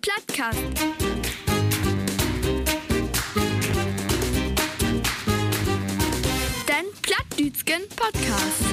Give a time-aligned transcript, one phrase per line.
[0.00, 0.58] Plattcast.
[6.68, 8.64] Den Plattdütschen Podcast.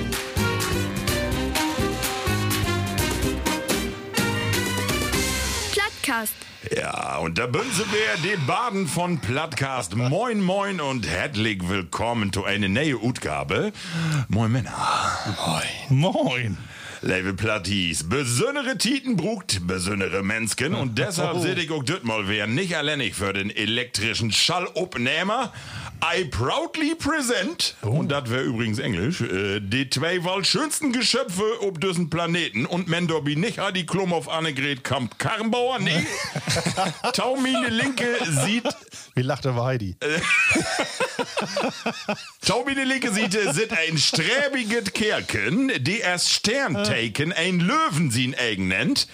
[5.72, 6.34] Plattcast.
[6.76, 9.96] Ja, und da bünse wir die Baden von Plattcast.
[9.96, 13.72] Moin, moin und herzlich willkommen zu einer neuen Utgabe.
[14.28, 14.74] Moin Männer.
[15.90, 16.14] Moin.
[16.14, 16.58] Moin.
[17.06, 22.48] Liebe Platties, besondere Titen brugt besondere Menschen und deshalb seht ich auch das mal wer
[22.48, 25.52] nicht alleinig für den elektrischen Schallopnehmer.
[26.02, 31.78] I proudly present, und das wäre übrigens Englisch, äh, die zwei wohl schönsten Geschöpfe auf
[31.78, 36.06] diesem Planeten und Mendorbi nicht die Klum auf Annegret Kamp Karrenbauer, nee.
[37.14, 38.64] Taumine Linke sieht
[39.14, 39.98] Wie lacht aber Heidi?
[42.46, 46.32] Taubine linke Seite sind ein sträbiges Kerken, die erst
[46.94, 49.08] Sterntaken ein Löwen sin eigen nennt.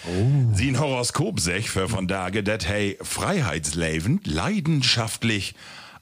[0.52, 5.54] Sin Horoskop sech für von Tage, dat hey freiheitslebend, leidenschaftlich,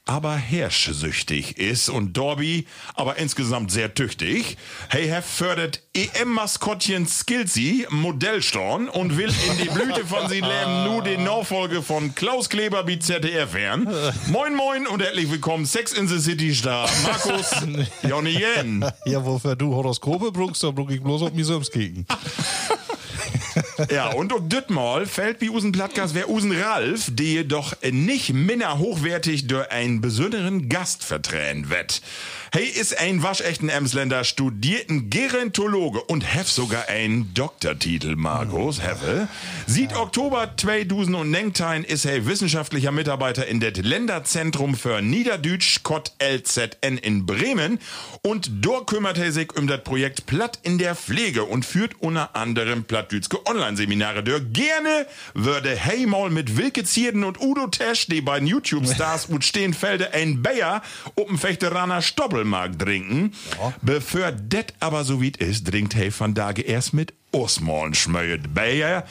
[0.09, 2.65] aber herrschsüchtig ist und Dorby
[2.95, 4.57] aber insgesamt sehr tüchtig.
[4.89, 11.03] Hey, Herr fördert EM-Maskottchen Skilsy, Modellstorn und will in die Blüte von sie leben nur
[11.03, 13.87] die Nachfolge von Klaus Kleber wie ZDF werden.
[14.29, 17.51] Moin moin und herzlich willkommen Sex in the City Star Markus
[18.01, 18.83] Jonny Jen.
[19.05, 22.07] Ja, wofür du Horoskope brauchst, da brauch ich bloß auf mich selbst kicken.
[23.91, 28.77] Ja, und um Düttmal fällt wie Usen Plattgas wer Usen Ralf, die jedoch nicht minder
[28.77, 32.01] hochwertig durch einen besonderen Gast vertränen wird.
[32.51, 39.27] Hey, ist ein waschechten Emsländer, studierten Gerontologe und hef sogar einen Doktortitel, Markus, Heve.
[39.67, 47.27] Sieht Oktober 2019 ist er wissenschaftlicher Mitarbeiter in det Länderzentrum für Niederdütsch Kott LZN in
[47.27, 47.79] Bremen
[48.23, 52.35] und dort kümmert er sich um das Projekt Platt in der Pflege und führt unter
[52.35, 54.41] anderem Plattdütske Online-Seminare durch.
[54.51, 60.13] Gerne würde hey mal mit Wilke Zierden und Udo Tesch, die beiden YouTube-Stars und Stehenfelde,
[60.13, 60.81] ein Bayer
[61.15, 63.33] um Fechteraner Stoppelmark trinken.
[63.81, 69.03] Bevor det aber so wie ist, trinkt hey van Dage erst mit Osman schmöget Bayer.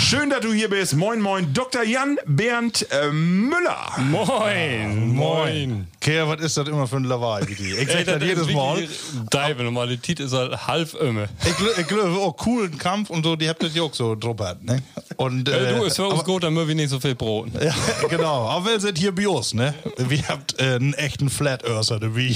[0.00, 0.94] Schön, dass du hier bist.
[0.96, 1.82] Moin, moin, Dr.
[1.84, 3.92] Jan Bernd äh, Müller.
[4.10, 5.86] Moin, moin.
[6.00, 7.74] Kehr, was ist das immer für ein Lawaai, wie?
[7.74, 8.88] Ich sag das jedes Mal.
[9.30, 11.24] Deibe, Normalität ist halt halb immer.
[11.44, 14.14] Ich, gl- ich glaube, auch coolen Kampf und so, die habt das ja auch so
[14.14, 14.80] druppert, ne?
[15.16, 17.48] Und, Äh, du, ist für uns gut, dann müssen wir nicht so viel Brot.
[17.60, 17.74] Ja,
[18.08, 18.48] genau.
[18.48, 19.74] Aber wir sind hier Bios, ne?
[19.98, 22.34] Wir habt äh, einen echten Flat Earther dabei.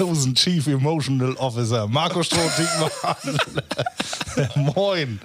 [0.00, 3.38] Unseren Chief Emotional Officer, Marco Stroh-Diekmann.
[4.56, 5.20] Moin.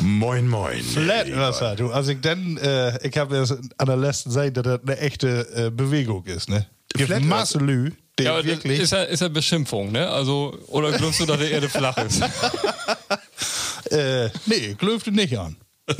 [0.00, 0.82] Moin, moin.
[0.82, 1.90] Flat Earther, du.
[1.90, 5.48] Also ich denn, äh, ich habe ja an der letzten Seite, dass das eine echte
[5.54, 6.66] äh, Bewegung ist, ne?
[6.94, 7.24] Gibt?
[7.24, 8.80] Masse Lü, die Ja, das wirklich.
[8.80, 10.08] ist ja, ist ja Beschimpfung, ne?
[10.08, 12.22] Also, oder glaubst du, dass die Erde flach ist?
[13.90, 15.56] Äh, nee, glöfte nicht an.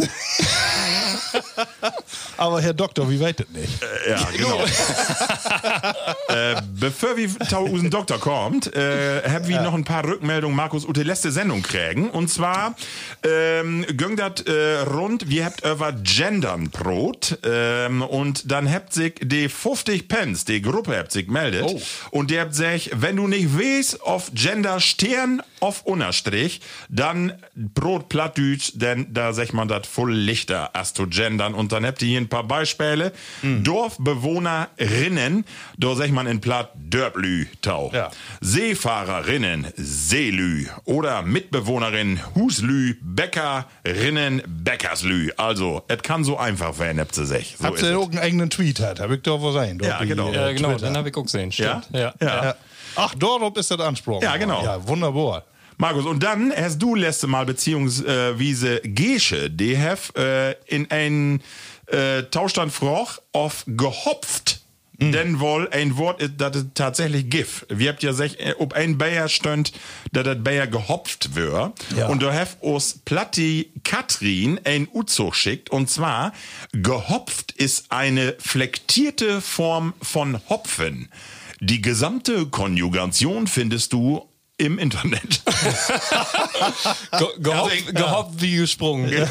[2.37, 3.81] Aber Herr Doktor, wie weit das nicht?
[4.09, 4.65] Ja, genau.
[6.29, 10.87] äh, bevor wir zu unserem Doktor kommt, äh, haben wir noch ein paar Rückmeldungen, Markus,
[10.87, 12.11] Ute letzte Sendung kriegen.
[12.11, 12.77] Und zwar
[13.25, 19.15] ähm, ging das äh, rund, wir habt über Gendern Brot ähm, und dann habt sich
[19.21, 21.81] die 50 Pence, die Gruppe habt sich meldet Oh.
[22.11, 28.09] und der habt sich, wenn du nicht weißt, auf Gender Stern auf Unterstrich, dann Brot
[28.09, 32.09] Plattdütsch, denn da sagt man das voll lichter as zu gendern und dann habt ihr
[32.09, 33.13] hier ein paar Beispiele.
[33.43, 35.45] Dorfbewohnerinnen,
[35.77, 37.91] da sagt man in Platt Dörblü tau.
[37.95, 38.11] Ja.
[38.41, 45.31] Seefahrerinnen, Seelü oder Mitbewohnerin Huslü, Bäckerinnen, Bäckerslü.
[45.37, 47.57] Also, es kann so einfach werden, habt ihr sich.
[47.59, 47.97] So Habt ihr es.
[47.97, 49.01] auch einen eigenen Tweet hat?
[49.01, 49.79] Hab ich doch was sein.
[49.83, 50.33] Ja, genau.
[50.33, 50.87] Ja, genau, Twitter.
[50.87, 51.51] den habe ich auch gesehen.
[51.53, 51.83] Ja?
[51.83, 52.01] Stimmt.
[52.01, 52.15] Ja.
[52.21, 52.45] Ja.
[52.45, 52.57] Ja.
[52.99, 54.23] Ach, dort ist das Anspruch.
[54.23, 54.63] Ja, genau.
[54.65, 55.45] Ja, wunderbar.
[55.77, 61.41] Markus, und dann hast du letzte Mal beziehungsweise Gesche, die have äh, in ein
[61.87, 64.61] äh, Tauschstand froch auf gehopft.
[65.01, 67.65] Denn wohl ein Wort ist, das ist tatsächlich GIF.
[67.69, 69.71] Wir habt ja sech, äh, ob ein Bayer stönt,
[70.11, 71.73] dass das Bayer gehopft wär.
[71.97, 72.09] Ja.
[72.09, 75.71] Und da have us Platti Katrin ein Uzug schickt.
[75.71, 76.33] Und zwar,
[76.73, 81.09] gehopft ist eine flektierte Form von Hopfen.
[81.61, 84.25] Die gesamte Konjugation findest du
[84.61, 85.43] im Internet.
[87.17, 89.09] Ge gehoppt wie gesprungen.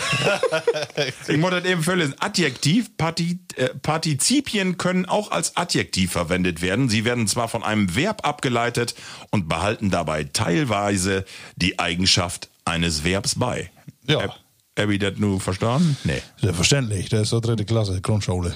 [1.27, 2.15] Ich muss das eben vorlesen.
[2.19, 6.87] Adjektiv, Parti, äh, Partizipien können auch als Adjektiv verwendet werden.
[6.89, 8.95] Sie werden zwar von einem Verb abgeleitet
[9.31, 11.25] und behalten dabei teilweise
[11.57, 13.69] die Eigenschaft eines Verbs bei.
[14.07, 14.21] Ja.
[14.23, 14.39] Hab-
[14.79, 15.97] Hab ich das nur verstanden?
[16.05, 16.21] Nee.
[16.41, 18.53] Selbstverständlich, das ist so dritte Klasse, Grundschule.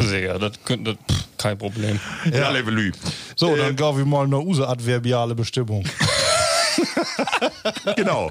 [0.00, 1.98] Sehr, das könnte pff, kein Problem.
[2.32, 2.92] Ja, Levelü.
[3.34, 5.84] So, dann gab ich mal eine use adverbiale Bestimmung.
[7.96, 8.30] genau.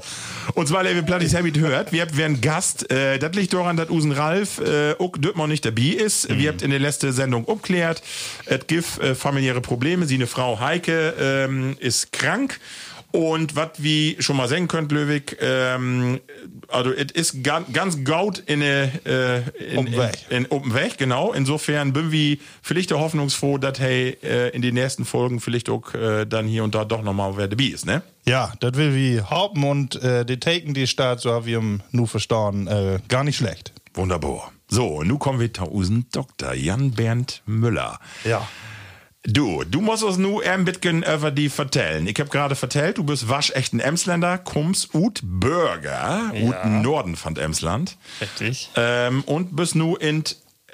[0.54, 3.90] Und zwar, Level Plattis Habit hört, wir habt einen Gast, äh, das liegt daran, dass
[3.90, 6.30] Usen Ralf äh, auch Döttmann nicht dabei ist.
[6.30, 8.02] Wir habt in der letzten Sendung umklärt,
[8.46, 10.06] es gibt äh, familiäre Probleme.
[10.06, 12.60] Sie, eine Frau Heike, ähm, ist krank.
[13.12, 16.20] Und was wie schon mal sagen könnt, Löwig, ähm,
[16.68, 18.88] also es ist ganz, ganz gaut in äh,
[19.72, 21.32] in, Open in, in Open Weg, genau.
[21.32, 25.94] Insofern bin wir vielleicht auch hoffnungsfroh, dass hey äh, in den nächsten Folgen vielleicht auch
[25.94, 28.02] äh, dann hier und da doch nochmal wer dabei ist, ne?
[28.28, 31.82] Ja, das will wie Haupen und äh, die Taken, die Staat, so haben wir ihm
[31.92, 33.72] nur verstanden, äh, gar nicht schlecht.
[33.94, 34.52] Wunderbar.
[34.68, 36.54] So, nun kommen wir zu unserem Dr.
[36.54, 38.00] Jan Bernd Müller.
[38.24, 38.48] Ja.
[39.28, 42.06] Du, du musst uns nur ein bisschen über die vertellen.
[42.08, 47.98] Ich habe gerade vertellt, du bist waschechten Emsländer, kommst ut Bürger, ut Norden von Emsland.
[48.22, 48.70] Richtig.
[48.76, 50.24] Ähm, und bist nu in,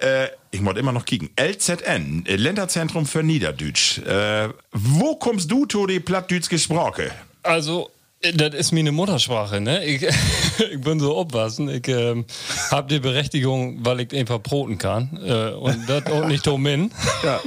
[0.01, 3.99] äh, ich muss immer noch kicken, LZN, Länderzentrum für Niederdeutsch.
[3.99, 7.11] Äh, wo kommst du zu die plattdütske Sprache?
[7.43, 7.89] Also,
[8.21, 9.83] das ist meine Muttersprache, ne?
[9.83, 10.03] Ich,
[10.71, 11.69] ich bin so aufwachsen.
[11.69, 12.25] Ich ähm,
[12.69, 15.19] habe die Berechtigung, weil ich einfach broten kann.
[15.25, 16.91] Äh, und das auch nicht domin.
[17.23, 17.39] Ja.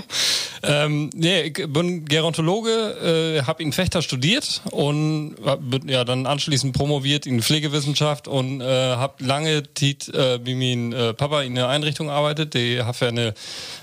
[0.63, 6.77] ähm, nee, ich bin Gerontologe, äh, habe in Fechter studiert und hab, ja dann anschließend
[6.77, 11.69] promoviert in Pflegewissenschaft und äh, habe lange Zeit äh, wie mein äh, Papa in einer
[11.69, 12.55] Einrichtung arbeitet.
[12.55, 13.35] Die hat ja eine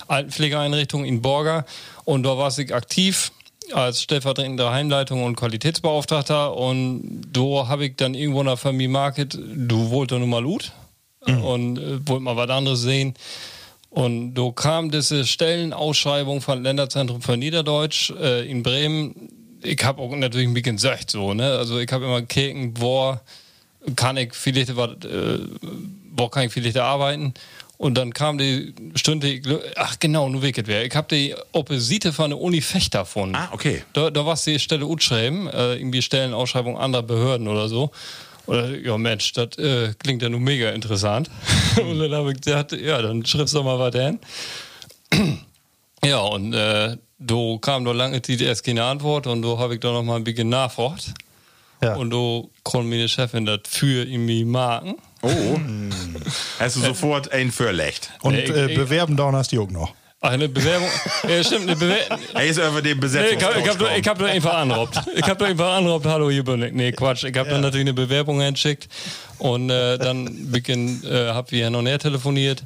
[0.08, 1.66] Altenpflegeeinrichtung in Borga
[2.06, 3.32] und da war ich aktiv
[3.74, 9.38] als stellvertretender Heimleitung und Qualitätsbeauftragter und da habe ich dann irgendwo in der Familie Market,
[9.38, 10.72] du wolltest nun mal gut
[11.26, 13.14] und äh, wollte mal was anderes sehen.
[13.90, 19.30] Und da kam diese Stellenausschreibung von Länderzentrum für Niederdeutsch äh, in Bremen.
[19.64, 21.58] Ich habe auch natürlich ein bisschen gesagt so, ne?
[21.58, 23.20] Also ich habe immer gekeken, wo
[23.96, 25.40] kann ich vielleicht äh,
[26.14, 27.34] wo kann ich vielleicht arbeiten?
[27.82, 29.42] Und dann kam die Stunde,
[29.76, 30.86] ach genau, nur wicked wäre.
[30.86, 33.34] Ich habe die Opposite von der Uni Fechter gefunden.
[33.34, 33.82] Ah, okay.
[33.94, 37.90] Da, da war die Stelle utschreiben, äh, irgendwie Stellenausschreibung anderer Behörden oder so.
[38.46, 41.32] Oder, ja Mensch, das äh, klingt ja nun mega interessant.
[41.84, 44.20] und dann habe ich gesagt, ja, dann schreibst du mal was hin.
[46.06, 49.80] ja, und äh, da kam noch lange Zeit erst keine Antwort und da habe ich
[49.80, 51.16] da noch mal ein bisschen nachgefragt.
[51.82, 51.96] Ja.
[51.96, 54.98] Und da konnte meine Chefin das für irgendwie marken.
[55.22, 55.30] Oh.
[56.60, 58.12] Hast du sofort ein Verlecht?
[58.22, 59.94] Und äh, bewerben da hast du auch noch.
[60.24, 60.88] Ach, eine Bewerbung.
[61.28, 62.20] ja, stimmt, eine Bewerbung.
[62.36, 65.02] Er ist über den Nee, ich hab, ich hab da einfach anrobt.
[65.16, 66.74] Ich habe da einfach anrobt, hallo, hier bin ich.
[66.74, 67.24] Nee, Quatsch.
[67.24, 68.88] Ich habe dann natürlich eine Bewerbung hingeschickt
[69.40, 72.64] und äh, dann beginn, äh, hab wir hin und her telefoniert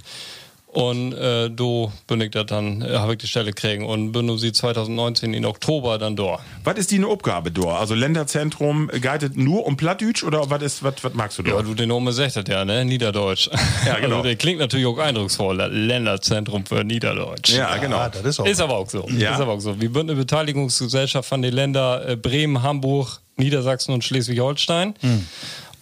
[0.75, 4.37] und äh, do bin ich da dann, äh, habe ich die Stelle kriegen und bin
[4.37, 6.39] sie 2019 in Oktober dann da.
[6.63, 7.77] Was ist die eine Aufgabe da?
[7.77, 11.51] Also Länderzentrum geitet nur um Plattdeutsch oder was ist was was magst du da?
[11.51, 12.83] Ja, du, den Name sagt das ja, ne?
[12.83, 13.49] Niederdeutsch.
[13.85, 14.15] Ja, genau.
[14.15, 15.57] Also, der klingt natürlich auch eindrucksvoll.
[15.57, 17.53] Länderzentrum für Niederdeutsch.
[17.53, 17.97] ja, genau.
[17.97, 18.45] Ah, das ist auch.
[18.45, 19.07] Ist aber auch so.
[19.09, 19.33] Ja.
[19.33, 19.79] Ist aber auch so.
[19.79, 24.95] Wir sind eine Beteiligungsgesellschaft von den Ländern äh, Bremen, Hamburg, Niedersachsen und Schleswig-Holstein.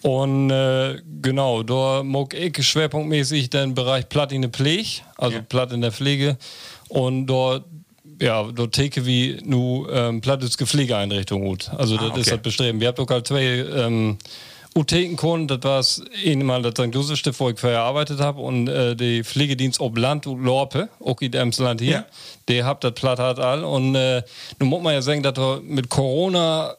[0.04, 5.72] Und äh, genau, da mag ich schwerpunktmäßig den Bereich Platt in der Pflege, also Platt
[5.72, 6.36] in der Pflege.
[6.88, 7.64] Und dort,
[8.20, 11.70] ja, dort teke wie nu ähm, Plattdütske Pflegeeinrichtung gut.
[11.78, 12.20] Also das okay.
[12.20, 12.80] ist das Bestreben.
[12.80, 14.18] Wir haben doch halt zwei ähm,
[14.76, 16.94] Utheken das war es einmal das St.
[16.94, 20.90] Josef Stift, wo ich vorher gearbeitet habe und äh, die Pflegedienst ob Land und Lorpe,
[21.02, 22.06] auch in Emsland hier, Ja.
[22.48, 24.22] der habt das platt hat all und äh,
[24.58, 26.74] nun muss man ja sagen, dass wir mit Corona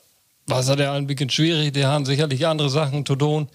[0.48, 3.48] war es ja ein bisschen schwierig, die haben sicherlich andere Sachen zu tun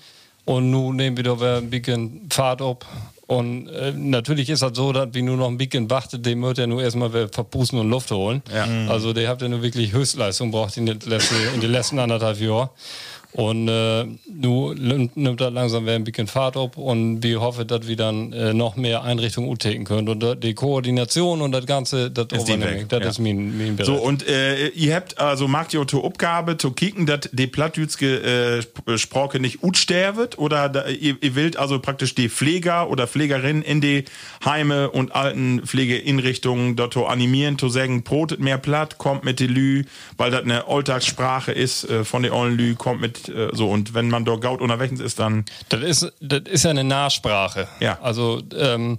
[0.44, 2.87] und nun nehmen wir doch ein bisschen Fahrt ab
[3.30, 6.59] und äh, natürlich ist das so, dass wir nur noch ein bisschen wartet, dem wird
[6.59, 8.42] ja nur erstmal verpusten und Luft holen.
[8.52, 8.66] Ja.
[8.88, 12.40] Also der habt ja nur wirklich Höchstleistung braucht in den letzten, in den letzten anderthalb
[12.40, 12.70] Jahren.
[13.32, 17.87] Und äh, nu nimmt, das langsam wieder ein bisschen Fahrt ab und wir hoffen, dass
[17.87, 20.08] wir dann äh, noch mehr Einrichtungen uttäken können.
[20.08, 22.88] Und da- die Koordination und das Ganze, das Ist weg.
[22.88, 23.08] Das ja.
[23.08, 23.87] ist mein, mein Bereich.
[23.87, 28.16] So, und äh, ihr habt also macht ihr zur Aufgabe zu kicken, dass die plattdütske
[28.16, 33.06] äh, Sp- Sprache nicht utstervet oder da, ihr, ihr wollt also praktisch die Pfleger oder
[33.06, 34.06] Pflegerinnen in die
[34.44, 39.84] Heime und alten Pflegeinrichtungen dort animieren, zu sagen, brotet mehr platt, kommt mit die Lü,
[40.16, 43.94] weil das eine Alltagssprache ist äh, von den ollen Lü, kommt mit äh, so und
[43.94, 47.68] wenn man dort gaut unterwegs ist, dann Das ist, das ist ja eine Nahsprache.
[47.80, 47.98] Ja.
[48.00, 48.98] Also, ähm,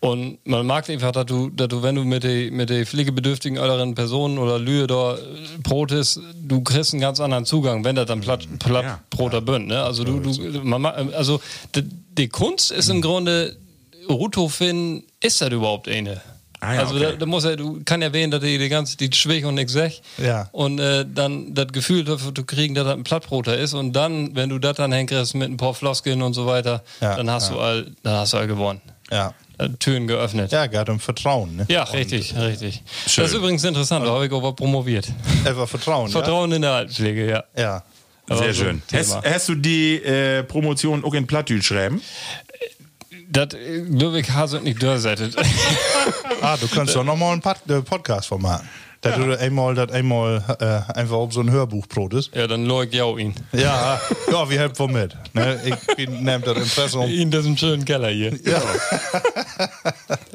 [0.00, 3.56] Und man mag einfach, dass du, dass du, wenn du mit den mit die pflegebedürftigen
[3.56, 5.18] älteren Personen oder Lühe da äh,
[5.62, 9.00] Brot ist, du kriegst einen ganz anderen Zugang, wenn das dann Platt, Platt Ja.
[9.10, 9.68] Broter bünd.
[9.68, 9.82] Ne?
[9.82, 11.40] Also du, du man, ma- also
[11.74, 13.56] die, Kunst ist im Grunde,
[14.08, 16.20] Ruto finden, ist das überhaupt eine?
[16.66, 17.04] Ah ja, also okay.
[17.04, 19.54] da, da muss er, du kann ja wählen, dass die, die ganze die schwig und
[19.54, 20.02] nix sech.
[20.18, 20.48] Ja.
[20.50, 23.72] Und äh, dann das Gefühl dafür zu kriegen, dass das ein Plattbroter ist.
[23.72, 27.14] Und dann, wenn du das dann hinkriegst mit ein paar Floskeln und so weiter, Ja,
[27.14, 27.54] dann hast ja.
[27.54, 28.80] du all, dann hast du all gewonnen.
[29.12, 29.32] Ja.
[29.58, 30.50] Äh, Türen geöffnet.
[30.50, 31.66] Ja, geht um Vertrauen, ne?
[31.68, 32.82] Ja, richtig, richtig.
[33.06, 33.22] Schön.
[33.22, 35.06] Das ist übrigens interessant, da habe ich auch was promoviert.
[35.44, 37.44] Einfach Vertrauen, Vertrauen in der Altenpflege, ja.
[37.56, 37.82] ja?
[38.28, 38.82] Aber Sehr schön.
[38.92, 42.02] Hast, hast du die äh, Promotion auch in Plattdüt schreiben?
[43.28, 45.36] Das, äh, Ludwig Hase nicht durchsettet.
[46.42, 47.82] Ah, du kannst doch nochmal einen Pod äh,
[49.06, 52.34] Dass du einmal, das einmal äh, einfach auf so ein Hörbuch brotest.
[52.34, 53.34] ja, dann leug ich auch ihn.
[53.52, 55.16] Ja, ja, wir helfen mit.
[55.34, 55.60] Ne?
[55.64, 57.08] Ich bin, nehmt das Impressum.
[57.08, 58.32] Ihn, das ist ein schönen Keller hier.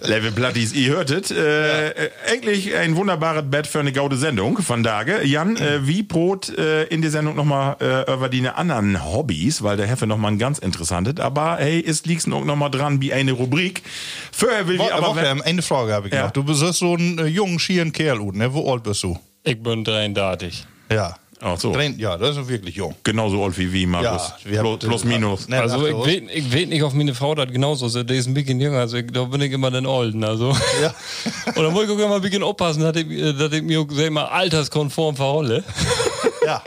[0.03, 1.31] Liebe Plattis, ihr hörtet.
[1.31, 5.23] Äh, äh, eigentlich ein wunderbares Bett für eine gaude Sendung von Dage.
[5.25, 9.77] Jan, äh, wie Brot äh, in der Sendung nochmal äh, über die anderen Hobbys, weil
[9.77, 11.19] der Heffe nochmal ein ganz interessantes.
[11.19, 13.83] Aber hey, es liegt noch mal dran wie eine Rubrik.
[14.31, 15.07] Vorher will Wo, ich aber...
[15.07, 16.25] Woche, eine Frage habe ich Ja.
[16.25, 16.31] noch.
[16.31, 18.53] Du bist so ein äh, junger, schieren Kerl, ne?
[18.53, 19.17] Wo alt bist du?
[19.43, 20.65] Ich bin 33.
[20.91, 21.15] Ja.
[21.43, 21.71] Ach so.
[21.73, 22.93] Drein- Ja, das ist wirklich jung.
[23.03, 24.33] Genauso alt wie, wie Markus.
[24.43, 25.47] wir haben- plus, plus minus.
[25.47, 28.07] Ne, Also ich weet, ich weet nicht, ob meine Frau das genauso ist.
[28.07, 30.23] Die ist ein bisschen jünger, also ich, da bin ich immer den Olden.
[30.23, 30.55] Also.
[30.81, 30.93] Ja.
[31.55, 33.07] Und da muss ich auch immer ein bisschen aufpassen, dass ich,
[33.39, 35.63] dass ich mich auch sag ich mal, alterskonform verhole.
[36.45, 36.63] Ja,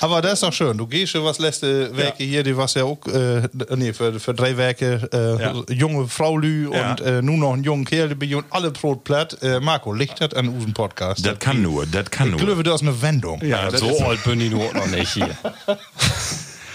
[0.00, 0.76] aber das ist doch schön.
[0.76, 3.42] Du gehst schon was letzte Werke hier, die was ja auch, äh,
[3.74, 5.54] nee, für, für drei Werke, äh, Ja.
[5.70, 6.90] junge Frau Lü Ja.
[6.90, 9.38] und äh, nun noch ein junger Kerl, die bin und alle Brot platt.
[9.42, 11.24] Äh, Marco, Licht hat an unseren Podcast.
[11.24, 12.46] Das kann nur, das kann Ich nur.
[12.46, 13.42] glaube, das ist eine Wendung.
[13.44, 15.30] Ja, so alt bin ich nur noch nicht hier.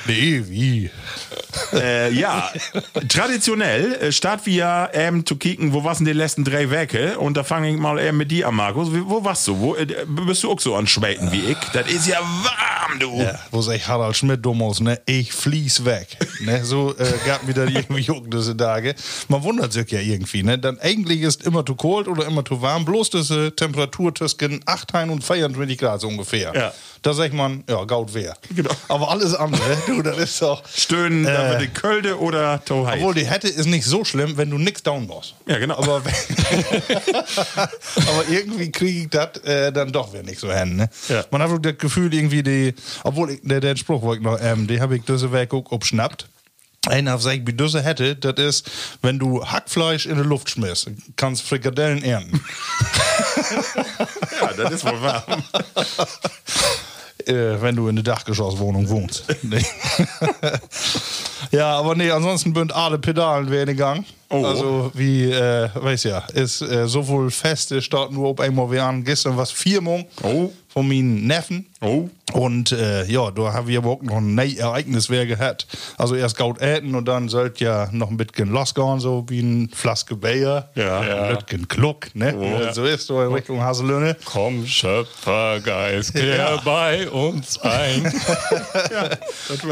[0.07, 0.89] Nee, wie?
[1.73, 2.51] äh, ja,
[3.07, 7.17] traditionell äh, starten wir ja ähm, zu kicken, wo was denn die letzten drei Werke?
[7.19, 8.89] Und da fange ich mal eher mit dir an, Markus.
[8.91, 9.59] Wo warst du?
[9.59, 11.57] Wo, äh, bist du auch so an Schweden wie ich?
[11.73, 13.21] Das ist ja warm, du.
[13.21, 14.99] Ja, wo sagt Harald Schmidt dumm aus, ne?
[15.05, 16.17] Ich fließ weg.
[16.41, 16.63] ne?
[16.63, 18.95] So äh, gab mir dann irgendwie jucken diese Tage.
[19.27, 20.57] Man wundert sich ja irgendwie, ne?
[20.57, 24.93] Dann eigentlich ist immer zu kalt oder immer zu warm, bloß diese Temperatur zwischen 8
[25.09, 26.53] und 24 Grad so ungefähr.
[26.55, 26.73] Ja.
[27.01, 28.35] Da sagt man, ja, gaut wer.
[28.53, 28.71] Genau.
[28.89, 30.63] Aber alles andere, du, das ist doch.
[30.73, 31.33] Stöhnen, Äh.
[31.33, 32.97] da wird die Kölde oder Tohai.
[32.97, 35.35] Obwohl die Hätte ist nicht so schlimm, wenn du nix down machst.
[35.47, 35.77] Ja, genau.
[35.77, 36.11] Aber, aber
[38.29, 40.75] irgendwie kriege ich das äh, dann doch wieder nicht so hin.
[40.77, 40.89] Ne?
[41.07, 41.25] Ja.
[41.31, 44.67] Man hat das Gefühl, irgendwie, die, obwohl ich, der, der Spruch wollte ich noch, ähm,
[44.67, 46.27] die habe ich diese Werk auch abschnappt.
[46.87, 50.89] Einer auf sich, wie diese hätte, das ist, wenn du Hackfleisch in die Luft schmierst,
[51.17, 52.39] kannst Frikadellen ernten.
[54.41, 55.43] ja, das ist wohl warm.
[57.29, 59.25] äh, wenn du in der Dachgeschosswohnung wohnst.
[59.41, 59.65] Nee.
[61.51, 64.05] ja, aber nee, ansonsten bünd alle Pedalen werden gegangen.
[64.31, 64.45] Oh.
[64.45, 69.03] Also wie, äh, weiß ja, ist äh, sowohl feste starten nur ob einmal wir an.
[69.03, 70.51] Gestern was Morgen Oh.
[70.67, 71.65] von meinen Neffen.
[71.81, 72.09] Oh.
[72.33, 75.65] Und äh, ja, da haben wir aber auch noch ein neues Ereignis wer gehabt.
[75.97, 79.69] Also erst Gaut äten und dann sollt ja noch ein bisschen losgehen, so wie ein
[79.73, 80.69] Flaske Bier.
[80.75, 80.99] Ja.
[80.99, 82.35] Ein bisschen Kluck, ne?
[82.37, 82.71] Oh.
[82.73, 84.15] So ist so in Richtung Haselöhne.
[84.25, 86.61] Komm, Schöpfergeist, kehr Ja.
[86.63, 88.13] bei uns ein.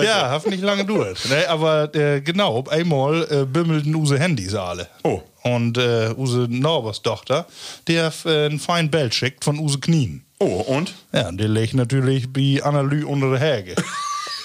[0.03, 1.19] Ja, hat nicht lange gedauert.
[1.29, 4.87] Ne, aber äh, genau, auf einmal äh, bimmelten unsere Handys alle.
[5.03, 5.21] Oh.
[5.43, 7.45] Und äh, unsere Nachbarstochter,
[7.87, 10.23] die hat äh, einen feinen Bild schickt von unsere Knien.
[10.39, 10.93] Oh, und?
[11.13, 13.75] Ja, und die liegt natürlich bei Annalü unter der Häge.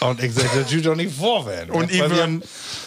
[0.00, 1.70] Und ich sag, das tut doch nicht vorwärts.
[1.70, 2.42] Und wir- würden-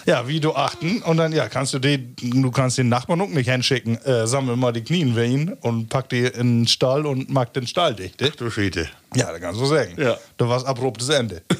[0.06, 1.02] Ja, wie du achten.
[1.04, 3.96] Und dann, ja, kannst du den, du kannst den Nachbarn auch nicht hinschicken.
[4.04, 7.46] Äh, sammel mal die Knien für ihn und pack die in den Stall und mach
[7.46, 8.20] den Stall dicht.
[8.20, 8.32] ne?
[8.36, 8.90] Du Schiete.
[9.16, 9.94] Ja, da kannst du sagen.
[9.98, 10.18] Ja.
[10.36, 11.42] Da war abruptes Ende.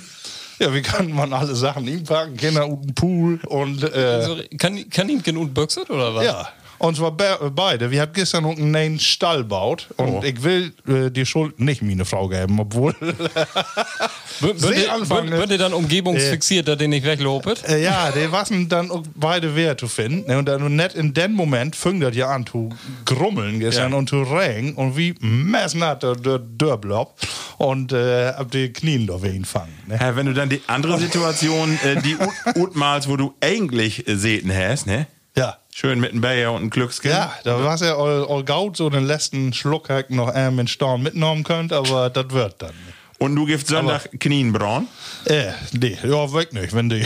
[0.60, 2.38] ja, wie kann man alle Sachen ihm packen?
[2.38, 6.26] Kinder und einen Pool und äh, Also, kann, kann ihn genug büchset oder was?
[6.26, 6.48] ja.
[6.78, 7.90] Und zwar be beide.
[7.92, 10.22] Wir haben gestern einen neuen Stall gebaut und Oh.
[10.24, 12.94] ich will äh, die Schuld nicht meine Frau geben, obwohl.
[14.42, 15.58] Wird ihr ne?
[15.58, 17.64] dann umgebungsfixiert, dass ihr nicht weglopet?
[17.68, 20.28] äh, ja, die waren dann beide wer zu finden.
[20.30, 20.38] ne?
[20.38, 22.70] Und dann nicht in dem Moment fing das ja an zu
[23.06, 23.98] grummeln gestern Ja.
[23.98, 27.16] und zu regen und wie messen hat der Dörblob
[27.58, 29.74] und äh, ab die Knien da wen fangen.
[29.88, 29.98] Ne?
[30.00, 34.16] Ja, wenn du dann die andere Situation, äh, die ut- utmals, wo du eigentlich äh,
[34.16, 35.08] Seten hast, ne?
[35.38, 35.58] Ja.
[35.74, 37.14] Schön mit einem Bayer und einem Glückskind.
[37.14, 40.68] Ja, da war es ja all, all gaut, so den letzten Schluck noch ähm, in
[40.68, 42.70] Storm mitnehmen könnt, aber das wird dann.
[42.70, 42.96] nicht.
[43.18, 44.88] Und du gibst Sonntag Knien braun.
[45.26, 47.06] Äh, nee, ja, weg nicht, wenn die.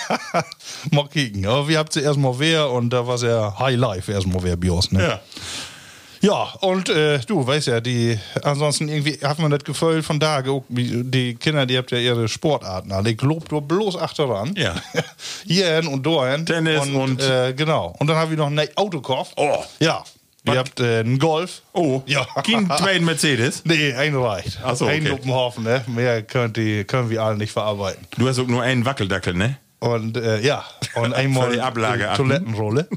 [0.90, 1.46] mal kicken.
[1.46, 4.92] Aber wir habt sie erstmal wer und da war ja High Life erstmal wer Bios,
[4.92, 5.02] ne?
[5.02, 5.20] Ja.
[6.22, 10.42] Ja, und äh, du weißt ja, die ansonsten irgendwie hat man das Gefühl von da,
[10.68, 12.92] wie- die Kinder, die habt ja ihre Sportarten.
[12.92, 13.10] alle.
[13.10, 14.54] Ich lob nur bloß achteran.
[14.56, 14.74] Ja.
[15.46, 16.44] Hierhin und dahin.
[16.44, 17.94] Tennis und, und- äh, genau.
[17.98, 19.32] Und dann haben wir noch einen Autokauf.
[19.36, 19.64] Oh.
[19.78, 20.04] Ja.
[20.44, 21.62] Ihr habt äh, einen Golf.
[21.74, 22.24] Oh, Ja.
[22.44, 23.62] kein zweiten Mercedes.
[23.64, 24.58] Nee, ein reicht.
[24.64, 25.08] Ach so, Ein okay.
[25.10, 25.84] Luppenhaufen, ne?
[25.86, 28.06] Mehr könnt die, können wir alle nicht verarbeiten.
[28.16, 29.58] Du hast auch nur einen Wackeldackel, ne?
[29.80, 30.64] Und äh, ja,
[30.96, 32.24] und einmal die Ablage achten.
[32.24, 32.88] Toilettenrolle.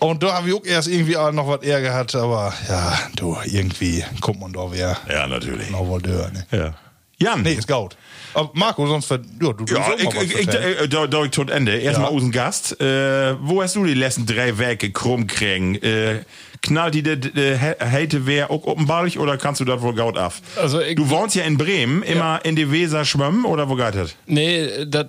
[0.00, 3.36] Und da habe ich auch erst irgendwie auch noch was Ärger gehabt, aber ja, du,
[3.44, 5.70] irgendwie kommt man doch wieder Ja, natürlich.
[5.70, 6.46] noch wohl dör, ne?
[6.50, 6.74] Ja.
[7.22, 7.42] Jan.
[7.42, 7.96] Nee, ist gut.
[8.32, 10.78] Aber Marco, sonst ver ja, du Ja, auch ich, ich, ich, vertellen.
[10.84, 11.76] äh, da, da ich tot Ende.
[11.76, 12.16] Erstmal Ja.
[12.16, 12.80] aus dem Gast.
[12.80, 15.74] Äh, wo hast du die letzten drei Werke krumm kriegen?
[15.82, 16.22] Äh,
[16.62, 20.40] knallt die Hate wer auch offenbarlich oder kannst du das wohl gaut af?
[20.56, 23.94] Also ich- du wohnst ja in Bremen, immer in die Weser schwimmen oder wo geht
[23.96, 24.14] das?
[24.26, 25.06] Nee, das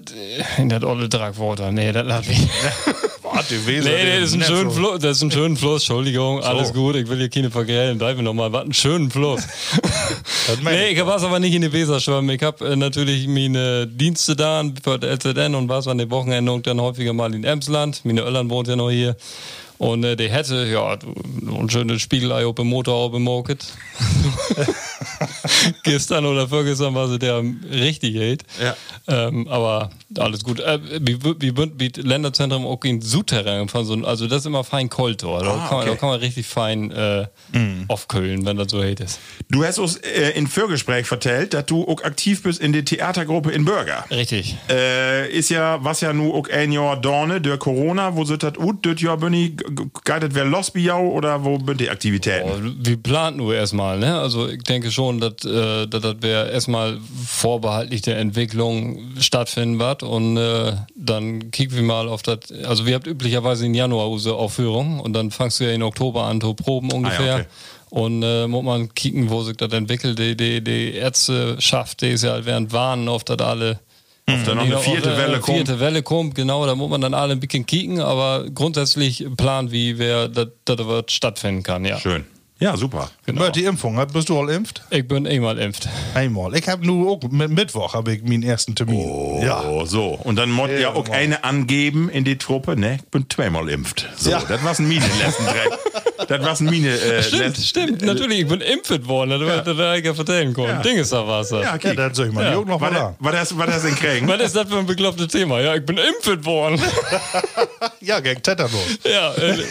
[0.65, 1.71] das olle Dragwater.
[1.71, 2.39] Nee, das hat ich.
[3.41, 5.55] Warte, Weser, Nee, nee, der das ist ein schöner so- Fluss, das ist ein schöner
[5.55, 9.10] Fluss, Entschuldigung, alles gut, ich will hier keine vergällen, da wir nochmal, was ein schönen
[9.10, 9.41] Fluss.
[10.63, 14.36] nee, ich war aber nicht in die Weser schwimmen, ich habe äh, natürlich meine Dienste
[14.36, 18.21] da für die LZN und war an den Wochenenden dann häufiger mal in Emsland, meine
[18.21, 19.15] Öllern wohnt ja noch hier.
[19.79, 23.65] Und äh, die hätte, ja, ein schönes Spiegelei auf dem Motor auf dem Market.
[25.83, 28.43] Gestern oder vorgestern war sie der richtig hält.
[28.61, 28.75] Ja.
[29.07, 30.59] Ähm, aber alles gut.
[30.59, 34.63] Äh, wie, wie, wie, wie Länderzentrum auch in Südterrain von so, also das ist immer
[34.63, 35.43] fein Koltor.
[35.43, 35.99] Da, Ah, kann, man- da okay.
[35.99, 37.27] kann man richtig fein äh,
[37.87, 39.19] aufkühlen, wenn das so hält ist.
[39.49, 43.51] Du hast uns äh, in Vorgespräch vertellt, dass du auch aktiv bist in der Theatergruppe
[43.51, 44.05] in Bürger.
[44.09, 44.55] Richtig.
[44.69, 48.57] Äh, ist ja, was ja nu auch ein Jahr Dorne, der Corona, wo sind das
[48.57, 49.53] ut, das Jahr bin ich,
[50.03, 52.49] geitet wer biau oder wo sind die Aktivitäten?
[52.49, 54.19] Oh, wir planen nur erstmal, ne?
[54.19, 60.37] Also ich denke schon, dass äh, das wäre erstmal vorbehaltlich der Entwicklung stattfinden wird und
[60.37, 62.51] äh, dann kicken wir mal auf das.
[62.63, 66.23] Also wir habt üblicherweise in Januar unsere Aufführung und dann fangst du ja in Oktober
[66.23, 67.35] an zu proben ungefähr.
[67.35, 67.45] okay.
[67.89, 70.17] Und äh, muss man kicken, wo sich das entwickelt.
[70.17, 73.79] Die, die, die Ärzteschaft, die ist ja halt während warnen auf das alle.
[74.29, 75.57] Ob da noch eine Ja, vierte auf, Welle kommt?
[75.57, 79.71] Vierte Welle kommt, genau, da muss man dann alle ein bisschen kicken, aber grundsätzlich planen,
[79.71, 81.99] wie wer das das wird stattfinden kann, ja.
[81.99, 82.25] Schön.
[82.61, 83.09] Ja, super.
[83.25, 83.49] Genau.
[83.49, 84.83] Die Impfung, bist du all impft?
[84.91, 85.89] Ich bin eh mal impft.
[86.13, 86.55] Einmal.
[86.55, 89.41] Ich habe nur auch mit Mittwoch habe ich meinen ersten Termin.
[89.41, 89.63] Ja.
[89.67, 90.09] Oh, so.
[90.09, 92.99] Und dann muss ja, Ja, auch eine angeben in die Truppe, ne?
[93.03, 94.07] Ich bin zweimal impft.
[94.15, 94.43] So, Ja.
[94.47, 95.55] das war's ein Mine letzten drei.
[96.27, 96.89] das war's ein Mine.
[96.89, 99.55] Äh, Stimmt, stimmt, natürlich, ich bin impft worden, das ja.
[99.57, 100.69] hätte ich ja vertellen können.
[100.69, 100.81] Ja.
[100.81, 101.50] Ding ist da was.
[101.51, 101.96] Ja, Ja, okay.
[101.96, 104.27] dann soll ich mal die auch noch was, mal was, hast, was du denn kriegen?
[104.27, 105.59] Was ist das für ein beklopptes Thema?
[105.61, 106.81] Ja, ich bin impft worden.
[108.00, 108.72] Ja, gegen Tetanus.
[109.03, 109.57] ja, äh,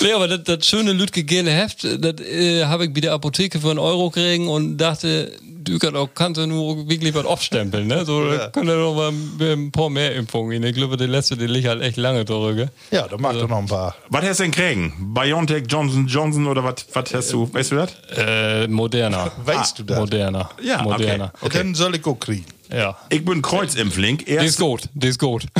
[0.00, 3.60] nee, aber das, das schöne Lütke gele Heft, das äh, habe ich bei der Apotheke
[3.60, 5.32] für einen Euro kriegen und dachte,
[5.66, 8.04] du kannst auch kannst du nur wirklich was aufstempeln, ne?
[8.04, 8.48] So, ja.
[8.48, 10.62] kann er noch mal ein paar mehr Impfungen.
[10.62, 12.68] Ich glaube, der letzte, der liegt halt echt lange drüber.
[12.90, 13.94] Ja, da mag doch noch ein paar.
[14.08, 15.14] Was hast du denn kriegen?
[15.14, 17.52] BioNTech, Johnson Johnson oder was was hast du?
[17.52, 17.92] Weißt du das?
[18.16, 19.32] Äh, moderner.
[19.44, 19.98] Weißt du das?
[19.98, 20.50] Moderner.
[20.62, 20.88] Ja, okay.
[20.88, 21.32] moderner.
[21.40, 21.58] Okay.
[21.58, 22.46] Dann soll ich auch kriegen.
[22.70, 22.96] Ja.
[23.10, 24.18] Ich bin Kreuzimpfling.
[24.18, 25.46] Die ist gut, die ist gut.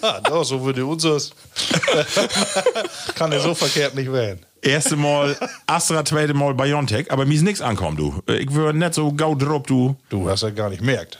[0.00, 1.32] Ja, doch, so würde unseres.
[3.16, 4.46] Kann ja so verkehrt nicht werden.
[4.62, 8.22] Erste Mal Astra, zweite Mal BioNTech, aber mir ist nichts ankommen, du.
[8.32, 9.96] Ich würde nicht so gau drauf, du.
[10.08, 11.18] Du hast ja gar nicht merkt.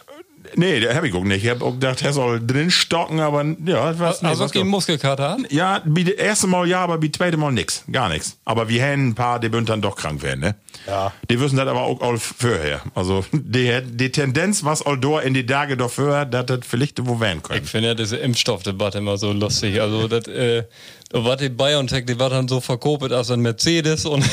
[0.56, 1.44] Nee, der hab ich auch nicht.
[1.44, 4.66] Ich hab auch gedacht, er soll drin stocken, aber ja, was, nee, Also was kein
[4.66, 5.46] Muskelkater an?
[5.50, 7.84] Ja, wie das erste Mal ja, aber wie das zweite Mal nix.
[7.90, 8.36] Gar nichts.
[8.44, 10.54] Aber wir haben ein paar, die bünd dann doch krank werden, ne?
[10.86, 11.12] Ja.
[11.30, 12.82] Die wissen das aber auch all vorher.
[12.94, 17.06] Also, die, die Tendenz, was all dort in die Tage doch vorher, dass das vielleicht
[17.06, 17.62] wo werden können.
[17.62, 19.80] Ich finde ja diese Impfstoffdebatte immer so lustig.
[19.80, 20.64] Also, das, äh,
[21.12, 24.24] was die BioNTech, die war dann so verkopelt als ein Mercedes und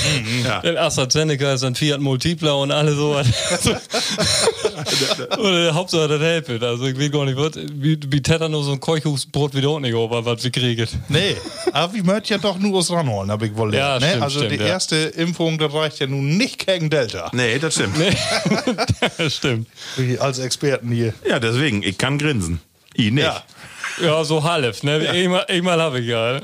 [0.46, 0.60] Ja.
[0.62, 3.16] den AstraZeneca ist ein Fiat Multipla und alle so.
[5.38, 6.64] und äh, Hauptsache, das hilft.
[6.64, 10.26] Also, ich will gar nicht, was, wie, wie Tetanus und Keuchhusbrot wieder auch nicht over,
[10.26, 10.88] was wir kriegen.
[11.10, 11.36] Nee,
[11.74, 14.08] aber wir möchten ja doch nur was ranholen, habe ich wohl Ja, ne?
[14.08, 14.68] stimmt, Also stimmt, die ja.
[14.68, 17.30] erste Impfung, das reicht ja nun nicht gegen Delta.
[17.34, 17.96] Nee, das stimmt.
[19.30, 19.68] Stimmt.
[19.98, 21.14] Wie Als Experten hier.
[21.28, 22.60] Ja, deswegen, ich kann grinsen.
[22.94, 23.24] Ich nicht.
[23.24, 23.44] Ja.
[24.02, 25.10] Ja, so half, ne?
[25.10, 26.40] Einmal, einmal habe ich ja.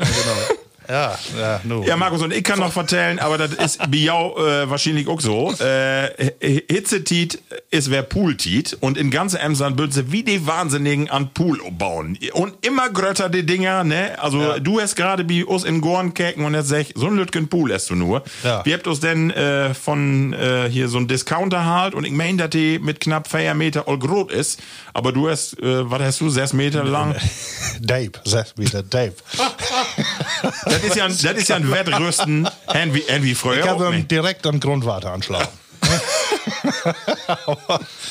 [0.89, 1.83] Ja, ja, nu.
[1.83, 5.21] Ja, Markus, und ich kann noch vertellen, aber das ist bei jou äh, wahrscheinlich auch
[5.21, 5.51] so.
[5.53, 11.33] Äh, Hitzetit ist wer Pooltit und in ganze Emsland würden sie wie die Wahnsinnigen an
[11.33, 12.17] Pool bauen.
[12.33, 14.17] Und immer grötter die Dinger, ne?
[14.21, 17.15] Also du hast gerade bei uns in Gorn käken und jetzt sag ich, so ein
[17.15, 18.23] Lütgen Pool hast du nur.
[18.43, 18.63] Ja.
[18.65, 22.37] Wir habt uns denn äh, von äh, hier so ein Discounter halt und ich mein,
[22.37, 24.61] dass die mit knapp 4 Meter all groß ist.
[24.93, 27.15] Aber du hast, äh, was hast du, 6 Meter lang?
[27.81, 29.13] Dave, sag wieder Dave.
[30.81, 32.47] Das ist ja, ein- das ist ja ein Wettrüsten,
[32.91, 33.59] wie, wie früher.
[33.59, 34.11] Ich habe nicht.
[34.11, 35.47] direkt an Grundwasser anschlagen.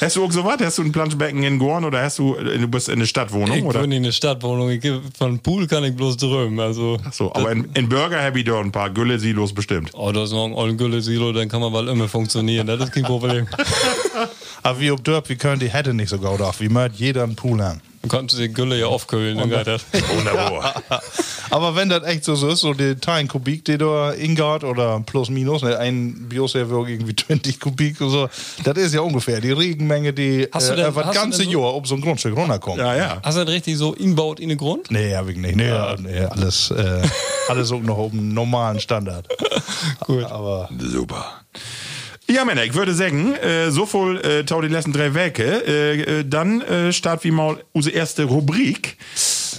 [0.00, 0.60] hast du auch so was?
[0.60, 3.56] Hast du ein Planschbecken in Gorn oder hast du, äh, du bist in eine Stadtwohnung?
[3.56, 3.82] Ich oder?
[3.82, 4.70] wohne in einer Stadtwohnung.
[4.70, 6.58] Ich, von Pool kann ich bloß drüben.
[6.60, 9.90] Also, So, aber in, in Burger habe ich da ein paar Gülle-Silos bestimmt.
[9.94, 12.66] oh, das ist noch ein ollen Gülle-Silo, dann kann man mal immer funktionieren.
[12.66, 13.46] Das ist kein Problem.
[14.62, 16.60] Aber wie ob Dörp, wie können die Hätte nicht so gut auf.
[16.60, 17.80] Wie möcht jeder einen Pool haben.
[18.04, 19.38] Man konnte die Gülle ja aufkühlen.
[19.38, 19.82] Dann geht das.
[20.14, 20.82] Wunderbar.
[21.48, 25.30] Aber wenn das echt so ist, so die 10 Kubik, die da ingart oder plus
[25.30, 28.28] minus, ne, ein Bioserver irgendwie 20 Kubik oder so,
[28.62, 31.38] das ist ja ungefähr die Regenmenge, die Hast du äh, denn- das hast du ganze
[31.42, 32.76] denn so- Jahr auf so ein Grundstück runterkommt.
[32.78, 33.20] ja, ja.
[33.22, 34.90] Hast du das richtig so inbaut in den Grund?
[34.90, 35.56] Nee, hab ich nicht.
[35.56, 37.00] Nee, nee alles, äh,
[37.48, 39.26] alles auch noch auf dem normalen Standard.
[40.00, 40.24] Gut.
[40.24, 41.24] Aber Super.
[42.26, 45.62] Ja, Männer, ich würde sagen, äh, so viel äh, tau die letzten drei Werke.
[45.66, 48.96] Äh, äh, dann äh, start wie mal unsere erste Rubrik,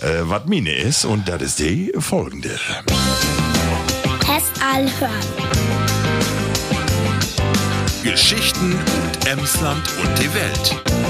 [0.01, 1.05] äh, was Mine ist.
[1.05, 2.49] Und das ist die folgende.
[4.19, 5.11] Test all hören.
[8.03, 11.04] Geschichten und Emsland und die Welt.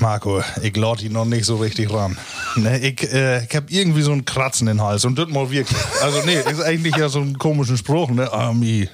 [0.00, 2.16] Marco, ich lade ihn noch nicht so richtig ran.
[2.56, 5.50] Ne, ich äh, ich habe irgendwie so einen Kratzen in den Hals und das mal
[5.50, 5.78] wirklich.
[6.02, 8.32] Also nee, ist eigentlich ja so ein komischen Spruch, ne?
[8.32, 8.88] Ami.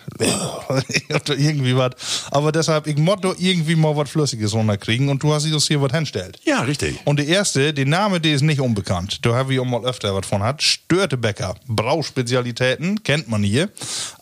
[0.88, 1.92] Ich hab da irgendwie was.
[2.30, 5.80] Aber deshalb, ich muss doch irgendwie mal was Flüssiges runterkriegen und du hast uns hier
[5.80, 6.38] was hinstellt.
[6.44, 6.98] Ja, richtig.
[7.04, 9.24] Und der erste, der Name, der ist nicht unbekannt.
[9.24, 10.62] Da habe ich auch mal öfter was von hat.
[10.62, 11.54] Störtebäcker.
[11.66, 13.70] Brauspezialitäten, kennt man hier.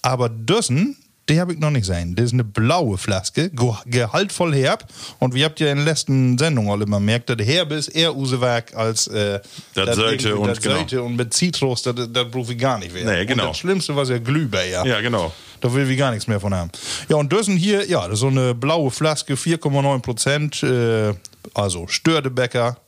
[0.03, 0.97] Aber Dössen,
[1.29, 2.17] die habe ich noch nicht gesehen.
[2.17, 4.87] Das ist eine blaue Flaske, ge- gehaltvoll herb.
[5.21, 8.17] Und wie habt ihr in der letzten Sendung alle immer merkt, das Herbe ist eher
[8.17, 9.41] Usewerk als äh,
[9.75, 11.05] Das Sölte irgendwie- und das genau.
[11.07, 13.05] Und mit Zitrus, das, das brauche ich gar nicht mehr.
[13.05, 13.45] Nee, genau.
[13.45, 14.85] Und das Schlimmste war ja Glühbär.
[14.85, 15.33] Ja, genau.
[15.61, 16.71] Da will wir gar nichts mehr von haben.
[17.09, 20.63] Ja, und Dössen hier, ja, das ist so eine blaue Flaske, 4,9 Prozent.
[20.65, 21.15] Äh,
[21.55, 22.79] also Stördebecker,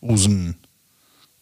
[0.00, 0.56] Usen,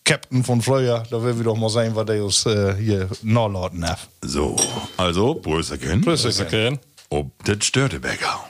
[0.04, 1.04] Captain von Freuer.
[1.10, 4.08] Da will wir doch mal sehen, was der uns äh, hier nachladen hat.
[4.22, 4.56] So,
[4.96, 6.00] also, Brüsselchen.
[6.00, 6.78] Brüsselchen.
[7.08, 8.44] Ob das Störtebäcker.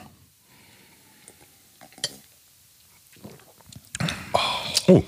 [4.87, 5.03] Oh.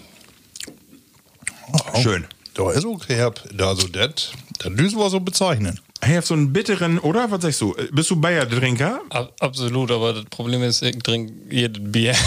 [2.02, 2.26] Schön.
[2.54, 5.80] Da ist okay, hab, also das, das düsen wir so bezeichnen.
[6.02, 7.32] Hey, hast so einen bitteren, oder?
[7.32, 7.76] Was sagst du?
[7.92, 9.00] Bist du Bayer-Trinker?
[9.10, 12.14] Ab, absolut, aber das Problem ist, ich trinke jedes Bier.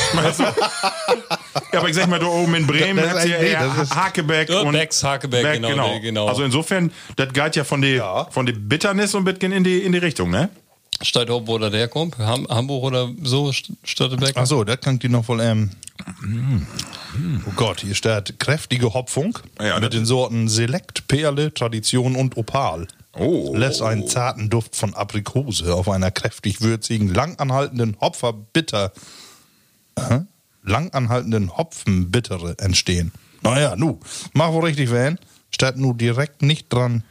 [1.73, 3.67] Ja, aber ich sag mal, da oben in Bremen Das ist hat's ja nee, eher
[3.67, 6.27] das ist- Hakebeck und Becks, Hakebeck, Beck, genau, nee, genau.
[6.27, 8.25] Also insofern, das geht ja von der Ja.
[8.31, 10.49] von der Bitternis und bisschen in die in die Richtung, ne?
[11.03, 12.17] Steigt ob, wo das herkommt.
[12.19, 14.33] Ham Hamburg oder so, St- Störtebeck.
[14.37, 15.71] Ach so, das klingt die noch voll, ähm,
[17.47, 22.87] Oh Gott, hier steht kräftige Hopfung Ja, mit den Sorten Selekt, Perle, Tradition und Opal.
[23.19, 23.55] Oh.
[23.55, 28.93] Lässt einen zarten Duft von Aprikose auf einer kräftig würzigen, langanhaltenden Hopferbitter,
[29.99, 30.21] Hä?
[30.63, 33.13] langanhaltenden Hopfenbittere entstehen.
[33.43, 33.99] Naja, nu,
[34.33, 35.19] mach wohl richtig wählen.
[35.51, 37.03] Statt nu direkt nicht dran.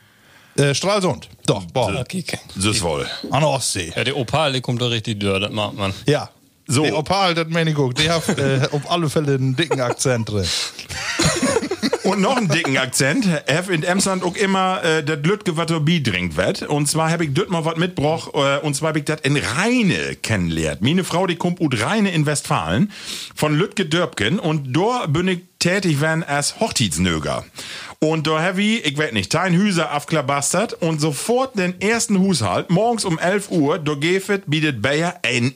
[0.58, 1.30] Äh, Stralsund.
[1.46, 2.04] Doch, boah.
[2.04, 3.06] Das ist wohl.
[3.32, 3.94] An der Ostsee.
[3.96, 5.94] Ja, der Opal, der kommt doch richtig dürr, das mag man.
[6.06, 6.30] Ja.
[6.68, 6.84] So.
[6.84, 7.94] Der Opal, das meine ich auch.
[7.94, 10.46] Der hat äh, auf alle Fälle einen dicken Akzent drin.
[12.08, 13.28] Und noch einen dicken Akzent.
[13.48, 16.62] Hef in Emsland auch immer äh, das Lütge wat Bier trinkt wird.
[16.62, 18.32] Und zwar hab ich dort mal was mitgebracht.
[18.34, 20.82] Äh, und zwar hab ich das in Rheine kennengelernt.
[20.82, 22.94] Meine Frau, die kommt ut Rheine in Westfalen.
[23.36, 24.40] Von Lütge Dörbken.
[24.40, 27.44] Und da bin ich tätig werden als Hochzeitsnöger.
[28.00, 33.06] Und da hab ich, weiß nicht, dein Hüser aufklabastert und sofort den ersten Haushalt, morgens
[33.06, 35.56] um 11 Uhr, da gefet bietet Bayer ein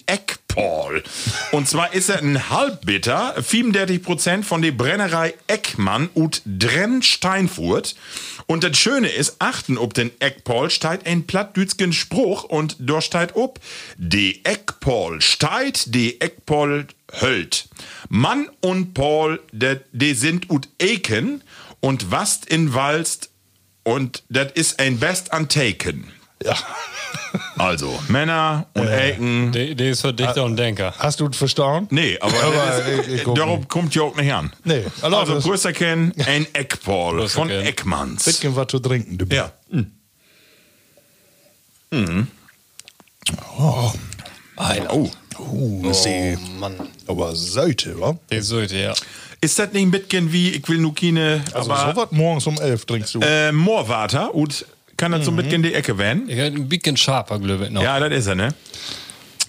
[0.52, 1.04] Eckpaul.
[1.52, 7.96] Und zwar ist er ein Halbbitter, 34% von der Brennerei Eckmann ut Drenn Steinfurt.
[8.48, 13.36] Und das Schöne ist, achten ob den Eckpaul steht ein plattdütschen Spruch und da steht
[13.36, 13.60] ob,
[13.98, 16.88] die Eckpaul steht, die Eckpaul
[17.20, 17.70] höllt.
[18.10, 21.44] Mann und Paul, die sind ut Eken
[21.80, 23.30] und wast in Walst
[23.84, 26.12] und das ist ein Best an Taken.
[26.44, 26.56] Ja.
[27.58, 29.52] Also, Männer und Eken.
[29.54, 30.94] Der, der ist für Dichter und Denker.
[30.98, 31.88] Hast du es verstanden?
[31.94, 33.70] Nee, aber, Aber das ist, ich- ich nicht.
[33.70, 34.52] kommt ja auch nicht an.
[34.66, 37.68] Nee, Also, also das- Brüsterken, ein Eckpaul von Brüsterken.
[37.68, 38.24] Eckmanns.
[38.26, 39.18] Bisschen was zu trinken.
[39.18, 39.26] Du.
[39.34, 39.52] Ja.
[43.58, 43.92] Oh,
[44.90, 45.10] Oh.
[45.40, 46.76] uh, ist die, Mann.
[47.08, 48.18] aber Seite, wa?
[48.30, 48.94] Der sollte, ja.
[49.40, 52.60] Ist das nicht ein bisschen wie, ich will nur keine, Also aber sowas morgens um
[52.60, 53.20] elf trinkst du.
[53.22, 54.66] äh, Moorwater und
[55.02, 56.30] kann das so ein bisschen in die Ecke werden?
[56.30, 57.82] Ich hätte ein bisschen scharfer, ich, noch.
[57.82, 58.54] Ja, das ist er, ne?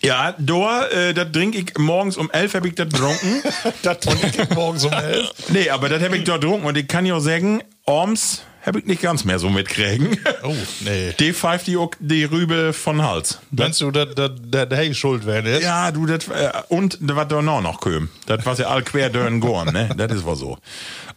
[0.02, 3.42] Ja, da, äh, das trinke ich morgens um elf, hab ich das getrunken.
[3.82, 5.30] das trinke ich morgens um elf.
[5.48, 8.76] nee, aber das hab ich dort getrunken und ich kann ja auch sagen, abends Hab
[8.76, 10.18] ich nicht ganz mehr so mitkriegen.
[10.44, 11.12] Oh, nee.
[11.18, 13.40] Die pfeift die, auch die Rübe von Hals.
[13.50, 15.42] Meinst du, dass der hey schuld wäre?
[15.42, 15.60] Ne?
[15.60, 18.08] Ja, du, das, äh, und was da noch noch köm.
[18.26, 19.90] Das war ja all quer dörren gorn, ne?
[19.96, 20.58] Das ist wohl so.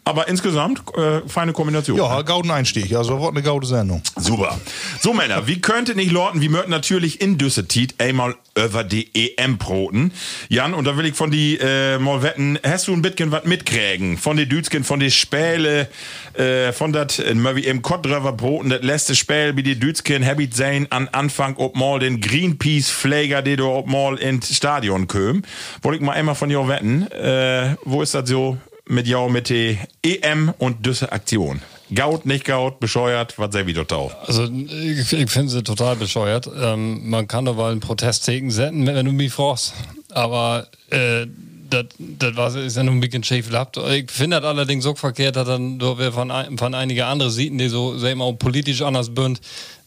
[0.03, 1.97] Aber insgesamt, äh, feine Kombination.
[1.97, 2.95] Ja, gauden Einstieg.
[2.95, 4.01] Also, wird eine gaude Sendung.
[4.15, 4.59] Super.
[5.01, 9.57] So, Männer, wie könnte nicht Lorten, wie möchten natürlich in Düssetit einmal über die EM
[9.57, 10.11] broten.
[10.49, 13.43] Jan, und da will ich von die äh, mal wetten, hast du ein bisschen was
[13.43, 14.17] mitkriegen?
[14.17, 15.89] Von die Dütschen, von die Späle,
[16.33, 20.25] äh, von dat, äh, mal wie im Kottdröver broten, das letzte Spiel, wie die Dütschen
[20.25, 25.43] habit sein an Anfang ob mal den Greenpeace-Pfleger, die du ob mal ins Stadion köm.
[25.81, 29.49] Wollte ich mal einmal von dir wetten, äh, wo ist das so mit jou mit
[29.49, 31.61] der EM und Düsse Aktion?
[31.93, 34.11] Gaut, nicht Gaut, bescheuert, was sehr wieder tau.
[34.25, 36.49] Also ich, ich finde sie total bescheuert.
[36.59, 39.73] Ähm, man kann doch mal einen Protestteken senden, wenn du mich fragst.
[40.11, 41.27] Aber äh,
[41.69, 43.77] das ist ja nur ein bisschen schief gehabt.
[43.77, 47.57] Ich finde das allerdings so verkehrt, dass dann wir von, ein- von einige andere Sieten,
[47.57, 49.41] die so sagen wir, auch politisch anders bünd,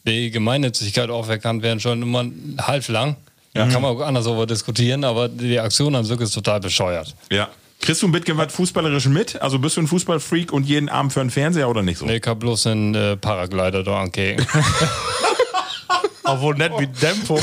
[0.06, 2.24] die Gemeinnützigkeit auferkannt werden, schon immer
[2.60, 3.16] halb lang.
[3.54, 7.12] Kann man auch anders darüber diskutieren, aber die Aktion an sich ist total bescheuert.
[7.30, 7.48] Ja.
[7.80, 9.40] Kriegst du ein bisschen was Fußballerisch mit?
[9.40, 12.06] Also bist du ein Fußballfreak und jeden Abend für einen Fernseher oder nicht so?
[12.06, 14.44] Nee, ich hab bloß einen äh, Paraglider da angehen.
[16.24, 17.40] Obwohl nicht wie Dämpfung.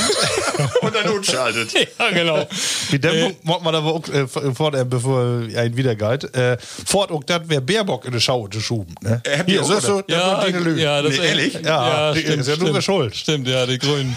[0.81, 1.73] Und dann unschaltet.
[1.99, 2.47] ja, genau.
[2.89, 6.33] Wie Dämpfung macht man aber auch äh, fort, äh, bevor ein wiedergeht.
[6.35, 8.95] Äh, fort auch das wäre Baerbock in der Schau zu schuben.
[9.01, 9.21] Ne?
[9.25, 10.47] Äh, ihr auch siehst du, gedacht?
[10.47, 11.53] das Ja, ja, das Nee, ehrlich?
[11.63, 12.83] Ja, die stimmt, ist ja nur stimmt.
[12.83, 13.15] schuld.
[13.15, 14.15] Stimmt, ja, die Grünen.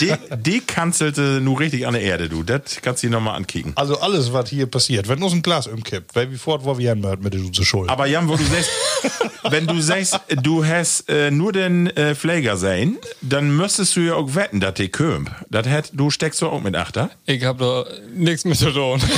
[0.00, 2.42] Die, die kanzelte nur richtig an der Erde, du.
[2.42, 3.72] Das kannst du dir nochmal ankicken.
[3.76, 6.94] Also alles, was hier passiert, wenn uns ein Glas umkippt, weil wie fort, wo wir
[6.94, 7.90] mit der Schuld.
[7.90, 8.70] Aber Jan, wo du sagst,
[9.50, 14.14] wenn du sagst, du hast äh, nur den äh, Pfleger sein, dann müsstest du ja
[14.14, 15.30] auch wetten, dass die kömp.
[15.48, 17.10] Das hätt, du steckst doch auch mit Achter.
[17.26, 19.00] Ich hab da nichts mit zu tun.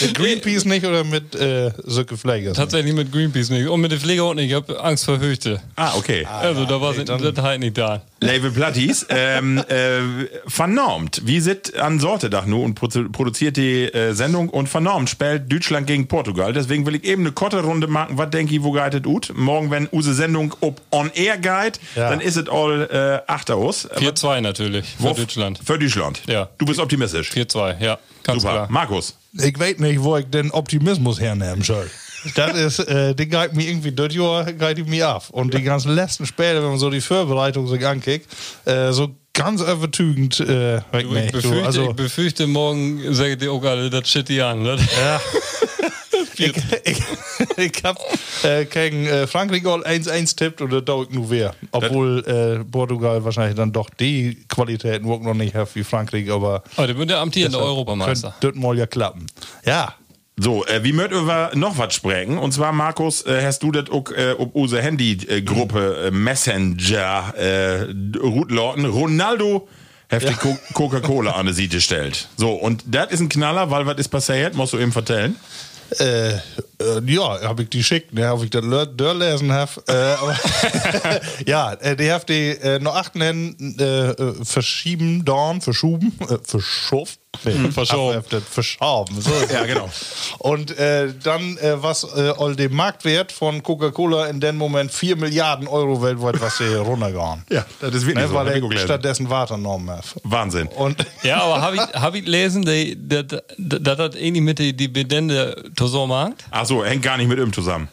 [0.00, 2.56] mit Greenpeace nicht oder mit äh, Söcke Pflegers?
[2.56, 3.68] Tatsächlich mit Greenpeace nicht.
[3.68, 5.60] Und mit den Pfleger unten, ich hab Angst vor Höchte.
[5.76, 6.24] Ah, okay.
[6.26, 8.02] Also da war das halt nicht da.
[8.20, 10.00] Label Platties, ähm, äh,
[10.48, 11.22] vernormt.
[11.24, 15.86] Wie sit an Sortedach nur und produ- produziert die äh, Sendung und vernormt spielt Deutschland
[15.86, 16.52] gegen Portugal.
[16.52, 18.18] Deswegen will ich eben eine korte Runde machen.
[18.18, 19.32] Was denke ich, wo geitet ut?
[19.36, 22.10] Morgen, wenn use Sendung ob on air guide, Ja.
[22.10, 23.88] dann ist es all äh, achter aus.
[23.88, 25.60] 4-2 natürlich für Deutschland.
[25.64, 26.22] Für Deutschland.
[26.26, 26.48] Ja.
[26.58, 27.30] Du bist optimistisch.
[27.30, 27.98] 4-2, ja.
[28.22, 28.54] Ganz Super.
[28.54, 28.66] klar.
[28.70, 29.16] Markus.
[29.32, 31.90] Ich weiß nicht, wo ich den Optimismus hernehmen soll.
[32.34, 35.24] Das ist, äh, die geht mir irgendwie, das Jahr die mir ab.
[35.30, 38.26] Und die ganzen letzten Spiele, wenn man so die Vorbereitung sich ankickt,
[38.64, 43.52] äh, so ganz übertügend, äh, weg ich, Du, befürchte, also, ich befürchte, morgen sagt ihr
[43.52, 44.62] auch alle das Shit hier an.
[44.62, 44.76] Ne?
[45.00, 45.20] ja.
[46.40, 47.02] ich, ich,
[47.56, 47.98] ich hab
[48.44, 51.54] äh, gegen äh, Frankreich all 1-1 tippt und das dauert nur wer.
[51.70, 56.62] Obwohl äh, Portugal wahrscheinlich dann doch die Qualitäten auch noch nicht hat wie Frankreich, aber
[56.76, 58.34] Aber der wird der amtierende Europameister.
[58.40, 59.26] könnte das mal ja klappen.
[59.64, 59.94] Ja.
[60.40, 62.38] So, äh, wie möchten wir noch was sprechen?
[62.38, 67.86] Und zwar, Markus, äh, hast du das auch äh, ob unsere Handy-Gruppe äh, Messenger äh,
[68.20, 69.66] Rutlauten Ronaldo
[70.08, 72.28] heftig Co Coca-Cola an die Seite stellt.
[72.36, 74.54] So, und das ist ein Knaller, weil was ist passiert?
[74.54, 75.36] Musst du eben vertellen.
[75.90, 76.38] Äh,
[76.80, 78.64] äh, ja, habe ich die schickt, ne, ob ich das
[78.96, 79.70] dörlesen habe.
[79.88, 86.12] Äh, ja, äh, die habe die äh, noch acht nennen, äh, äh, verschieben, dorn, verschoben,
[86.28, 87.18] äh, verschoft.
[87.44, 88.16] Nee, verschoben.
[88.16, 89.20] hab- hab Verschoben.
[89.20, 89.88] So Ja, genau.
[90.38, 95.14] Und äh, dann, äh, was äh, all dem Marktwert von Coca-Cola in dem Moment 4
[95.16, 97.44] Milliarden Euro weltweit, was sie runtergegangen.
[97.50, 98.38] Ja, das ist wirklich Ne, so.
[98.38, 100.04] Hab weil ich er stattdessen wahrgenommen hat.
[100.24, 100.68] Wahnsinn.
[100.68, 106.08] Und Ja, aber habe ich, hab ich gelesen, dass das ähnlich mit die Dividende zusammen
[106.08, 106.34] macht?
[106.50, 107.88] Ach so, hängt gar nicht mit ihm zusammen.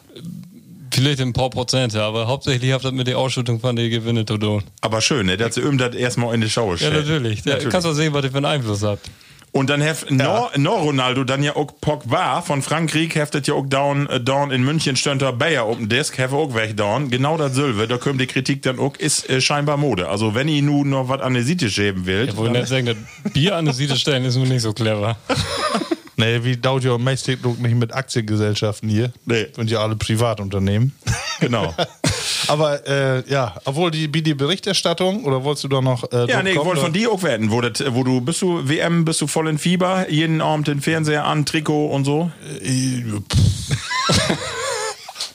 [0.92, 4.38] Vielleicht ein paar Prozente, aber hauptsächlich hat das mit der Ausschüttung von den Gewinnen zu
[4.38, 4.62] tun.
[4.80, 6.94] Aber schön, ne, dass ihm das erstmal in die Schau Ja, stellt.
[6.94, 7.42] natürlich.
[7.42, 9.10] Da kannst du sehen, was ihr für einen Einfluss habt.
[9.52, 13.66] Und dann heft no, no Ronaldo dann ja auch Pogba von Frankreich heftet ja auch
[13.66, 17.10] down, äh, down in München da Bayer auf dem Desk, have auch weg down.
[17.10, 20.08] Genau das Silve, da kommt die Kritik dann auch, ist äh, scheinbar Mode.
[20.10, 22.86] Also wenn ihr nun noch was an die Seite schäben will, Ich wollte nicht sagen,
[23.24, 25.16] das Bier an der Seite stellen ist nur nicht so clever.
[26.16, 29.12] Nee, wie dauert ja meistens nicht mit Aktiengesellschaften hier.
[29.26, 29.48] Nee.
[29.54, 30.92] Sind ja alle Privatunternehmen.
[31.40, 31.74] genau.
[32.48, 36.10] Aber äh, ja, obwohl die, wie die Berichterstattung, oder wolltest du da noch.
[36.12, 38.68] Äh, Ja, nee, ich wollte von dir auch werden, wo, das, wo du, bist du
[38.68, 42.30] WM, bist du voll in Fieber, jeden Abend den Fernseher an, Trikot und so?
[42.62, 43.02] Äh,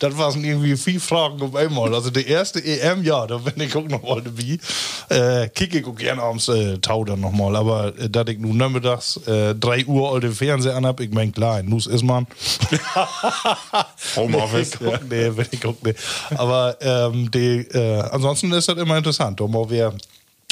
[0.01, 1.93] Das waren irgendwie vier Fragen auf einmal.
[1.93, 4.57] Also die erste EM, ja, da bin ich auch noch mal dabei.
[5.09, 7.55] Äh, kicke ich auch gerne abends äh, Tau dann noch mal.
[7.55, 11.11] Aber äh, da ich nun nachmittags äh, 3 Uhr all den Fernseher an hab, ich
[11.11, 12.25] mein, klar, Nuss ist man.
[14.15, 14.79] Homeoffice.
[14.79, 15.93] Nee, guck, nee, will ich guck, nee.
[16.35, 19.39] Aber ähm, die, äh, ansonsten ist das immer interessant.
[19.39, 19.93] Da mal wer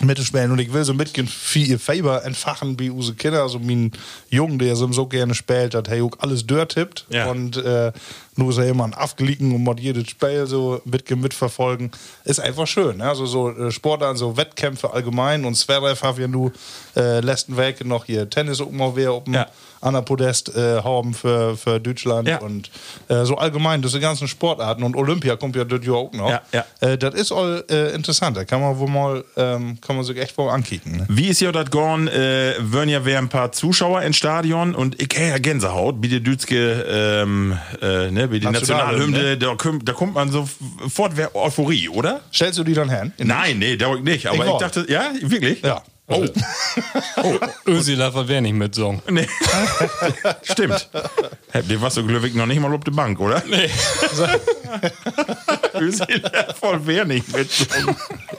[0.04, 3.92] mitspielen und ich will so mitgehen viel Faber entfachen wie unsere Kinder, also mein
[4.30, 7.30] Jungen, der so, so gerne spielt, hat hey auch alles dörtippt Ja.
[7.30, 7.92] und äh,
[8.39, 11.91] nur so jemand aufgeliegen und mod jedes Spiel so mitgehen mitverfolgen,
[12.25, 12.97] ist einfach schön.
[12.97, 13.08] Ne?
[13.08, 16.52] Also so äh, Sportarten, so Wettkämpfe allgemein und Zverev hat ja nur
[16.95, 19.45] äh, letzten Weg noch hier Tennis mal wer oben Ja.
[19.82, 22.39] an der Podest äh, haben für, für Deutschland Ja.
[22.39, 22.69] und
[23.10, 26.30] äh, so allgemein, diese ganzen Sportarten und Olympia kommt ja dort auch noch.
[26.30, 26.65] Ja, ja.
[26.80, 28.36] Äh, das ist all äh, interessant.
[28.38, 30.97] Da kann man wohl mal, ähm, kann man sich echt wohl ankicken.
[30.97, 31.06] Ne?
[31.10, 32.08] Wie ist ja das gorn?
[32.08, 36.86] Äh, würden ja ein paar Zuschauer ins Stadion und ich ja Gänsehaut, wie die Dütske,
[36.89, 42.22] ähm, äh, ne, wie die Nationalhymne, da, kommt- da kommt man sofort Euphorie, oder?
[42.34, 43.12] Stellst du die dann hin?
[43.18, 44.28] Nein, nee, da nicht.
[44.28, 45.62] Aber Ich ich, dachte, ja, wirklich?
[45.62, 45.82] Ja.
[46.10, 46.26] Oh,
[47.67, 49.02] Ösi wäre nicht mit Song.
[49.10, 49.28] nee.
[50.43, 50.89] Stimmt.
[51.54, 53.41] Der warst du glücklich noch nicht mal auf der Bank, oder?
[53.50, 53.69] Nee.
[56.60, 57.50] Voll wer nicht mit.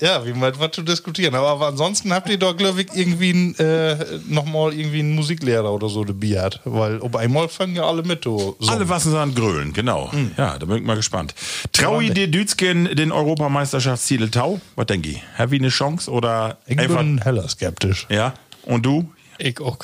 [0.00, 1.34] Ja, wie mal was zu diskutieren.
[1.34, 3.96] Aber, aber ansonsten habt ihr doch, glaube ich, irgendwie ein, äh,
[4.28, 6.60] nochmal irgendwie einen Musiklehrer oder so dabei hat.
[6.64, 8.24] Weil auf einmal fangen ja alle mit.
[8.24, 8.56] So.
[8.66, 10.10] Alle wassen an Grölen, genau.
[10.36, 11.34] Ja, da bin ich mal gespannt.
[11.72, 14.60] Traui die Dützken den Europameisterschaftstitel Tau?
[14.76, 15.22] Was denke ich?
[15.36, 16.98] Have ich eine Chance oder Ich einfach.
[16.98, 18.06] bin heller skeptisch.
[18.08, 18.32] Ja.
[18.62, 19.12] Und du?
[19.38, 19.78] Ich auch.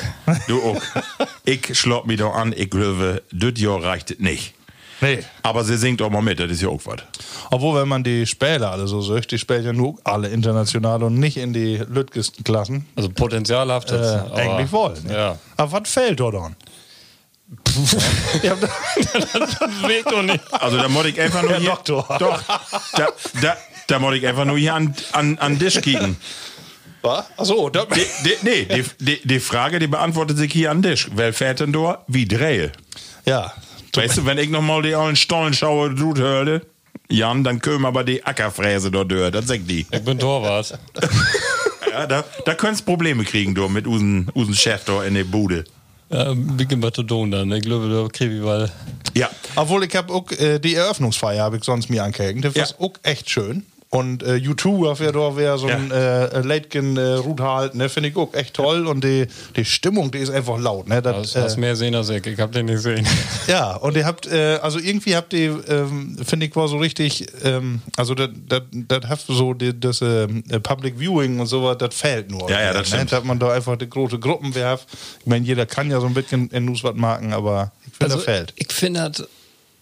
[0.48, 0.82] Du auch.
[1.44, 4.54] ich schlopp mich doch an, ich glaube, das Jahr reicht es nicht.
[5.02, 5.18] Nee.
[5.42, 7.02] Aber sie singt auch mal mit, das ist ja auch was.
[7.50, 11.18] Obwohl, wenn man die Spieler alle so sagt, die spielen ja nur alle international und
[11.18, 12.86] nicht in die lütgesten Klassen.
[12.96, 15.04] Also Potenzial habt Äh, eigentlich wollen.
[15.04, 15.12] Ne?
[15.12, 15.38] Ja.
[15.58, 16.56] Aber was fehlt dort dann?
[18.42, 18.56] ja,
[19.86, 20.40] Weg doch nicht.
[20.50, 21.70] Also da muss ich einfach nur Herr hier.
[21.70, 22.16] Doktor.
[22.18, 22.42] Doch.
[22.94, 23.08] Da,
[23.42, 26.16] da, da muss ich einfach nur hier an, an, an Tisch kicken.
[27.36, 31.08] Achso, da, Die, die, nee, die, die, die Frage, die beantwortet sich hier an Tisch.
[31.14, 32.04] Wer fährt denn da?
[32.08, 32.72] Wie drehe?
[33.24, 33.52] ja.
[33.94, 36.66] Weißt du, wenn ich nochmal die allen Stollen schaue, du hörte,
[37.08, 39.30] Jan, dann können aber die Ackerfräse dort durch.
[39.30, 39.86] Das sagt die.
[39.90, 40.78] Ich bin Torwart.
[41.90, 45.64] Ja, da, da könntest Probleme kriegen, du, mit unseren usen Chef in der Bude.
[46.10, 47.50] Ja, Big Batodon dann.
[47.52, 48.70] Ich glaube, da kriege ich weil.
[49.14, 49.30] Ja.
[49.54, 52.44] Obwohl ich habe auch äh, die Eröffnungsfeier habe ich sonst mir angehängt.
[52.44, 52.66] Das Ja.
[52.78, 53.64] war auch echt schön.
[53.88, 58.08] Und äh, U2 auf da wäre so ein äh, Leitgen äh, Ruth halt, ne, finde
[58.08, 58.86] ich auch echt toll.
[58.88, 61.00] Und die, die Stimmung, die ist einfach laut, ne?
[61.00, 62.26] Das, Das hast äh, mehr sehen als ich.
[62.26, 63.06] Ich hab den nicht gesehen.
[63.46, 67.26] ja, und ihr habt, äh, also irgendwie habt ihr, ähm, finde ich, war so richtig,
[67.44, 68.30] ähm, also das
[68.72, 70.26] das habt so die, das äh,
[70.62, 72.50] Public Viewing und sowas, das fehlt nur.
[72.50, 72.96] Ja, ja, das ne?
[72.96, 73.12] stimmt.
[73.12, 74.88] Dass man da einfach die große Gruppen werft.
[75.20, 78.04] Ich meine, jeder kann ja so ein bisschen in News was machen, aber ich finde,
[78.04, 78.52] Also, das fehlt.
[78.56, 79.28] ich finde das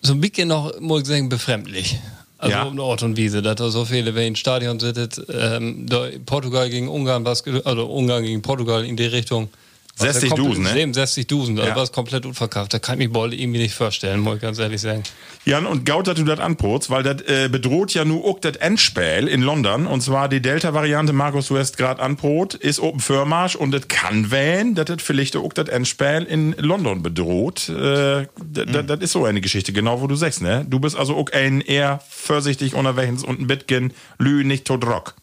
[0.02, 1.98] so ein bisschen noch, muss ich sagen, befremdlich.
[2.44, 2.64] Also Ja.
[2.64, 5.86] um Ort und Wiese, dass da so viele, wer in Stadion sittet, ähm,
[6.26, 9.48] Portugal gegen Ungarn, was, also Ungarn gegen Portugal in die Richtung.
[9.96, 10.92] 60 Dusen, ne?
[10.92, 11.76] 60 Dusen, also Ja.
[11.76, 12.74] war es komplett unverkauft.
[12.74, 15.04] Da kann ich mich Bolle irgendwie nicht vorstellen, muss ich ganz ehrlich sagen.
[15.44, 18.56] Jan, und gaut, dass du das anprotst, weil das äh, bedroht ja nur auch das
[18.56, 19.86] Endspiel in London.
[19.86, 24.30] Und zwar die Delta-Variante, Markus, du hast gerade anprot, ist Open Firmarsch und das kann
[24.32, 27.68] wählen, dass das vielleicht auch das Endspiel in London bedroht.
[27.68, 30.66] Äh, Das ist so eine Geschichte, genau wo du sagst, ne?
[30.68, 35.14] Du bist also auch ein eher vorsichtig unterwegs und ein bisschen lü nicht tot rock.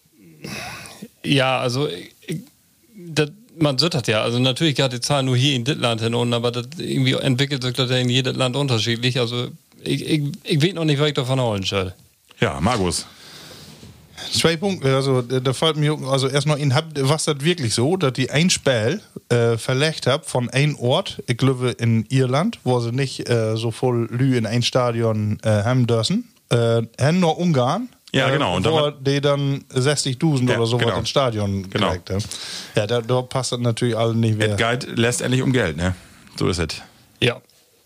[1.24, 2.42] Ja, also ich,
[2.96, 4.22] das, man sieht das ja.
[4.22, 7.64] Also natürlich gerade die Zahlen nur hier in Dittland hin und aber das irgendwie entwickelt
[7.64, 9.20] sich das ja in jedem Land unterschiedlich.
[9.20, 9.48] Also
[9.84, 11.94] ich, ich, ich weiß noch nicht, was ich davon holen soll.
[12.40, 13.06] Ja, Markus.
[14.34, 17.98] Zwei Punkte, also da fällt mir, also erst noch, in, habt- was das wirklich so,
[17.98, 22.80] dass die ein Spiel äh, verlegt habt von einem Ort, ich glaube in Irland, wo
[22.80, 27.40] sie nicht äh, so voll Lü in ein Stadion äh, haben dürfen, äh, haben nur
[27.40, 27.90] Ungarn.
[28.13, 30.97] Ja, äh, genau, und da wo war- die dann 60.000 Ja, oder so genau.
[30.97, 31.88] ins Stadion Genau.
[31.91, 32.24] gekriegt haben.
[32.76, 34.56] Ja, da, da passt das natürlich alle nicht mehr.
[34.56, 35.95] Der Guide lässt endlich um Geld, ne?
[36.38, 36.82] So ist es.
[37.21, 37.38] Ja.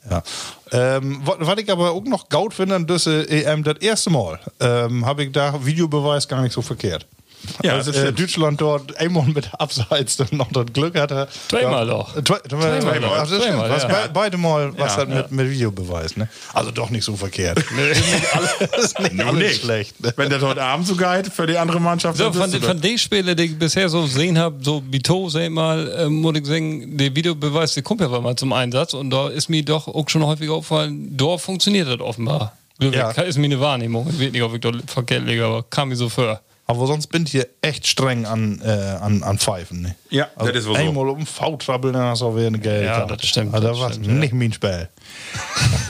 [0.09, 0.23] Ja.
[0.71, 5.05] Ähm, wa- was ich aber auch noch gaut finde, das EM, das erste Mal, ähm,
[5.05, 7.05] habe ich da Videobeweis gar nicht so verkehrt.
[7.63, 8.11] Ja, Als das äh.
[8.13, 11.27] Deutschland dort einmal mit Abseits dann noch das Glück hatte.
[11.47, 12.13] Zweimal ja, doch.
[12.23, 12.81] Zwei, zweimal.
[12.99, 13.57] Das stimmt.
[13.59, 14.07] Was, ja.
[14.13, 16.17] beide Mal was Ja, halt mit, mit Videobeweis.
[16.17, 16.27] Ne?
[16.53, 17.63] Also doch nicht so verkehrt.
[17.75, 19.61] Das ist nicht alles, nicht alles nicht.
[19.61, 20.01] schlecht.
[20.01, 20.13] Ne?
[20.15, 23.35] Wenn das heute Abend so geht für die andere Mannschaft, So, von, von den Spielen,
[23.35, 26.97] die ich bisher so gesehen habe, so Bito, sag ich mal, äh, muss ich sagen,
[26.97, 30.25] der Videobeweis, der kommt ja mal zum Einsatz und da ist mir doch auch schon
[30.25, 32.53] häufig aufgefallen, da funktioniert das offenbar.
[32.79, 33.11] Ja.
[33.11, 34.07] Ist mir eine Wahrnehmung.
[34.09, 36.41] Ich weiß nicht, ob ich da verkehrt liege, aber kam mir so vor.
[36.67, 39.83] Aber sonst bin ich hier echt streng an, äh, an, an Pfeifen.
[39.83, 39.95] Ne?
[40.09, 40.81] Ja, also das ist wohl so.
[40.81, 42.85] Einmal um V-Trouble, dann hast du auch wieder eine Geld.
[42.85, 44.13] Ja, das stimmt, Also, das war stimmt, ja.
[44.13, 44.89] nicht mein Spiel.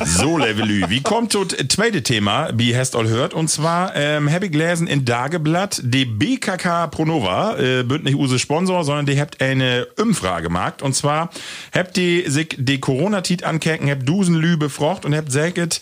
[0.03, 0.89] So, Levelü.
[0.89, 3.33] Wie kommt das zweite Thema, wie hast all hört?
[3.33, 8.37] Und zwar ähm, habe ich gelesen in Dageblatt, die BKK Pronova, äh, bünd nicht use
[8.37, 10.81] Sponsor, sondern die habt eine Umfrage gemacht.
[10.81, 11.29] Und zwar
[11.73, 15.79] habt die sich die Corona-Tit ankecken, habt Dusenlü befrocht und habt sagt,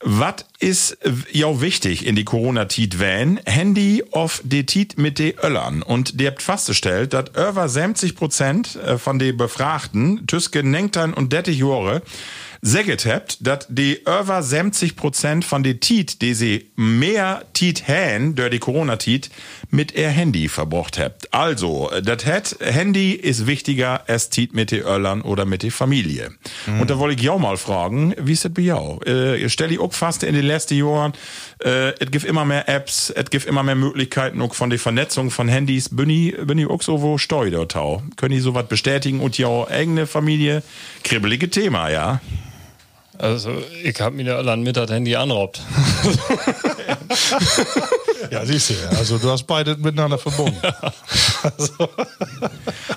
[0.00, 0.98] was ist
[1.32, 3.40] ja wichtig in die Corona-Tit van?
[3.44, 8.76] Handy auf die Tiet mit de Öllern und die habt festgestellt, dass über 70 Prozent
[8.76, 12.02] äh, von den Befragten zwischen 19 und 30 Jahre
[12.66, 18.34] säget habt, dass die über 70 Prozent von den Tiet, die sie mehr Tiet hän,
[18.34, 19.30] durch die Corona-Tiet,
[19.70, 21.32] mit ihr Handy verbracht habt.
[21.32, 26.32] Also, das hat Handy ist wichtiger als Tiet mit den Öllern oder mit der Familie.
[26.80, 29.00] Und da wollte ich auch mal fragen, wie ist das bei jou?
[29.02, 31.12] Äh, stell ich auch fast in den letzten Jahren,
[31.64, 35.30] äh, es gibt immer mehr Apps, es gibt immer mehr Möglichkeiten auch von der Vernetzung
[35.30, 35.88] von Handys.
[35.90, 38.02] Bin ich, bin ich auch so wo steu dort tau?
[38.16, 40.62] Können die sowas bestätigen und ja eigene Familie?
[41.04, 42.20] Kribbelige Thema, ja.
[43.18, 43.52] Also,
[43.82, 45.62] ich hab mir allein mit das Handy anraubt.
[48.30, 48.88] Ja, siehst du ja.
[48.98, 50.56] Also du hast beide miteinander verbunden.
[51.42, 51.88] also,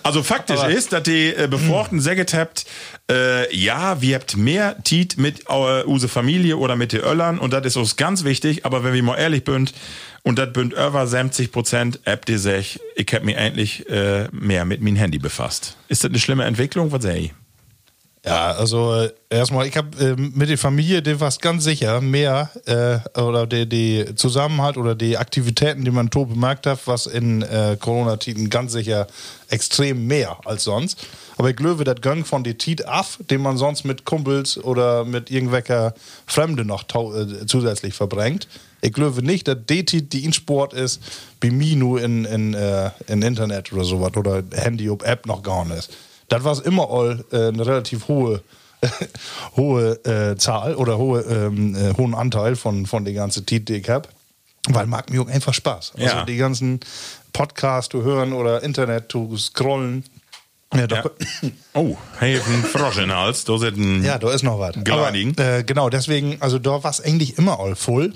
[0.04, 2.66] Also faktisch ist, dass die äh, Befragten gesagt habt,
[3.12, 7.54] äh, ja, wir habt mehr Tiet mit äh, use Familie oder mit den Öllern und
[7.54, 9.74] das ist uns ganz wichtig, aber wenn wir mal ehrlich bünd
[10.24, 14.66] und das bünd über 70 Prozent, habt ihr sech, ich hab mich eigentlich äh, mehr
[14.66, 15.76] mit meinem Handy befasst.
[15.90, 16.92] Ist das eine schlimme Entwicklung?
[16.92, 17.32] Was sag ich?
[18.26, 22.50] Ja, also äh, erstmal, ich habe äh, mit der Familie, die was ganz sicher mehr
[22.66, 27.44] äh, oder die, die Zusammenhalt oder die Aktivitäten, die man to bemerkt hat, was in
[27.44, 29.08] äh, Corona-Tiden ganz sicher
[29.48, 31.08] extrem mehr als sonst.
[31.38, 35.06] Aber ich glaube, das Gang von die Tiet af, den man sonst mit Kumpels oder
[35.06, 35.94] mit irgendwelcher
[36.26, 38.50] Fremde noch äh, zusätzlich verbringt.
[38.82, 41.02] Ich glaube nicht, dass die Tiet, die in Sport ist,
[41.40, 42.54] bei mir nur in, in,
[43.08, 45.90] in Internet oder sowas oder Handy ob App noch gar nicht.
[46.30, 48.42] Das war immer all äh, eine relativ hohe
[49.58, 53.76] hohe äh, Zahl oder hohe, ähm, äh, hohen Anteil von, von der ganzen Tiet, die
[53.76, 53.88] ich.
[54.70, 55.94] Weil mag mir auch einfach Spaß.
[55.96, 56.26] Also Ja.
[56.26, 56.80] die ganzen
[57.34, 60.04] Podcasts zu hören oder Internet zu scrollen.
[60.74, 61.10] Ja, da, Ja.
[61.74, 64.76] Oh, hey, ein Frosch in den Hals, da sind ein ja, da ist noch was.
[64.78, 68.14] Aber, äh, genau, deswegen, also da war es eigentlich immer all voll.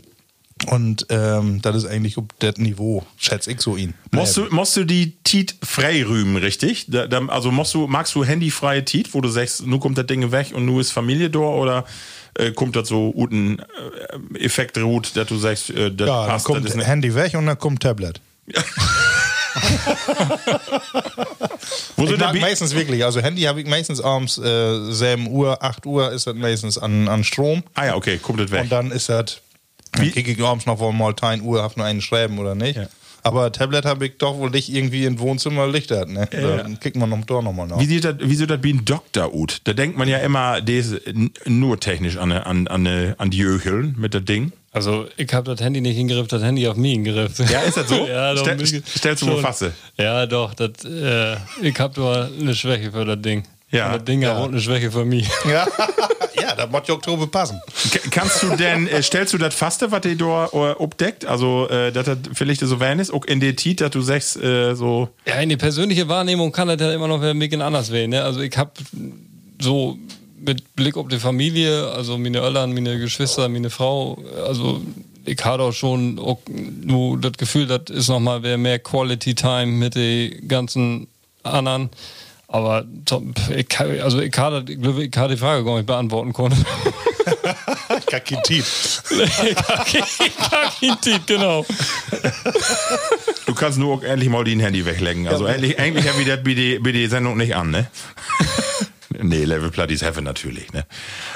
[0.68, 3.94] Und ähm, das ist eigentlich auf das Niveau, schätze ich so ihn.
[4.12, 6.86] Musst du, musst du die Tiet frei rühmen, richtig?
[6.88, 10.08] Da, da, also musst du, magst du handyfreie Tiet, wo du sagst, nu kommt das
[10.08, 11.86] Ding weg und nu ist Familie da oder
[12.36, 13.66] äh, kommt das so guten äh,
[14.40, 17.34] Effekt ruht, dass du sagst, äh, das ja, dann passt, kommt das ne Handy weg
[17.36, 18.22] und dann kommt Tablet.
[21.96, 25.86] Wo Ich mag meistens wirklich, also Handy habe ich meistens abends äh, 7 Uhr, 8
[25.86, 27.64] Uhr ist das meistens an, an Strom.
[27.76, 28.64] Ah ja, okay, kommt das weg.
[28.64, 29.42] Und dann ist das,
[29.98, 32.78] Wie- dann kriege ich abends noch mal 10 Uhr, habe nur einen schreiben oder nicht.
[32.78, 32.88] Ja.
[33.26, 36.28] Aber Tablet habe ich doch wohl nicht irgendwie im Wohnzimmer Licht hat, ne?
[36.30, 37.80] Dann kriegt man noch, doch nochmal nach.
[37.80, 39.62] Wie sieht das, wie sieht das wie ein Doktor ut?
[39.64, 42.86] Da denkt man ja immer, n- nur technisch an, an, an,
[43.18, 44.52] an die Jöcheln mit dem Ding.
[44.74, 47.48] Also, ich hab das Handy nicht hingeriffen, das Handy auf mich hingeriffen.
[47.50, 47.96] Ja, ist das so?
[48.08, 48.46] ja, doch.
[48.58, 49.42] Mich- stellst du wohl.
[49.42, 49.72] Fasse?
[49.98, 50.54] Ja, doch.
[50.56, 53.44] Das, äh, ich hab doch eine Schwäche für das Ding.
[53.74, 53.88] Ja.
[53.88, 55.28] Und Das Ding auch eine Schwäche für mich.
[55.46, 55.68] Ja,
[56.40, 57.60] ja da muss ja Oktober passen.
[58.12, 61.26] Kannst du denn, äh, stellst du das Faste, was dir da äh, obdeckt?
[61.26, 64.38] Also, äh, dass das vielleicht so werden ist, auch in der Tiet, dass du sagst,
[64.38, 67.92] äh, so, Ja, in die persönliche Wahrnehmung kann das ja immer noch ein bisschen anders
[67.92, 68.12] werden.
[68.12, 68.24] Ne?
[68.24, 68.72] Also ich habe
[69.60, 69.98] so
[70.40, 74.82] mit Blick auf die Familie, also meine Eltern, meine Geschwister, meine Frau, also
[75.26, 79.96] ich habe auch schon auch nur das Gefühl, das ist nochmal mehr Quality Time mit
[79.96, 81.08] den ganzen
[81.44, 81.90] anderen.
[82.54, 82.86] Aber
[83.56, 86.56] ich, kann- also ich habe ich glaube, ich habe die Frage gar nicht beantworten konnte.
[86.56, 88.44] Ich habe keinen
[91.02, 91.66] Tipp, genau.
[93.48, 95.28] du kannst nur auch endlich mal dein Handy weglegen.
[95.28, 97.88] Also, endlich, eigentlich haben wir die, die Sendung nicht an, ne?
[99.20, 100.86] nee, Level Platties Heaven natürlich, ne?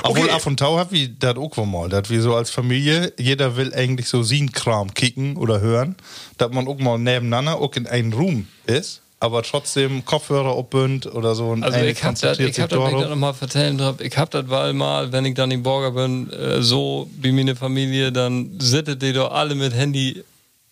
[0.04, 0.34] Obwohl Okay.
[0.36, 3.74] ab und tau hab wie das auch mal, dass wir so als Familie, jeder will
[3.74, 5.96] eigentlich so sin Kram kicken oder hören,
[6.38, 11.34] dass man auch mal nebeneinander auch in einem Room ist, aber trotzdem Kopfhörer abbünd oder
[11.36, 11.48] so.
[11.50, 13.02] Und Also ich hab das, ich hab das, wenn ich darauf.
[13.02, 16.32] das nochmal vertellen darf, ich hab das weil mal, wenn ich dann in Borger bin,
[16.32, 20.24] äh, so wie meine Familie, dann sittet die doch alle mit Handy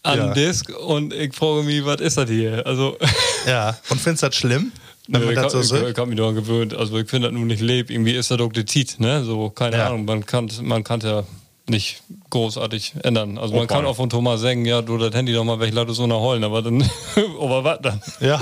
[0.04, 0.34] an Ja.
[0.34, 2.66] Disk und ich frage mich, was ist das hier?
[2.68, 2.98] Also,
[3.48, 4.72] Ja, und findest du das schlimm?
[5.08, 6.74] Wenn Nö, man ich, das hab, so ich, ich hab mich daran gewöhnt.
[6.74, 7.91] Also ich finde das nun nicht leb.
[7.91, 9.24] Irgendwie ist das doch die Tit, ne?
[9.24, 9.88] So, keine Ja.
[9.88, 10.06] Ahnung.
[10.06, 11.24] Man kann, man kann ja
[11.68, 13.38] nicht großartig ändern.
[13.38, 13.76] Also man Opa.
[13.76, 16.43] kann auch von Thomas sagen, ja, du das Handy doch mal weg, lass es heulen,
[16.43, 16.82] aber dann,
[17.39, 18.01] aber was dann?
[18.20, 18.41] Ja.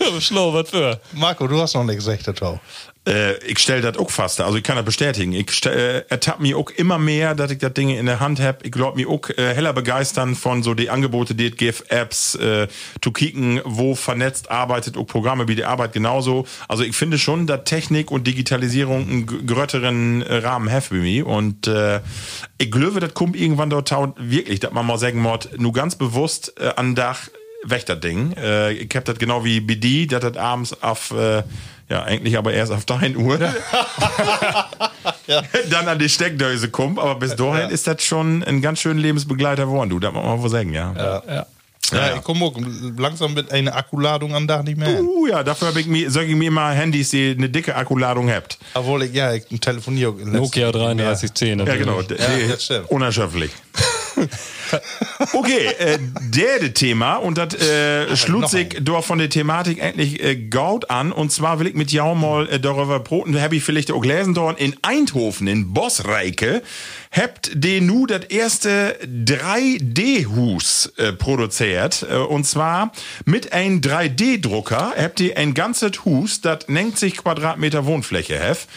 [0.00, 1.00] Aber schlau, was für?
[1.12, 2.58] Marco, du hast noch nicht gesagt, auch.
[3.06, 4.40] Äh, ich stelle das auch fast.
[4.40, 5.32] Also ich kann das bestätigen.
[5.32, 8.58] Ich äh, ertappe mich auch immer mehr, dass ich das Ding in der Hand habe.
[8.62, 12.34] Ich glaube mich auch äh, heller begeistern von so die Angebote, die es gibt, Apps,
[12.34, 12.68] äh,
[13.00, 16.46] zu kicken, wo vernetzt arbeitet, auch Programme wie die Arbeit genauso.
[16.68, 21.22] Also ich finde schon, dass Technik und Digitalisierung einen größeren äh, Rahmen have für mich.
[21.22, 22.00] Und äh,
[22.58, 26.54] ich glaube, das kommt irgendwann dort wirklich, dass man mal sagen muss, nur ganz bewusst
[26.60, 27.28] äh, an Dach
[27.64, 28.32] weg das Ding.
[28.36, 31.42] Äh, ich hab das genau wie BD, dass das abends auf, äh,
[31.88, 33.38] ja, eigentlich aber erst auf 3 Uhr.
[35.70, 36.98] dann an die Steckdöse kommt.
[36.98, 39.98] Aber bis dahin ist das schon ein ganz schöner Lebensbegleiter geworden, du.
[39.98, 41.22] Das muss man wohl sagen, ja.
[41.26, 41.46] Ja.
[41.92, 42.54] Ja, ich komme auch
[42.98, 45.00] langsam mit einer Akkuladung am Tag nicht mehr hin.
[45.00, 48.30] Uh, ja, dafür habe ich mir, sag ich mir immer Handys, die eine dicke Akkuladung
[48.30, 48.58] habt.
[48.74, 50.12] Obwohl ich, ja, ich telefoniere.
[50.12, 51.14] Nokia Zeit mehr.
[51.16, 51.58] 3310.
[51.58, 52.00] Ja, genau.
[52.00, 52.90] Ja, das stimmt.
[52.90, 53.50] Unerschöpflich.
[55.32, 55.98] okay, äh,
[56.34, 60.90] der de Thema und das äh, schlug sich doch von der Thematik endlich äh, gaut
[60.90, 64.00] an und zwar will ich mit jou mal äh, darüber broten, hab ich vielleicht auch
[64.00, 66.62] gelesen in Eindhoven, in Bossreike,
[67.12, 72.92] habt de nu das erste 3D-Hus äh, produziert äh, und zwar
[73.24, 78.68] mit einem 3D-Drucker habt ihr ein ganzes Hus, das 90 Quadratmeter Wohnfläche hef.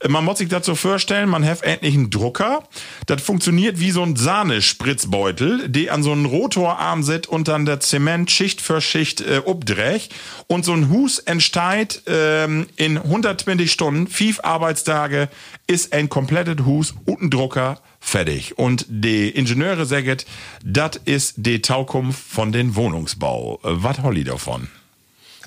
[0.00, 2.64] Äh, Man muss sich dazu vorstellen, man hat endlich einen Drucker.
[3.06, 7.80] Das funktioniert wie so ein Sahnespritzbeutel, die an so einen Rotorarm sitzt und dann der
[7.80, 10.08] Zement Schicht für Schicht äh, obdreht.
[10.46, 15.28] Und so ein Hus entsteht ähm, in 120 Stunden, fünf Arbeitstage,
[15.66, 18.58] ist ein komplettes Hus und ein Drucker fertig.
[18.58, 20.18] Und die Ingenieure sagen,
[20.64, 23.58] das ist die Taukunft von den Wohnungsbau.
[23.62, 24.68] Was holli davon?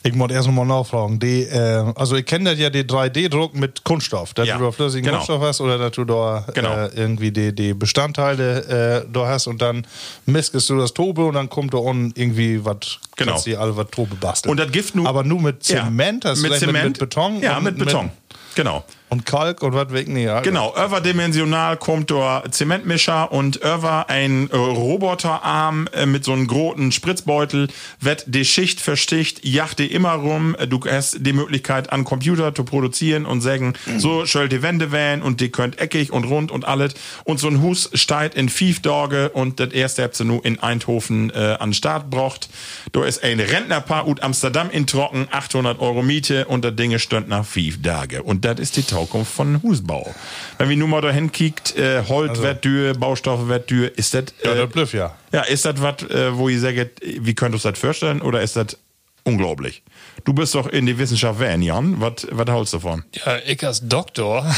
[0.04, 1.18] Ich muss erst mal nachfragen.
[1.18, 4.36] Die, äh, also ich kenne das ja, den 3D-Druck mit Kunststoff.
[4.36, 5.18] Dass Ja, du da flüssigen genau.
[5.18, 6.76] Kunststoff hast oder dass du da Genau.
[6.76, 9.88] äh, irgendwie die, die Bestandteile äh, da hast und dann
[10.28, 13.32] miskest du das Tobe und dann kommt da unten irgendwie was, Genau.
[13.32, 14.52] kannst du alle was Tobe basteln.
[14.52, 15.10] Und das Gift nur.
[15.10, 16.74] Aber nur mit Zement, ja, mit Zement.
[16.74, 17.42] mit, mit Beton?
[17.42, 18.12] Ja, mit Beton.
[18.54, 18.86] Genau.
[19.08, 20.08] Und Kalk und was weg?
[20.08, 20.42] Nee, ja.
[20.42, 26.92] Genau, überdimensional kommt da Zementmischer und über ein äh, Roboterarm äh, mit so einem großen
[26.92, 27.68] Spritzbeutel
[28.00, 30.56] wird die Schicht für Schicht, jacht die immer rum.
[30.60, 34.92] Äh, Du hast die Möglichkeit an Computer zu produzieren und sagen, so soll die Wände
[34.92, 36.96] wählen und die könnt eckig und rund und alles.
[37.24, 38.50] Und so ein Hus steigt in
[38.82, 42.50] Tage und das erste habt ihr nur in Eindhoven äh, an den Start braucht.
[42.92, 47.30] Da ist ein Rentnerpaar ut Amsterdam in Trocken, 800 Euro Miete und das Ding stönt
[47.30, 48.24] nach fünf Tage.
[48.24, 50.14] Und das ist die Taukunft von Husbau.
[50.58, 54.26] Wenn wir nur mal dahin kickt, äh, Holz wird dür, Baustoffe wird dür, ist das,
[54.44, 55.16] Ja, äh, das blöff ja.
[55.34, 58.56] ja, ist das was, äh, wo ihr sagt, wie könnt ihr das vorstellen oder ist
[58.56, 58.78] das
[59.26, 59.84] unglaublich?
[60.24, 62.00] Du bist doch in die Wissenschaft wählen, Jan.
[62.00, 63.04] Was was hältst du davon?
[63.26, 64.46] Ja, ich als Doktor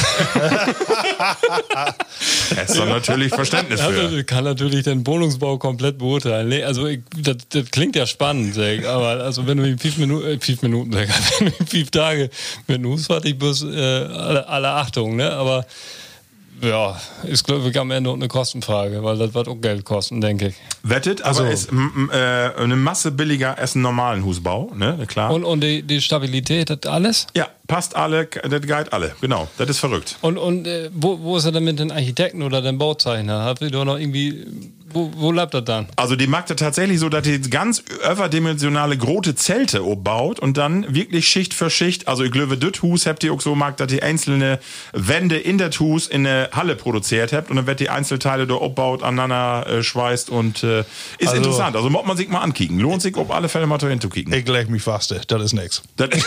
[2.56, 3.88] Hast du natürlich Verständnis für.
[3.88, 6.50] also, kann natürlich den Wohnungsbau komplett beurteilen.
[6.50, 9.98] Nee, also ich, das, das klingt ja spannend, ich, aber also wenn du in fünf
[9.98, 11.10] Minuten, äh, fünf Minuten, ich,
[11.40, 12.30] wenn du in fünf Tage
[12.68, 15.32] mit dem Hus fertig bist, äh, alle, alle Achtung, ne?
[15.32, 15.66] Aber
[16.62, 20.22] ja, ist glaube ich am Ende auch eine Kostenfrage, weil das wird auch Geld kosten,
[20.22, 20.56] denke ich.
[20.84, 25.06] Wettet, aber ist äh, eine Masse billiger als einen normalen Husbau, ne?
[25.08, 25.32] Klar.
[25.34, 27.28] Und, und die, die Stabilität, das alles?
[27.36, 29.16] ja, passt alle, das geht alle.
[29.22, 30.18] Genau, das ist verrückt.
[30.22, 33.44] Und, und äh, wo, wo ist er denn mit den Architekten oder den Bauzeichner?
[33.44, 34.46] Habt ihr doch noch irgendwie,
[34.94, 35.88] wo, wo bleibt das dann?
[35.96, 40.94] Also die macht das tatsächlich so, dass die ganz überdimensionale große Zelte baut und dann
[40.96, 43.88] wirklich Schicht für Schicht, also ich glaube, das Hus habt ihr auch so gemacht, dass
[43.88, 44.60] die einzelne
[44.94, 48.56] Wände in das Hus in eine Halle produziert habt und dann wird die Einzelteile da
[48.56, 50.82] abbaut, aneinander äh, schweißt und äh,
[51.18, 51.76] ist Also- interessant.
[51.76, 52.80] Also muss man sich mal ankicken.
[52.80, 54.34] Lohnt sich auf alle Fälle mal dahin zu kicken.
[54.34, 55.82] Ich leg mich fast, das ist nix.
[55.98, 56.10] Das,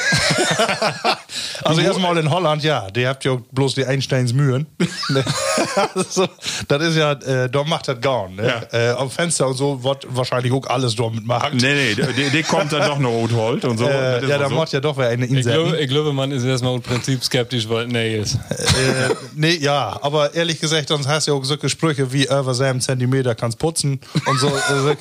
[1.64, 4.66] Also erstmal in Holland, ja, die habt ja auch bloß die Einsteins Mühen.
[6.68, 8.40] Das ist ja, äh, da macht das gar nicht.
[8.40, 8.48] Ne?
[8.48, 8.59] Ja.
[8.72, 11.56] Äh, auf Fenster und so wird wahrscheinlich auch alles dort mitmachen.
[11.56, 13.86] nee, nee, die, die kommt dann doch noch Rothold und so.
[13.86, 14.54] Äh, ist ja, da so.
[14.54, 15.52] macht ja doch wer eine Ich Insel.
[15.54, 18.34] glaube, ich glaube, man ist erstmal im Prinzip skeptisch, weil nee ist.
[18.34, 22.54] äh, nee, ja, aber ehrlich gesagt, sonst hast du ja auch solche Sprüche wie über
[22.54, 24.48] 7 Zentimeter kannst putzen und so.
[24.48, 24.96] äh,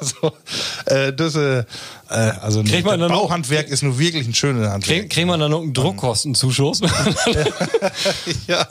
[0.00, 0.32] so
[0.86, 1.36] äh, das,
[2.12, 4.82] äh, also nee, Kriegt man dann noch- Bauhandwerk ist nur wirklich ein schönes Handwerk.
[4.98, 6.80] Kriegen kriegen wir dann noch einen Druckkostenzuschuss?
[8.46, 8.66] ja.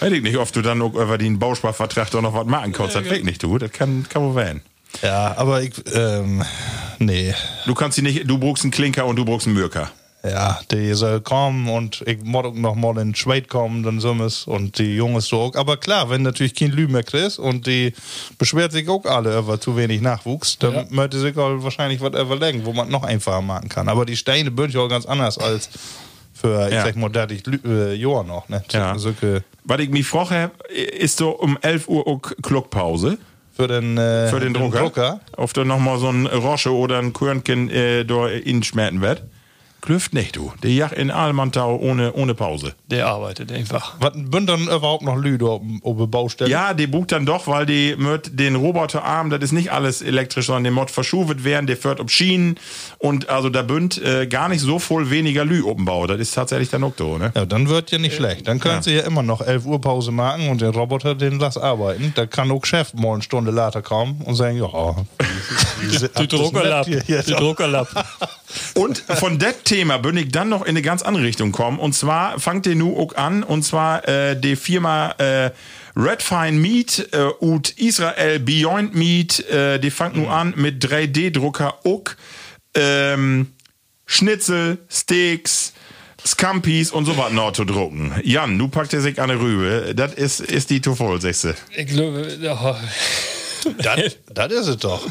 [0.00, 2.94] Weiß ich nicht, ob du dann auch über den Bausparvertrag doch noch was machen kannst.
[2.94, 3.58] Das weg nicht, du.
[3.58, 4.62] Das kann, kann wohl werden.
[5.02, 6.42] ja, aber ich, ähm,
[6.98, 7.34] nee.
[7.66, 9.90] Du kannst sie nicht, du brauchst einen Klinker und du brauchst einen Mürker.
[10.24, 14.12] Ja, die soll kommen und ich muss auch noch mal in Schweit kommen, dann so
[14.14, 15.54] es und die Jungs so auch.
[15.54, 17.92] Aber klar, wenn natürlich kein Lü mehr kriegst und die
[18.36, 20.84] beschwert sich auch alle über zu wenig Nachwuchs, dann Ja.
[20.90, 23.88] möchte sich auch wahrscheinlich was überlegen, wo man noch einfacher machen kann.
[23.88, 25.70] Aber die Steine sind ja auch ganz anders als
[26.34, 26.82] für, ich Ja.
[26.84, 28.48] sag mal, 30 Lü- äh, Jahre noch.
[28.48, 28.62] Ne?
[28.70, 28.98] Ja.
[28.98, 30.50] Solche, Was ich mich frage,
[30.98, 33.18] ist so um 11 Uhr auch Kluckpause
[33.54, 35.20] für den, äh, für den Drucker.
[35.36, 39.22] Ob da nochmal so ein Rosche oder ein Körnchen äh, da in schmerten wird.
[39.80, 40.52] Klüft nicht, du.
[40.62, 42.74] Der Jach in Almantau ohne, ohne Pause.
[42.86, 43.94] Der arbeitet einfach.
[44.00, 46.50] Was bünd dann überhaupt noch Lü da auf der Baustelle?
[46.50, 50.46] Ja, die bucht dann doch, weil die mit den Roboterarm, das ist nicht alles elektrisch,
[50.46, 52.56] sondern der Mod verschuvet werden, der fährt auf Schienen
[52.98, 56.06] und also da bünd äh, gar nicht so voll weniger Lü oben Bau.
[56.08, 57.32] Das ist tatsächlich dann auch so, ne?
[57.36, 58.48] Ja, dann wird ja nicht schlecht.
[58.48, 61.56] Dann können sie ja immer noch 11 Uhr Pause machen und den Roboter, den lass
[61.56, 62.12] arbeiten.
[62.16, 64.96] Da kann auch Chef mal eine Stunde later kommen und sagen, ja,
[66.18, 66.88] Die Druckerlapp.
[66.88, 67.88] Ja, Die Druckerlapp.
[68.74, 71.78] Und von det Thema bin ich dann noch in eine ganz andere Richtung kommen.
[71.78, 75.50] Und zwar fangt ihr nu auch an, und zwar äh, die Firma äh,
[75.94, 82.04] Redfine Meat äh, und Israel Beyond Meat, äh, die fangt nu an mit 3D-Drucker auch
[82.74, 83.48] ähm,
[84.06, 85.74] Schnitzel, Steaks,
[86.26, 88.14] Scampis und so was noch zu drucken.
[88.24, 89.92] Jan, du packt er sich an der Rübe.
[89.94, 90.80] Das ist, ist die
[91.20, 91.54] sagst du.
[91.76, 92.74] Ich glaube, oh,
[93.82, 95.06] Das, das ist es doch.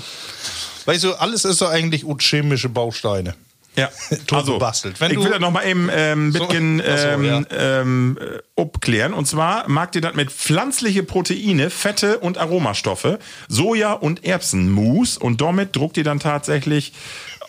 [0.86, 3.36] Weißt du, alles ist doch eigentlich gut chemische Bausteine.
[3.78, 3.90] Ja,
[4.28, 5.00] Tot also, gebastelt.
[5.00, 7.44] Wenn ich du- will das noch mal eben ähm, So, bisschen so, ähm, ja.
[7.82, 9.14] ähm, äh, abklären.
[9.14, 15.40] Und zwar mag ihr das mit pflanzliche Proteine, Fette und Aromastoffe, Soja und Erbsenmus und
[15.42, 16.92] damit druckt ihr dann tatsächlich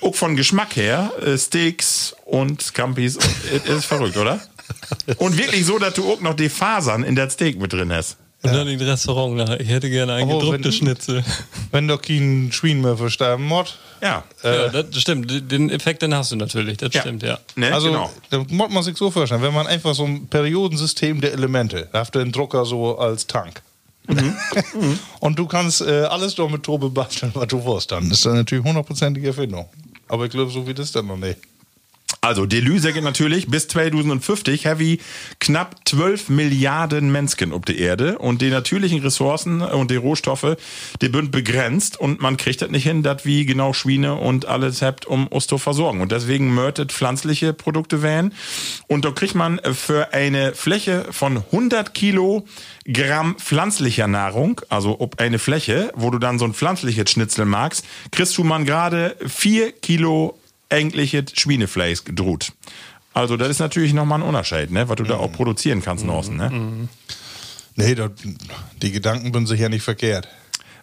[0.03, 3.17] auch von Geschmack her äh, Steaks und Scampis.
[3.67, 4.39] Ist verrückt, oder?
[5.17, 8.19] Und wirklich so, dass du auch noch die Fasern in der Steak mit drin hast.
[8.43, 9.61] und dann in Restaurant nachher.
[9.61, 11.25] Ich hätte gerne ein Oh, gedrucktes wenn- Schnitzel.
[11.73, 13.79] Wenn doch kein Schwein mehr versterben muss.
[14.01, 14.25] Ja.
[14.43, 15.51] ja, das stimmt.
[15.51, 16.77] Den Effekt, den hast du natürlich.
[16.79, 17.39] Das stimmt, ja.
[17.57, 17.73] Ne?
[17.73, 18.11] Also, genau.
[18.31, 22.01] da muss man sich so vorstellen, wenn man einfach so ein Periodensystem der Elemente, da
[22.01, 23.63] hat der Drucker so als Tank.
[24.09, 24.99] Mhm.
[25.21, 27.93] Und du kannst äh, alles doch mit Tobe basteln, was du willst.
[27.93, 29.69] Dann ist das natürlich hundertprozentige Erfindung.
[30.09, 31.39] Aber ich glaube, so wie das dann noch nicht.
[32.21, 35.01] Also, die Lüse geht natürlich bis 2050 heavy
[35.39, 40.57] knapp 12 Milliarden Menschen auf der Erde und die natürlichen Ressourcen und die Rohstoffe,
[41.01, 44.83] die sind begrenzt und man kriegt das nicht hin, dass wie genau Schweine und alles
[44.83, 46.01] habt, um uns zu versorgen.
[46.01, 48.35] Und deswegen mörtet pflanzliche Produkte wählen.
[48.89, 55.39] Und da kriegt man für eine Fläche von 100 Kilogramm pflanzlicher Nahrung, also ob eine
[55.39, 60.39] Fläche, wo du dann so ein pflanzliches Schnitzel magst, kriegst du man gerade 4 Kilo
[60.71, 62.53] eigentliche Schweinefleisch gedruht.
[63.15, 64.89] Also das ist natürlich nochmal ein Unterschied, ne?
[64.89, 66.37] was du da auch produzieren kannst draußen.
[66.37, 66.89] Ne?
[67.77, 68.11] Nee, das,
[68.83, 70.29] die Gedanken sind sicher nicht verkehrt.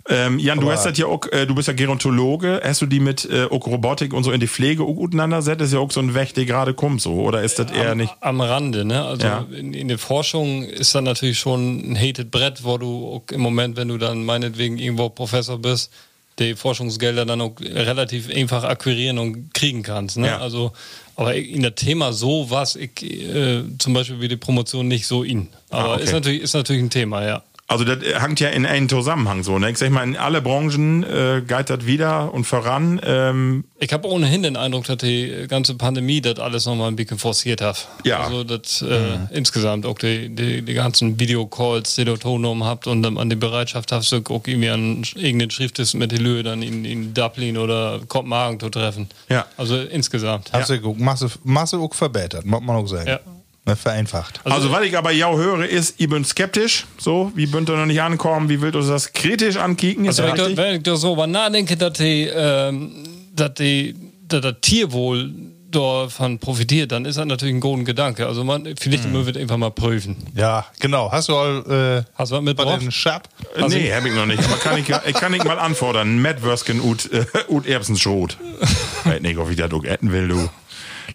[0.07, 2.85] Ähm, Jan, du Aber- hast das ja auch, äh, du bist ja Gerontologe, hast du
[2.85, 5.61] die mit äh, auch Robotik und so in die Pflege auch auseinandersetzt?
[5.61, 7.95] Das ist ja auch so ein Weg, der gerade kommt so, oder ist das eher
[7.95, 8.13] nicht?
[8.21, 9.03] Am Rande, ne?
[9.03, 9.45] Also Ja.
[9.51, 13.41] in, in der Forschung ist dann natürlich schon ein hated Brett, wo du auch im
[13.41, 15.91] Moment, wenn du dann meinetwegen irgendwo Professor bist,
[16.39, 20.17] die Forschungsgelder dann auch relativ einfach akquirieren und kriegen kannst.
[20.17, 20.27] Ne?
[20.27, 20.39] Ja.
[20.39, 20.73] Also,
[21.15, 25.23] aber in der Thema so was, ich äh, zum Beispiel wie die Promotion nicht so
[25.23, 25.47] in.
[25.69, 26.03] Aber Ah, okay.
[26.03, 27.43] ist, natürlich, ist natürlich ein Thema, ja.
[27.67, 29.57] Also das äh, hängt ja in einen Zusammenhang so.
[29.57, 29.71] Ne?
[29.71, 33.01] Ich sag mal, in alle Branchen äh, geht das wieder und voran.
[33.03, 37.17] Ähm, Ich habe ohnehin den Eindruck, dass die ganze Pandemie das alles nochmal ein bisschen
[37.17, 37.87] forciert hat.
[38.03, 38.19] Ja.
[38.19, 43.01] Also das äh, insgesamt auch die, die, die ganzen Videocalls, die du Tonum habt und
[43.01, 46.85] dann an die Bereitschaft hast, du auch irgendwie an irgendeinen Schriftest mit Löhe dann in,
[46.85, 49.09] in Dublin oder Kopenhagen zu treffen.
[49.27, 49.45] Ja.
[49.57, 50.53] Also insgesamt.
[50.53, 53.07] Hast du geguckt, Masse, Masse auch verbessert, muss man auch sagen.
[53.09, 53.19] Ja.
[53.67, 54.41] Ne, Vereinfacht.
[54.43, 56.85] also, was ich aber ja höre, ist, ihr bünd skeptisch.
[56.99, 58.47] So, wie bünd ihr noch nicht ankommen?
[58.47, 60.05] Wie wollt ihr das kritisch ankicken?
[60.05, 62.91] Ist Also wenn das ich, da, wenn ich da so über nachdenke, dass die, ähm,
[63.33, 63.95] dass die,
[64.27, 65.33] dass das Tierwohl
[65.75, 68.27] davon profitiert, dann ist das natürlich ein guter Gedanke.
[68.27, 69.25] Also man, vielleicht mhm.
[69.25, 70.15] wird einfach mal prüfen.
[70.35, 71.11] Ja, genau.
[71.11, 73.29] Hast du all, äh, Hast du was in den Schab?
[73.55, 74.43] Äh, nee, hab ich noch nicht.
[74.43, 76.21] Aber kann ich, ich kann ich mal anfordern.
[76.21, 78.37] Matt Würsken ut, äh, ut Erbsenschrot.
[79.03, 80.49] Weiß nicht, ob ich das auch essen will, du.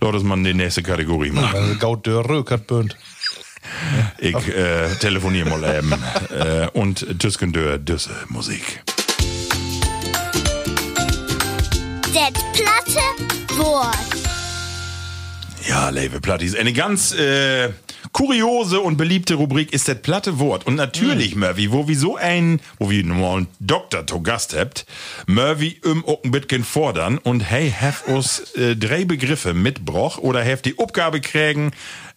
[0.01, 1.55] Lass uns mal die nächste Kategorie machen.
[1.57, 2.97] Also Gaut der Rökert bünd.
[4.19, 5.93] Ich äh, telefoniere mal eben.
[6.31, 8.83] äh, und Tüsken dör Düsse Musik.
[12.13, 13.05] Det platte
[13.59, 13.97] Wort.
[15.69, 16.57] Ja, Lewe Plattis.
[16.57, 17.69] Eine ganz äh,
[18.13, 20.67] kuriose und beliebte Rubrik ist das platte Wort.
[20.67, 24.87] Und natürlich, Murphy, wo wir so ein, wo wir mal einen Doktor zu Gast habt,
[25.27, 30.79] Murphy im bisschen fordern und hey, have uns äh, drei Begriffe mitbroch oder have die
[30.79, 31.71] Aufgabe kriegen,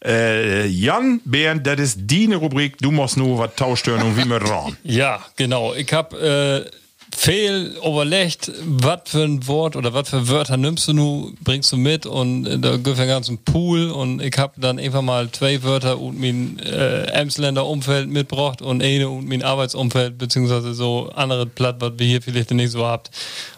[0.03, 4.41] äh, Jan, Bernd, das ist die Rubrik, du musst nur was tauschen und wie wir
[4.41, 4.77] ran.
[4.83, 5.73] Ja, genau.
[5.73, 6.82] Ich habe äh,
[7.15, 11.77] viel überlegt, was für ein Wort oder was für Wörter nimmst du nu, bringst du
[11.77, 15.99] mit und da gibt einen ganzen Pool und ich habe dann einfach mal zwei Wörter
[15.99, 21.77] und mein äh, Emsländer Umfeld mitgebracht und eine und mein Arbeitsumfeld beziehungsweise so andere Platt,
[21.79, 23.11] was wir hier vielleicht nicht so habt.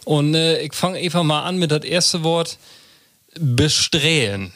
[0.03, 2.57] Und äh, ich fange einfach mal an mit das erste Wort
[3.39, 4.51] besträhen.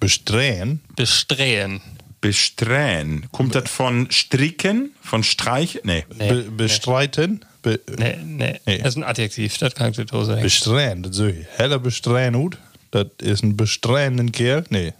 [0.00, 0.80] Besträhen.
[0.96, 1.80] Besträhen.
[2.20, 3.26] Besträhen.
[3.32, 4.92] Kommt das von stricken?
[5.02, 5.80] Von streich?
[5.84, 6.04] Nee.
[6.08, 7.44] Be bestreiten.
[7.64, 8.78] Be Nee, nee, Nee.
[8.78, 10.42] Das ist ein Adjektiv, das kann ich dir so sagen.
[10.42, 11.46] Besträhen, das ich.
[11.56, 12.54] Heller besträhen.
[12.92, 14.64] Das ist ein besträhenden Kerl.
[14.68, 14.92] Nee.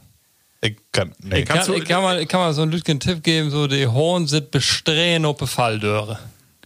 [0.62, 1.12] Ich kann.
[1.22, 1.40] Nee.
[1.40, 3.92] Ich kann- ich kann, mal, ich kann mal so einen Lütgen Tipp geben, so der
[3.92, 6.18] Horn sitzt besträhen auf der Falldöre.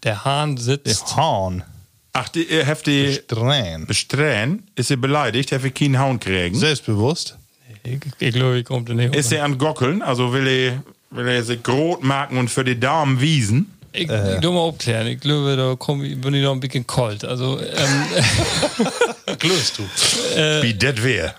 [0.04, 1.16] Der Hahn sitzt.
[1.16, 1.64] Hahn.
[2.12, 3.86] Ach, die, ihr habt die Besträhen.
[3.86, 6.54] besträhen, ist sie beleidigt, hat er keinen Hauen kriegen.
[6.54, 7.36] Selbstbewusst.
[7.82, 11.26] Ich, ich glaube, ich komme da nicht Ist er an Gockeln, also will er, will
[11.28, 13.72] er sich rot machen und für die Damen wiesen.
[14.02, 15.06] Ich, ich tu mal aufklären.
[15.06, 17.24] Ich glaube, da komm, ich- bin ich noch ein bisschen kalt.
[17.24, 18.04] Also, ähm,
[19.38, 19.82] Klöst du.
[20.62, 21.34] Wie das wär.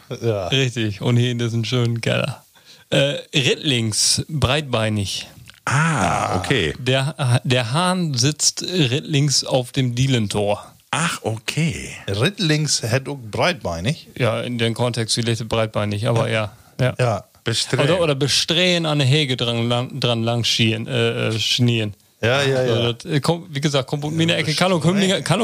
[0.51, 1.01] Richtig.
[1.01, 2.43] Und hier in diesem schönen Keller.
[2.89, 5.27] Äh, Rittlings, breitbeinig.
[5.65, 6.73] Ah, okay.
[6.79, 10.65] Der, der Hahn sitzt rittlings auf dem Dielentor.
[10.91, 11.91] Ach, okay.
[12.07, 14.07] Rittlings hat auch breitbeinig.
[14.17, 16.51] Ja, in dem Kontext vielleicht breitbeinig, aber ja.
[16.79, 16.95] ja.
[16.97, 17.23] Ja.
[17.43, 17.83] Bestrebt.
[17.83, 21.93] Oder, oder besträhen an der Hege dran, lang, dran lang schieren, äh, äh, schnieren.
[22.21, 22.57] Ja, ja, ja.
[22.73, 25.41] Also das, äh, kommt, wie gesagt, kommt in der Ecke Kann und Hümlinger, Kann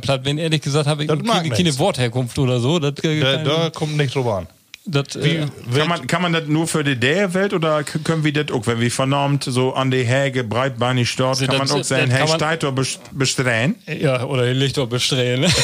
[0.00, 0.22] platt.
[0.24, 1.78] Wenn ehrlich gesagt habe ich mag keine.
[1.78, 2.78] Wortherkunft oder so.
[2.80, 4.46] Das, äh, Da, da kommt nicht drüber an.
[4.86, 8.32] das, äh, Kann man, kann man das nur für die der-Welt oder k- können wir
[8.32, 11.84] das auch, wenn wir vernormt so an die Häge breitbeinig dort, Also kann man auch
[11.84, 13.76] sagen, das hey, kann man- Steiter best- bestreien?
[13.86, 15.42] ja, oder die Lichter besträhen.
[15.42, 15.48] Ne?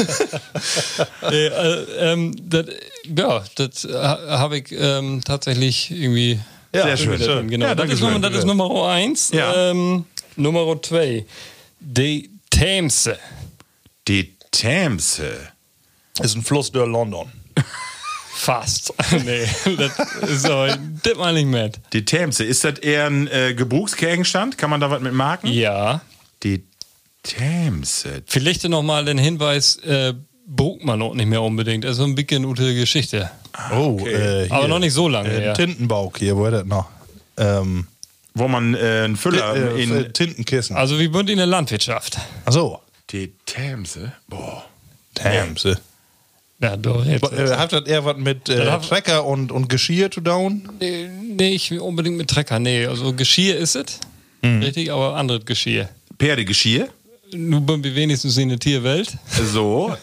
[1.30, 2.66] nee, äh, ähm, das,
[3.16, 6.40] ja, das ha- habe ich ähm, tatsächlich irgendwie.
[6.72, 7.18] Ja, Sehr schön.
[7.20, 8.22] Drin, Genau, Ja, das, ist Nummer, schön.
[8.22, 9.30] das ist Nummer eins.
[9.32, 9.70] Ja.
[9.70, 10.04] Ähm,
[10.36, 11.26] Nummer zwei.
[11.80, 13.18] Die Themse.
[14.06, 15.48] Die Themse.
[16.20, 17.30] Ist ein Fluss durch London.
[18.34, 18.92] Fast.
[19.24, 19.46] nee,
[19.76, 19.98] das
[20.30, 21.80] ist aber, das mal nicht mit.
[21.92, 22.44] Die Themse.
[22.44, 24.56] Ist das eher ein äh, Gebrauchsgegenstand?
[24.56, 25.48] Kann man da was mit marken?
[25.48, 26.00] Ja.
[26.42, 26.64] Die
[27.22, 28.22] Themse.
[28.26, 30.14] Vielleicht noch mal den Hinweis, äh,
[30.54, 31.84] braucht man auch nicht mehr unbedingt.
[31.86, 33.30] Also ein bisschen gute Geschichte.
[33.72, 34.12] Oh, okay.
[34.12, 34.52] äh, hier.
[34.52, 35.54] Aber noch nicht so lange Äh, her.
[35.54, 36.86] Tintenbauch hier, wo ist das noch?
[37.36, 37.86] Ähm,
[38.34, 39.94] Wo man äh, einen Füller äh, in.
[39.96, 40.76] äh, Tintenkissen.
[40.76, 42.18] Also wir sind in der Landwirtschaft.
[42.44, 42.80] Ach so.
[43.10, 44.12] Die Themse?
[44.28, 44.64] Boah.
[45.56, 45.74] Sie.
[46.60, 47.04] Ja, doch.
[47.04, 50.68] Jetzt, Äh, hat das eher was mit äh, Trecker und, und Geschirr zu tun?
[50.78, 52.58] nee, nicht unbedingt mit Trecker.
[52.58, 53.98] Nee, also Geschirr ist es.
[54.42, 55.88] Richtig, aber anderes Geschirr.
[56.18, 56.88] Pferdegeschirr?
[57.32, 59.16] Nun sind wir wenigstens in der Tierwelt.
[59.52, 59.94] So.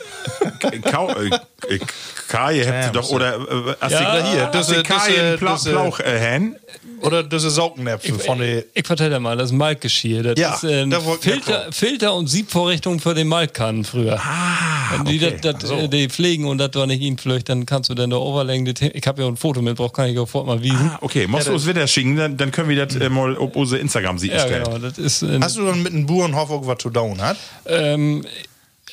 [0.84, 1.80] Kau äh,
[2.28, 5.66] Kaje habt ihr doch, oder äh, hast Ja, hier, das, das, Kaje einen Pla das,
[5.66, 6.56] äh, Plauch äh, Hen?
[7.02, 8.64] Oder das ist Saugennäpfe von der.
[8.74, 10.24] Ich vertelle dir mal, das ist Malkgeschirr.
[10.24, 11.68] Das Ja, ist äh, ein da wollte ich Filter.
[11.72, 14.20] Filter und Siebvorrichtung für den Malkkannen früher.
[14.20, 15.38] Ah, Wenn die okay.
[15.42, 18.10] das, das, äh, die pflegen und das war nicht ihnen flöcht, dann kannst du dann
[18.10, 18.74] da overlegen.
[18.94, 20.90] Ich habe ja ein Foto mitgebracht, kann ich auch sofort mal wiesen.
[20.94, 23.56] Ah, okay, musst du uns wieder schicken, dann, dann können wir das äh, mal auf
[23.56, 24.64] unsere Instagram-Seite ja, stellen.
[24.64, 24.78] genau.
[24.80, 27.38] Das ist, äh, Hast du dann mit einem Burenhof auch was zu tun hat?
[27.66, 28.26] ähm,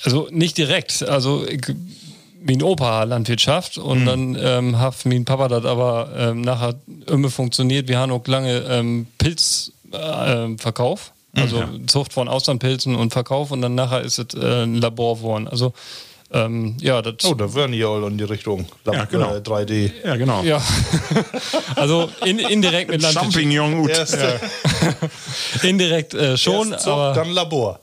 [0.02, 1.02] also nicht direkt.
[1.08, 1.62] Also ich,
[2.46, 4.06] mein Opa Landwirtschaft und Mhm.
[4.06, 6.74] dann ähm, hat mein Papa das aber ähm, nachher
[7.06, 7.88] immer funktioniert.
[7.88, 10.52] Wir haben auch lange ähm, Pilzverkauf.
[10.54, 11.12] Äh, Verkauf.
[11.32, 11.42] Mhm.
[11.42, 15.48] also Zucht von Auslandpilzen und Verkauf und dann nachher ist es äh, ein Labor geworden.
[15.48, 15.72] Also
[16.32, 18.66] ähm, ja, das Oh, da wären die ja all in die Richtung.
[18.84, 19.34] Lab- Ja, genau.
[19.34, 19.90] äh, 3D.
[20.04, 20.42] Ja, genau.
[20.42, 20.60] ja.
[21.76, 23.34] also in, indirekt mit Landwirtschaft.
[23.34, 23.90] Champignon gut.
[23.90, 24.34] Erst, ja.
[25.68, 27.80] Indirekt äh, schon, Erst Zucht, aber dann Labor.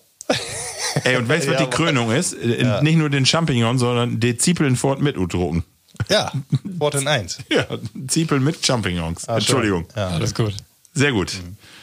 [1.04, 2.34] Ey, und weißt du, was die Ja, Krönung ist?
[2.34, 5.64] Äh, Nicht nur den Champignon, sondern die Zwiebeln fort mit udrucken.
[6.10, 6.32] Ja,
[6.64, 7.40] Wort in 1.
[7.52, 7.66] Ja,
[8.08, 9.26] Zwiebeln mit Champignons.
[9.26, 9.86] Entschuldigung.
[9.96, 10.10] Ja.
[10.10, 10.54] alles gut.
[10.94, 11.34] Sehr gut.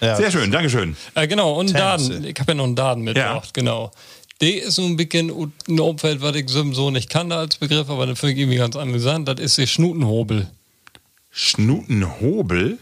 [0.00, 0.16] Ja.
[0.16, 0.96] Sehr schön, Dankeschön.
[1.14, 1.78] Äh, genau, und Tänze.
[2.10, 2.24] Daten.
[2.24, 3.90] Ich habe ja noch einen Daten mitgebracht, genau.
[4.40, 8.06] Die ist so ein bisschen ein Umfeld, was ich so nicht kannte als Begriff, aber
[8.06, 9.26] das finde ich irgendwie ganz amüsant.
[9.28, 10.48] Das ist die Schnutenhobel.
[11.30, 12.78] Schnutenhobel?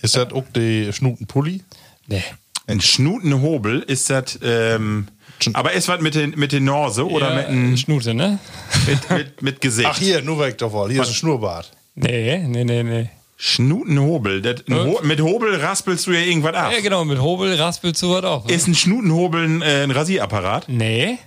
[0.00, 1.62] Ist das auch die Schnutenpulli?
[2.06, 2.22] Nee.
[2.66, 5.08] Ein Schnutenhobel ist das, ähm,
[5.52, 8.38] aber ist was mit den, mit den Norse oder ja, mit, ein, Schnute, ne?
[8.86, 9.88] mit, mit, mit Gesicht?
[9.90, 10.90] Ach, hier, nur weg davon.
[10.90, 11.72] Hier ist ein Schnurrbart.
[11.94, 13.10] Nee, nee, nee, nee.
[13.36, 14.40] Schnutenhobel.
[14.40, 16.72] Das, ein Ho mit Hobel raspelst du ja irgendwas ab.
[16.72, 18.48] Ja, genau, mit Hobel raspelst du was auch.
[18.48, 20.68] Ist ein Schnutenhobel ein, äh, ein Rasierapparat?
[20.68, 21.18] Nee.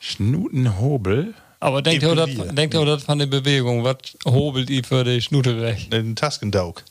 [0.00, 1.34] Schnutenhobel?
[1.60, 3.96] Aber denkt ihr, das, denkt ihr, das von der Bewegung, was
[4.26, 5.90] hobelt ihr für die Schnute weg?
[5.90, 6.82] Den Taskendaug.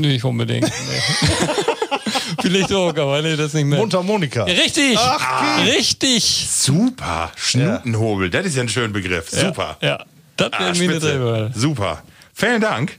[0.00, 0.64] Nicht unbedingt.
[0.64, 1.36] Nee.
[2.44, 3.78] Vielleicht auch, aber nee, das nicht mehr.
[3.78, 4.46] Mundharmonika.
[4.46, 4.96] Ja, richtig!
[4.98, 6.46] Ach, richtig!
[6.50, 7.32] Super.
[7.36, 8.30] Schnutenhobel.
[8.30, 9.28] Das ist ja ein schöner Begriff.
[9.30, 9.76] Super.
[9.80, 10.04] Ja,
[10.36, 11.18] das Ah, wäre meine spitze.
[11.18, 11.50] Drehwahl.
[11.54, 12.02] Super.
[12.34, 12.98] Vielen Dank.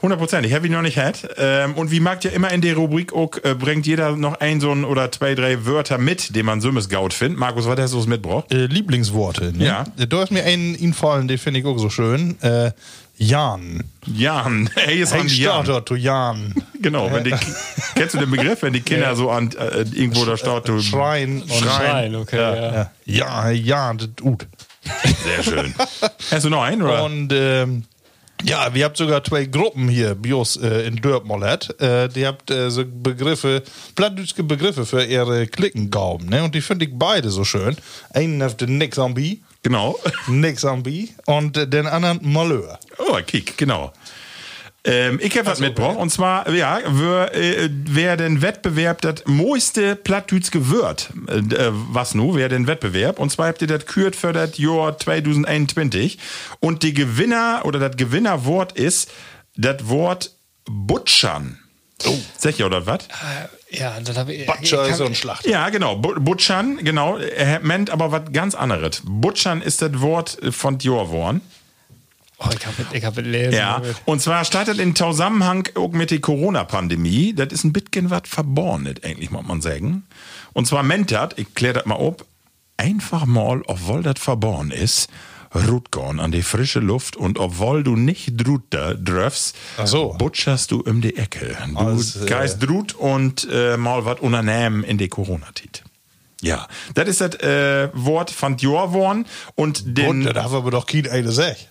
[0.00, 1.28] 100 Ich habe ihn noch nicht had.
[1.38, 4.60] Ähm, und wie mag ja immer in der Rubrik auch, äh, bringt jeder noch ein
[4.60, 7.40] so ein oder zwei, drei Wörter mit, den man Sümmes Gaut findet.
[7.40, 8.44] Markus, was hast du mitgebracht?
[8.52, 9.52] Äh, Lieblingsworte.
[9.56, 9.64] Ne?
[9.64, 9.84] Ja.
[9.96, 12.40] Da ist mir ein infallen, den finde ich auch so schön.
[12.42, 12.70] Äh,
[13.18, 13.82] Jan.
[14.06, 14.70] Jan.
[14.74, 15.84] Hey, ist Ein an Jan.
[15.96, 16.54] Jan.
[16.80, 17.12] Genau.
[17.12, 17.34] Wenn die,
[17.94, 20.68] kennst du den Begriff, wenn die Kinder so an äh, irgendwo da staut?
[20.68, 22.72] du- Schreien und Schreien, okay, ja.
[22.72, 24.46] Ja, ja, ja, das ist gut.
[25.24, 25.74] Sehr schön.
[26.30, 26.82] Hast du noch einen?
[26.82, 27.04] Oder?
[27.04, 27.84] Und ähm,
[28.44, 31.80] ja, wir habt sogar zwei Gruppen hier, Bios äh, in Dörpmollet.
[31.80, 33.64] Äh, die habt äh, so Begriffe,
[33.96, 36.28] plattdütske Begriffe für ihre Klickengauben.
[36.28, 36.44] Ne?
[36.44, 37.76] Und die finde ich beide so schön.
[38.14, 39.98] Einen auf den Nix am Bi, genau.
[40.26, 42.78] Nix am Bi und äh, den anderen Malheur.
[42.98, 43.92] Oh, Kick, genau.
[44.84, 45.96] Ähm, ich habe was mitgebracht.
[45.96, 51.10] Und zwar, ja, wer, äh, wer den Wettbewerb das moiste Plattdütske wird.
[51.28, 52.36] Äh, äh, was nu?
[52.36, 53.18] Wer den Wettbewerb?
[53.18, 56.18] Und zwar habt ihr das kürt für das Jahr 2021.
[56.60, 59.10] Und die Gewinner oder das Gewinnerwort ist
[59.56, 60.32] das Wort
[60.64, 61.58] Butschern.
[62.06, 62.16] Oh.
[62.56, 63.00] Ja, oder was?
[63.70, 64.46] Ja, das habe ich.
[64.46, 65.48] Butcher ist so ein Schlachter.
[65.48, 65.96] Ja, genau.
[65.96, 67.16] Bu- Butchern, genau.
[67.18, 69.02] Er meint aber was ganz anderes.
[69.04, 71.40] Butchern ist das Wort von Jorworn.
[72.38, 73.52] Oh, ich habe ich hab lesen.
[73.52, 77.32] Ja, und zwar startet in Zusammenhang auch mit der Corona-Pandemie.
[77.34, 80.04] Das ist ein bisschen was verbornet, eigentlich, muss man sagen.
[80.52, 82.24] Und zwar meint das, ich klär das mal ob,
[82.76, 85.08] einfach mal, obwohl das verborgen ist,
[85.54, 90.14] Rutgorn an die frische Luft und obwohl du nicht drut da dröfst, so.
[90.18, 91.56] butcherst du um die Ecke.
[91.70, 95.84] Du Also, äh, geist drut und äh, mal was unternehmen in die Corona-Tit.
[96.40, 100.08] Ja, das ist das äh, Wort von Jorworn und den.
[100.08, 101.68] Und da haben wir aber doch kein eine Sech.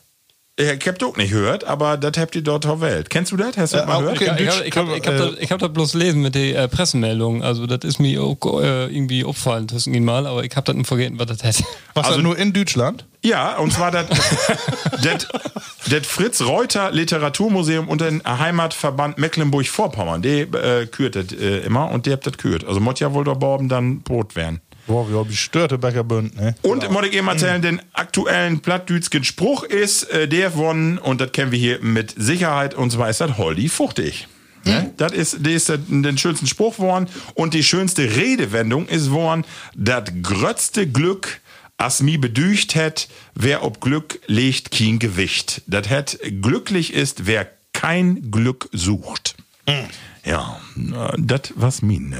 [0.60, 3.12] Ich hab das nicht gehört, aber das habt ihr dort auf Welt.
[3.12, 3.56] Kennst du das?
[3.58, 4.26] Hast du das Äh, mal okay.
[4.26, 4.42] gehört?
[4.42, 6.56] Ich, ich, hab, ich, hab, ich, hab das, ich hab das bloß lesen mit den
[6.56, 7.44] äh, Pressemeldungen.
[7.44, 10.76] Also, das ist mir auch äh, irgendwie aufgefallen zwischen ihnen mal, aber ich hab das
[10.76, 11.64] nicht vergessen, was das heißt.
[11.94, 13.06] Was Also- nur in Deutschland?
[13.24, 14.06] Ja, und zwar das
[16.08, 20.22] Fritz Reuter Literaturmuseum und den Heimatverband Mecklenburg-Vorpommern.
[20.22, 22.66] Die äh, kürt das äh, immer und die habt das kürt.
[22.66, 24.62] Also muss ja wohl der Borben dann Brot werden.
[24.88, 26.56] Boah, wir haben gestörte Bäckerbünd, ne?
[26.62, 31.32] Und muss ich eben erzählen, den aktuellen plattdütschen Spruch ist, äh, der von, und das
[31.34, 34.28] kennen wir hier mit Sicherheit, und zwar ist das Holdi fuchtig.
[34.64, 34.92] Ne?
[34.98, 37.08] Das ist, das ist der- den schönsten Spruch worden.
[37.36, 41.40] Und die schönste Redewendung ist worden, das grötzte Glück,
[41.78, 45.62] as mi bedücht hätt, wer ob Glück legt kein Gewicht.
[45.68, 49.36] Das hätt glücklich ist, wer kein Glück sucht.
[50.26, 52.18] Ja, äh, das was min, äh,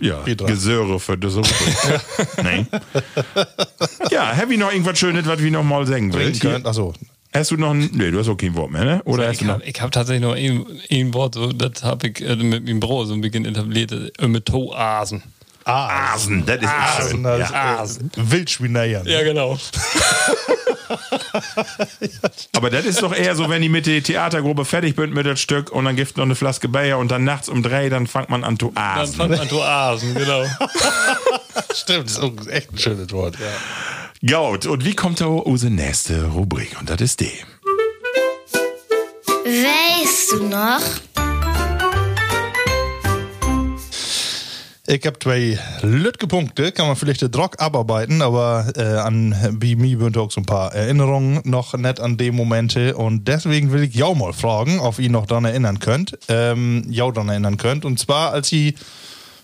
[0.00, 0.46] ja, Petra.
[0.46, 1.34] Gesöre für das
[2.42, 2.66] nee.
[4.10, 6.42] Ja, have ich noch irgendwas Schönes, was wir noch mal sagen willst?
[6.42, 6.66] Trinken.
[6.66, 6.94] Achso.
[7.34, 9.02] Hast du noch ein, nee, du hast auch kein Wort mehr, ne?
[9.04, 9.54] Oder hast Ich du noch?
[9.60, 13.04] habe hab tatsächlich noch ein, ein Wort, so, das habe ich äh, mit meinem Bro
[13.04, 15.22] so ein bisschen etabliert, äh, mit Toasen.
[15.68, 17.22] Asen, das ist Asen, schön.
[17.24, 17.82] das Ja.
[17.82, 19.06] ist, äh, Wildschwineiern.
[19.06, 19.58] Ja, genau.
[22.56, 25.36] Aber das ist doch eher so, wenn die mit der Theatergruppe fertig sind mit dem
[25.36, 28.30] Stück und dann gibt noch eine Flaske Bayer und dann nachts um drei, dann fängt
[28.30, 29.14] man an zu Dann asen.
[29.14, 30.44] fand man Toasen, genau.
[31.74, 33.34] Stimmt, das ist echt ein schönes Wort.
[34.20, 34.48] Ja.
[34.50, 36.76] Gut, und wie kommt da unsere nächste Rubrik?
[36.80, 37.30] Und das ist die.
[39.44, 40.80] Weißt du noch?
[44.90, 49.74] Ich habe zwei lütge Punkte, kann man vielleicht den Druck abarbeiten, aber äh, an bei
[49.76, 53.82] mir sind auch so ein paar Erinnerungen noch nicht an die Momente und deswegen will
[53.82, 57.84] ich jou mal fragen, ob ihr noch daran erinnern könnt, ähm, jou daran erinnern könnt
[57.84, 58.72] und zwar als ihr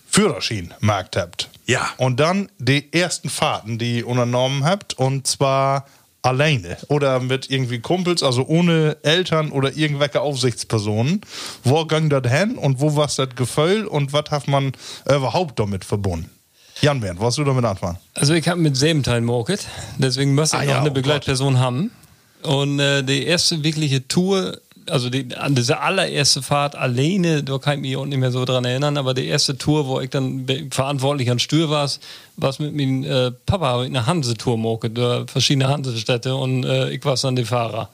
[0.08, 1.50] Führerschein markt habt.
[1.66, 1.90] Ja.
[1.98, 5.84] Und dann die ersten Fahrten, die ihr unternommen habt und zwar
[6.24, 11.20] alleine oder mit irgendwie Kumpels, also ohne Eltern oder irgendwelche Aufsichtspersonen.
[11.62, 14.72] Wo ging das hin und wo war das Gefühl und was hat man
[15.06, 16.30] überhaupt damit verbunden?
[16.80, 17.98] Jan Bernd, was du damit anfangen?
[18.14, 19.66] Also ich habe mit Sebental Market,
[19.98, 21.90] deswegen müsste ich Ah noch ja, eine oh Begleitperson haben.
[22.42, 24.58] Und äh, die erste wirkliche Tour,
[24.90, 28.44] also die, an diese allererste Fahrt alleine, da kann ich mich auch nicht mehr so
[28.44, 31.90] dran erinnern, aber die erste Tour, wo ich dann verantwortlich an Stür war,
[32.36, 36.90] war mit meinem äh, Papa habe ich eine Hansetour Market, da verschiedene Hansestädte und äh,
[36.90, 37.88] ich war dann der Fahrer.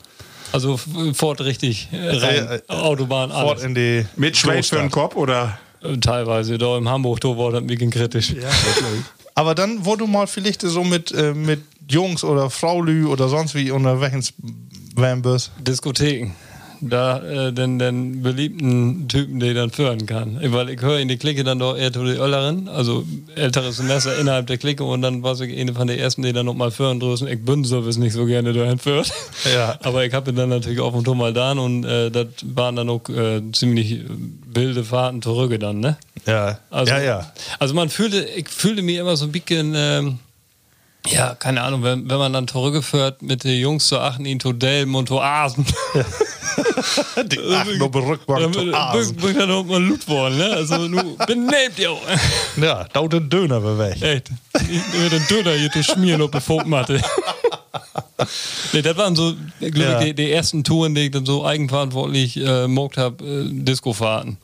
[0.53, 3.62] Also f- Ford richtig äh, rein, Äh, äh, Autobahn, Fort alles.
[3.64, 4.91] in die Mit Schweiz für den.
[4.91, 5.59] Kopf oder?
[5.82, 8.34] Äh, Teilweise, da im Hamburg, da war das ein bisschen kritisch.
[9.34, 13.55] Aber dann, wo du mal vielleicht so mit, äh, mit Jungs oder Fraulü oder sonst
[13.55, 14.32] wie unterwegs
[14.97, 15.53] werden bist.
[15.61, 16.32] Diskotheken.
[16.81, 20.39] Da äh, den, den beliebten Typen, den ich dann führen kann.
[20.43, 23.05] Weil ich höre in die Clique dann doch eher zu die Öllerin, also
[23.35, 26.47] älteres Semester innerhalb der Clique und dann war ich eine von den ersten, die dann
[26.47, 27.28] noch mal führen drüßen.
[27.28, 29.12] Ich bin sowieso nicht so gerne dahin führt.
[29.53, 29.78] Ja.
[29.83, 32.76] Aber ich habe ihn dann natürlich auf und zu mal da und äh, das waren
[32.76, 34.01] dann auch äh, ziemlich
[34.53, 35.97] wilde Fahrten zurück dann, ne?
[36.26, 37.33] Ja, Also, ja, ja.
[37.59, 40.18] Also man fühlte, ich fühlte mich immer so ein bisschen, ähm,
[41.07, 44.94] ja, keine Ahnung, wenn, wenn man dann zurückgeführt mit den Jungs zu achten, in Todelm
[44.94, 45.64] und Oasen.
[47.24, 49.16] Die achten auf der Rückbank Dann zu Asen.
[49.28, 50.46] ich dann auch mal Loot worden, ne?
[50.51, 51.96] Also, nu, benebt ihr.
[52.61, 54.01] Ja, da den Döner weg.
[54.03, 54.30] Echt.
[54.70, 57.01] Ich will den Döner hier zu schmieren auf der Folkmatte.
[58.72, 59.98] nee, das waren so, glaub Ja.
[60.01, 64.36] ich, die, die ersten Touren, die ich dann so eigenverantwortlich äh, mogt habe, äh, Discofahrten.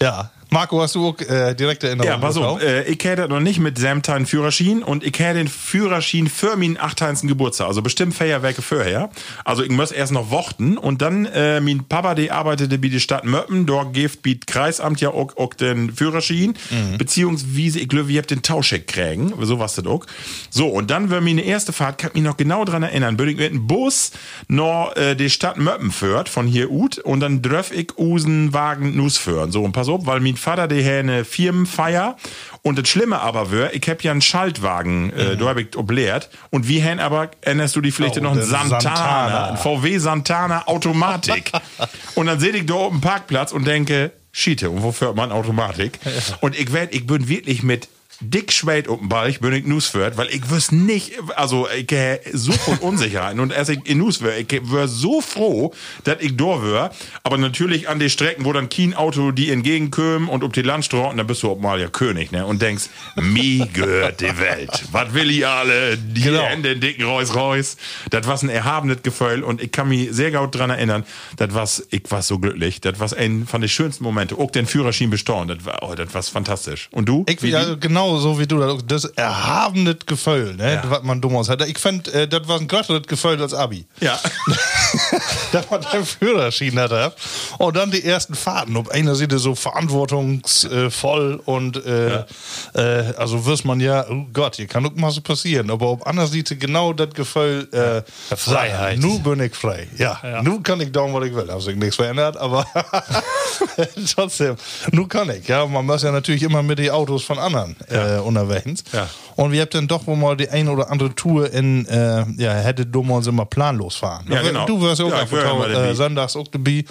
[0.00, 0.30] Ja.
[0.52, 2.12] Marco, hast du auch äh, direkte Erinnerungen?
[2.12, 5.48] Ja, pass auf, äh, ich hätte noch nicht mit Samtine Führerschein und ich hätte den
[5.48, 7.26] Führerschein für meinen 18.
[7.26, 9.08] Geburtstag, also bestimmt Feierwerke vorher.
[9.46, 12.98] Also ich muss erst noch warten und dann, äh, mein Papa, der arbeitete bei der
[12.98, 16.52] Stadt Möppen, dort gibt bietet Kreisamt ja auch, auch den Führerschein,
[16.98, 20.04] beziehungsweise, ich glaube, ihr habt den Tauscheck kriegen, so was das auch.
[20.50, 23.36] So, und dann war meine erste Fahrt, kann mich noch genau dran erinnern, bin ich
[23.38, 24.12] mit einem Bus
[24.48, 28.96] noch äh, die Stadt Möppen führt, von hier ut, und dann dröff ich usen Wagen
[28.96, 29.50] Nuss führen.
[29.50, 32.16] So, und pass auf, weil mein Vater, hat eine Firmenfeier,
[32.62, 36.30] und das Schlimme aber wär, ich hab ja einen Schaltwagen, äh, du hab ich obleert,
[36.50, 39.50] und wie hen aber, erinnerst du die Pflicht Oh, noch einen Santana, Santana.
[39.50, 41.52] ein VW Santana Automatik.
[42.14, 45.98] und dann seh ich da oben Parkplatz und denke, Schiete und wofür man Automatik.
[46.40, 47.88] Und ich werd, ich bin wirklich mit
[48.22, 48.52] dick
[48.88, 52.78] auf dem Ball, bin ich Nusfört, weil ich wüs nicht, also ich äh, so von
[52.80, 55.72] Unsicherheiten und als ich in Nusfört, ich wär so froh,
[56.04, 56.90] dass ich da wär,
[57.22, 61.16] aber natürlich an den Strecken, wo dann kein Auto die entgegenkommen und ob die Landstraße,
[61.16, 62.84] dann bist du auch mal ja König, ne, und denkst,
[63.16, 64.84] mir gehört die Welt.
[64.92, 65.96] Was will ich alle?
[65.98, 66.42] Die Genau.
[66.42, 67.76] Hände in dicken Reus Reus.
[68.10, 71.04] Das war ein erhabenes Gefühl und ich kann mich sehr gut dran erinnern,
[71.36, 74.66] das war, ich war so glücklich, das war ein von den schönsten Momente, auch den
[74.66, 76.88] Führerschein bestaunen, das war, oh, das war fantastisch.
[76.92, 77.24] Und du?
[77.28, 77.80] Ich, ja, die?
[78.12, 80.82] Genau so wie du das, erhabene Gefühl, ne, Ja.
[80.90, 81.66] was man dumm aus hat.
[81.68, 83.86] Ich fand, äh, das war ein größeres Gefühl als Abi.
[84.00, 84.18] Ja.
[85.52, 87.12] da man den Führerschein hatte.
[87.58, 88.76] Und dann die ersten Fahrten.
[88.76, 92.24] Auf einer Seite so verantwortungsvoll und äh,
[92.74, 95.70] äh, also wirst man ja, oh Gott, hier kann auch mal so passieren.
[95.70, 98.02] Aber auf einer Seite genau das Gefühl, äh,
[98.36, 98.98] Freiheit.
[98.98, 99.88] Nu bin ich frei.
[99.98, 101.50] Ja, nu kann ich tun, was ich will.
[101.50, 102.66] Hat sich nichts verändert, aber
[104.14, 104.56] trotzdem,
[104.90, 105.48] nu kann ich.
[105.48, 108.84] Ja, man muss ja natürlich immer mit den Autos von anderen äh, unterwegs.
[108.92, 109.08] Ja.
[109.36, 112.52] Und wir habt dann doch wohl mal die ein oder andere Tour in, äh, ja,
[112.52, 114.26] hätte dumm uns immer planlos fahren.
[114.28, 114.66] Ja, genau.
[114.66, 116.84] Du wirst ja auch Ja, immer äh, sonntags auch dabei.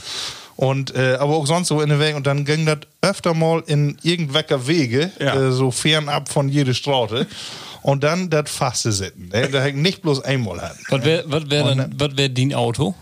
[0.55, 2.15] Und, äh, aber auch sonst so in der Weg.
[2.15, 5.35] Und dann ging das öfter mal in irgendwelcher Wege, Ja.
[5.47, 7.25] äh, so fernab von jeder Straße.
[7.81, 9.29] Und dann das Faste sitten.
[9.33, 9.49] Ne?
[9.49, 10.75] Da häng nicht bloß einmal hat.
[10.89, 12.93] Was wäre wär dann, was wär dein Auto?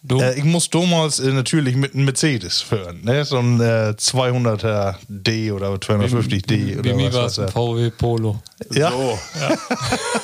[0.00, 0.20] Du?
[0.20, 3.00] Äh, ich muss damals äh, natürlich mit einem Mercedes fahren.
[3.02, 3.24] Ne?
[3.24, 7.48] So ein äh, 200er D oder 250D Bei oder mir was war weiß es ein.
[7.48, 8.40] VW Polo.
[8.72, 8.92] Ja.
[8.92, 9.18] So.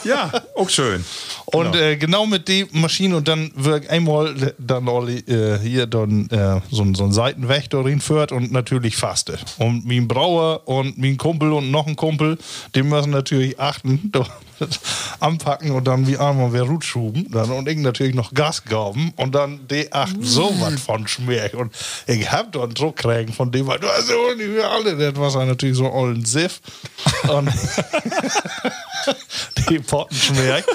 [0.05, 0.31] Ja.
[0.55, 1.05] auch schön.
[1.47, 6.29] Und äh, genau mit der Maschine und dann wird einmal dann Olli, äh, hier dann
[6.31, 9.39] äh, so, ein- so ein Seitenweg darin führt und natürlich faste.
[9.59, 12.39] Und mein Brauer und mein Kumpel und noch ein Kumpel,
[12.75, 14.13] die müssen natürlich achten,
[15.21, 19.35] anpacken und dann wie einmal wer Rutschuben dann und ich natürlich noch Gas gaben und
[19.35, 21.73] dann die achten so was von Schmerz und
[22.07, 24.97] ich hab da einen Druck kriegen von dem, weil du hast ja nicht für alle,
[24.97, 26.61] das war natürlich so ein ollen Siff
[27.29, 27.49] und
[29.69, 30.69] die Potten schmeckt.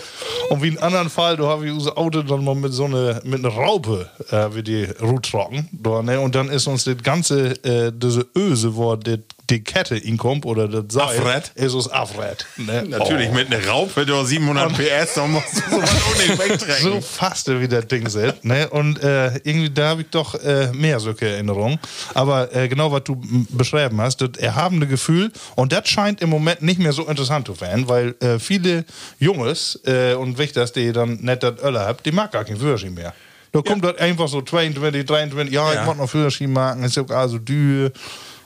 [0.49, 3.21] Und wie in anderen Fall, da habe ich unser Auto dann mal mit so einer
[3.23, 5.67] mit einer Raupe äh, wie die Rut trocken.
[5.71, 6.19] Da, ne?
[6.19, 10.67] Und dann ist uns das ganze, äh, diese Öse, wo die, die Kette inkommt oder
[10.67, 11.51] das Seil, Afred?
[11.55, 12.45] ist uns Afred.
[12.57, 12.85] Ne?
[12.87, 13.33] Natürlich Oh.
[13.33, 17.01] mit einer Raupe, du hast 700 PS, da musst du sowas auch nicht so wegtrecken.
[17.01, 18.15] fast wie das Ding ist.
[18.43, 18.69] Ne?
[18.69, 21.79] Und äh, irgendwie, da habe ich doch äh, mehr solche Erinnerungen.
[22.13, 23.19] Aber äh, genau, was du
[23.49, 25.31] beschrieben hast, das erhabene Gefühl.
[25.55, 28.85] Und das scheint im Moment nicht mehr so interessant zu werden, weil äh, viele
[29.19, 32.93] Junges äh, und Wichters, die dann nicht das Öller haben, die mag gar keinen Führerschein
[32.93, 33.13] mehr.
[33.51, 35.79] Da kommt dort einfach so 22, 23, ja, Ja.
[35.81, 37.91] ich muss noch Führerschein machen, ist ja auch also dür.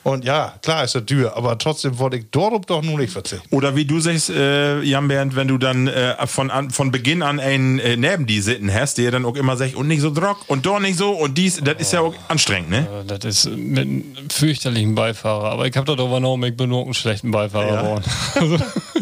[0.04, 3.48] Und ja, klar ist das dür, aber trotzdem wollte ich darauf doch nur nicht verzichten.
[3.54, 7.22] Oder wie du sagst, äh, Jan Bernd, wenn du dann äh, von, an, von Beginn
[7.22, 10.10] an einen äh, neben die sitten hast, der dann auch immer sagt, und nicht so
[10.12, 12.86] drock und doch nicht so und dies, das ist ja auch anstrengend, ne?
[13.08, 15.50] Äh, Das ist mit einem fürchterlichen Beifahrer.
[15.50, 17.82] Aber ich habe darüber noch, ich bin nur einen schlechten Beifahrer Ja.
[17.82, 18.04] geworden.
[18.34, 18.58] Also,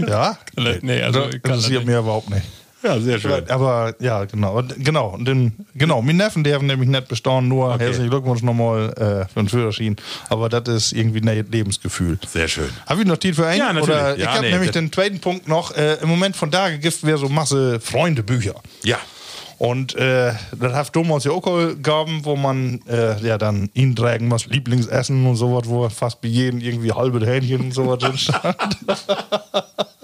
[0.07, 0.39] Ja?
[0.83, 1.87] nee, also das kann das interessiert nicht.
[1.89, 2.43] mir überhaupt nicht.
[2.83, 3.49] Ja, sehr schön.
[3.49, 4.63] Aber ja, genau.
[4.79, 5.09] Genau.
[5.11, 7.85] Und den, genau, mein Neffen, der haben nämlich nicht bestanden, nur Okay.
[7.85, 9.97] herzlichen Glückwunsch nochmal äh, für den Führerschein.
[10.29, 12.19] Aber das ist irgendwie ein Lebensgefühl.
[12.27, 12.69] Sehr schön.
[12.87, 13.59] Habe ich noch Titel für einen?
[13.61, 13.89] Ja, natürlich.
[13.95, 15.75] Oder ich Ja, habe nee, nämlich den zweiten Punkt noch.
[15.77, 18.55] Äh, Im Moment von da gibt wäre so Masse Freundebücher.
[18.85, 18.99] Ja.
[19.59, 24.27] Und äh, das hat damals ja auch gegeben, wo man äh, ja dann ihn tragen
[24.27, 28.57] muss, Lieblingsessen und sowas, wo fast bei jedem irgendwie halbe Hähnchen und sowas drin stand.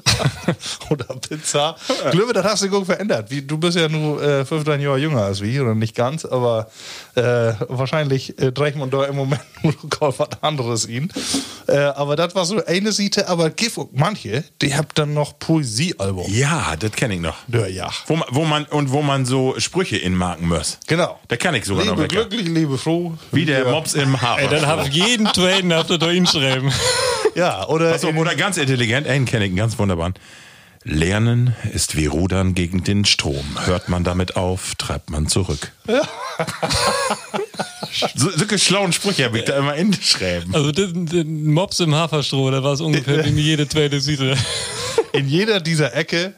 [0.91, 1.77] oder Pizza.
[2.07, 3.31] Ich glaube, das hast du gut verändert.
[3.31, 6.71] Wie, du bist ja nur äh, 15 Jahre jünger als wir, oder nicht ganz, aber
[7.15, 11.11] äh, wahrscheinlich äh, trägt man da im Moment nur kaum was anderes ihn.
[11.67, 13.47] Äh, aber das war so eine Seite, aber
[13.77, 16.27] auch manche, die habt dann noch Poesiealbum.
[16.33, 17.37] Ja, das kenne ich noch.
[17.49, 17.91] Ja, ja.
[18.07, 20.79] Wo man, wo man, und wo man so Sprüche inmarken muss.
[20.87, 21.19] Genau.
[21.29, 22.25] Da kann ich sogar noch Liebe wecker.
[22.27, 23.15] glücklich, liebe froh.
[23.33, 23.71] Wie der Ja.
[23.71, 24.41] Mops im Hafer.
[24.43, 26.73] Ey, dann hab ich jeden Traden habt ihr da hinschreiben.
[27.35, 30.15] Ja, oder Achso, oder ganz intelligent, einen kenne ich, ganz wunderbaren.
[30.85, 33.45] Lernen ist wie Rudern gegen den Strom.
[33.67, 35.73] Hört man damit auf, treibt man zurück.
[38.15, 40.55] so, solche schlauen Sprüche habe ich da immer hingeschrieben.
[40.55, 44.37] Also den, den Mops im Haferstroh, da war es ungefähr wie jede zweite Seite.
[45.13, 46.35] in jeder dieser Ecke.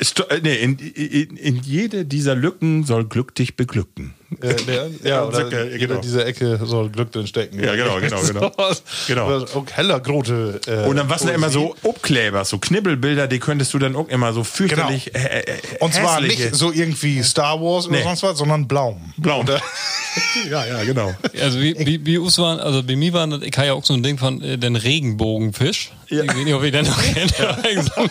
[0.00, 4.14] Sto äh, nee, in, in, in jede dieser Lücken soll Glück dich beglücken.
[4.42, 6.00] Äh, der, ja, oder jeder genau.
[6.02, 7.64] dieser Ecke soll Glück drin stecken.
[7.64, 8.52] Ja, genau, genau, genau.
[9.06, 9.26] Genau.
[9.44, 10.60] Auch heller Grote.
[10.66, 14.08] Äh, Und dann was da immer so Obkleber, so Knibbelbilder, die könntest du dann auch
[14.08, 15.24] immer so fürchterlich Genau.
[15.26, 18.02] äh, äh, Und zwar hässliche- nicht so irgendwie Star Wars oder Nee.
[18.02, 19.14] sonst was, sondern Blaum.
[19.16, 19.40] blau.
[19.40, 19.62] Oder?
[20.50, 21.14] ja, ja, genau.
[21.40, 23.84] Also wie, wie, wie us waren, also bei mir waren das, ich habe ja auch
[23.86, 25.90] so ein Ding von äh, den Regenbogenfisch.
[26.08, 26.22] Ja.
[26.24, 27.32] Ich weiß nicht, ob ihr den noch kennt.
[27.38, 28.10] Da war ich so, ein-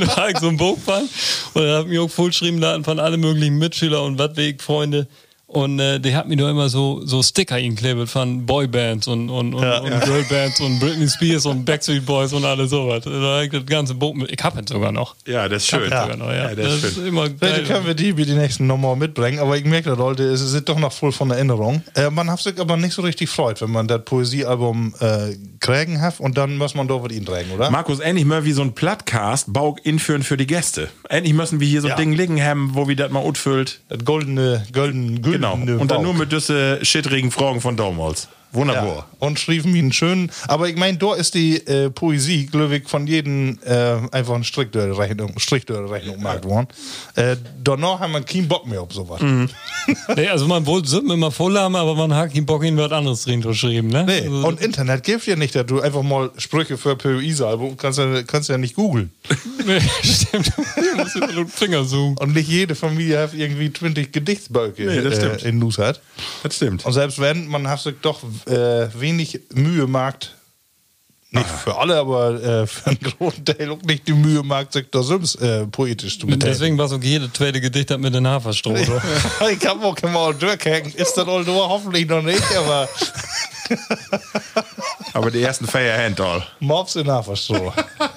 [0.00, 1.08] da war ich so ein Bogenfang
[1.54, 5.06] und da ich mir auch vollschrieben laden von alle möglichen Mitschüler und Wattwegfreunde.
[5.52, 9.52] Und äh, die hat mir nur immer so, so Sticker inklebt von Boybands und, und,
[9.52, 9.98] und, Ja, und ja.
[9.98, 13.04] Girlbands und Britney Spears und Backstreet Boys und alles sowas.
[13.44, 14.32] Ich das ganze Boot mit.
[14.32, 15.14] Ich hab ihn sogar noch.
[15.26, 15.84] Ja, das ist schön.
[15.84, 16.48] sogar noch, ja.
[16.48, 17.06] Ja, das ist schön.
[17.06, 17.64] immer Vielleicht geil.
[17.64, 20.78] können wir die wie die nächsten nochmal mitbringen, aber ich merke, Leute, es sind doch
[20.78, 21.82] noch voll von Erinnerung.
[21.94, 26.02] Äh, man hat sich aber nicht so richtig freut, wenn man das Poesiealbum äh, kriegen
[26.02, 27.70] hat und dann muss man doch mit ihnen tragen, oder?
[27.70, 30.88] Markus, endlich mal wie so ein Plattcast Baug inführen für die Gäste.
[31.08, 31.94] Endlich müssen wir hier so Ja.
[31.94, 33.80] ein Ding liegen haben, wo wir das mal utfüllt.
[33.88, 35.56] das goldene, golden, Genau.
[35.56, 36.04] güldene Und dann Bauch.
[36.04, 38.28] nur mit düsse shittrigen Fragen von Domholz.
[38.52, 38.96] Wunderbar.
[38.96, 40.30] Ja, und schrieben ihn schön.
[40.48, 44.44] Aber ich meine, da ist die äh, Poesie, glaube ich, von jedem äh, einfach eine
[44.44, 46.68] Strichdörrechnung Strichdörrechnung gemacht worden.
[47.14, 49.20] Äh, danach haben wir keinen Bock mehr auf sowas.
[49.20, 49.48] Mhm.
[50.16, 52.92] Nee, also man wollte Süppen immer voll haben, aber man hat keinen Bock, ihnen was
[52.92, 54.04] anderes drin zu schreiben, ne?
[54.04, 57.98] Nee, Also, und Internet gibt ja nicht, dass du einfach mal Sprüche für POI-Album kannst,
[57.98, 59.10] ja- kannst ja nicht googeln.
[59.66, 60.52] nee, stimmt.
[60.76, 62.16] Ich muss über den Finger zoomen.
[62.18, 66.00] Und nicht jede Familie hat irgendwie 20 Gedichtsböcke Nee, äh, in Nus hat.
[66.44, 66.84] Das stimmt.
[66.84, 70.34] Und selbst wenn, man hat sich doch äh, wenig Mühe macht,
[71.34, 74.90] nicht für alle, aber äh, für einen großen Teil auch nicht die Mühe macht, sich
[74.90, 76.52] da selbst äh, poetisch zu betätigen.
[76.52, 78.76] Deswegen war so jedes zweite Gedicht hat mit den Haferstroh.
[78.76, 80.92] ich hab auch mal durchhängen.
[80.92, 81.56] Ist das all durch?
[81.56, 82.86] Hoffentlich noch nicht, aber
[85.14, 86.42] Aber die ersten Feierhand all.
[86.60, 87.72] Mops in Haferstroh.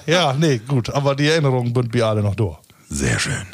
[0.06, 0.90] ja, nee, gut.
[0.90, 2.56] Aber die Erinnerungen sind wir alle noch durch.
[2.88, 3.46] Sehr schön.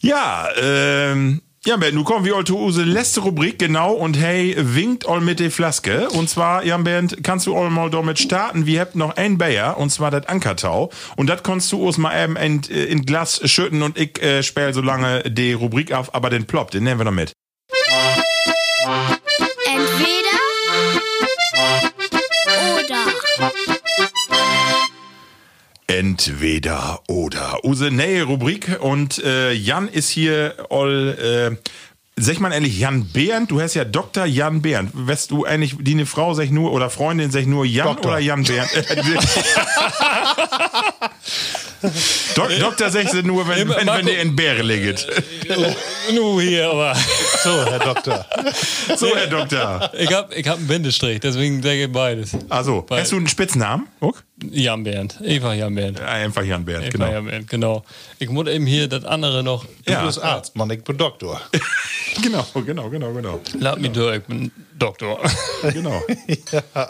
[0.00, 1.42] Ja, ähm.
[1.66, 5.20] Ja, Ben, nu kommen wir all zu unsere letzte Rubrik, genau, und hey, winkt all
[5.20, 6.08] mit der Flaske.
[6.08, 8.64] Und zwar, Jan Bernd, kannst du all mal damit starten?
[8.64, 10.88] Wir habt noch ein Bayer, und zwar das Ankertau.
[11.16, 14.72] Und das kannst du uns mal eben in, in Glas schütten und ich äh, spiel
[14.72, 17.34] so lange die Rubrik auf, aber den Plop, den nehmen wir noch mit.
[26.00, 27.62] Entweder oder.
[27.62, 31.70] Use neue Rubrik und äh, Jan ist hier all, äh,
[32.16, 34.24] sag mal ehrlich, Jan Behrendt, du hast ja Dr.
[34.24, 34.92] Jan Behrendt.
[34.94, 38.12] Weißt du eigentlich, die eine Frau sag nur oder Freundin sag nur Jan Doktor.
[38.12, 38.70] oder Jan Behrendt?
[42.34, 45.06] Dok Doktor sagt sie nur, wenn, wenn, wenn der in Bäre liegt.
[46.12, 46.94] Nu hier, aber.
[47.42, 48.26] So, Herr Doktor.
[48.96, 49.90] So, Herr Doktor.
[49.98, 52.36] Ich hab, ich hab einen Bindestrich, deswegen denke ich beides.
[52.48, 53.86] Also, Weil- hast du einen Spitznamen?
[54.00, 54.22] Guck.
[54.50, 55.18] Jan Bernd.
[55.22, 56.00] Eva Jan Bernd.
[56.00, 57.12] Einfach Jan Behrendt, Eva genau.
[57.12, 57.84] Jan Bernd, genau.
[58.18, 59.66] Ich muss eben hier das andere noch.
[59.84, 60.04] Du Ja.
[60.04, 61.40] bist Arzt, Mann, ich bin Doktor.
[62.22, 63.40] Genau, genau, genau, genau.
[63.60, 64.50] Lad mich durch, ich bin
[64.80, 65.20] Doktor.
[65.62, 66.02] genau.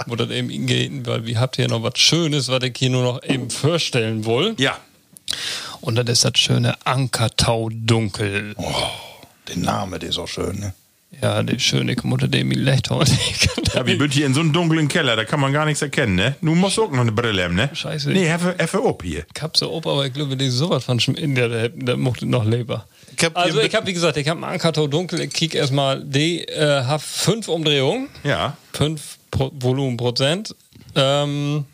[0.06, 3.02] Wo das eben hingehen, weil wir habt hier noch was Schönes, was ich hier nur
[3.02, 4.54] noch eben vorstellen will.
[4.58, 4.78] Ja.
[5.80, 8.54] Und das ist das schöne Ankertau Dunkel.
[9.48, 10.74] Der Name, der ist auch schön, ne?
[11.22, 13.12] Ja, die schöne Mutter, dem ich lecht heute.
[13.74, 16.14] Ja, wir sind hier in so einem dunklen Keller, da kann man gar nichts erkennen,
[16.14, 16.36] ne?
[16.40, 17.68] Du musst auch noch eine Brille haben, ne?
[17.72, 18.10] Scheiße.
[18.10, 19.24] Nee, effe, effe ob hier.
[19.34, 21.96] Ich hab so ob, aber ich glaube, die sowas von schm- in der, der, der
[21.96, 22.86] mochte noch lieber.
[23.16, 26.02] Ich hab also ich habe wie gesagt, ich habe einen Ankertau dunkel, ich kick erstmal,
[26.02, 28.56] die äh, hat fünf Umdrehungen, Ja.
[28.72, 30.54] fünf Pro Volumenprozent.
[30.96, 31.64] Ähm,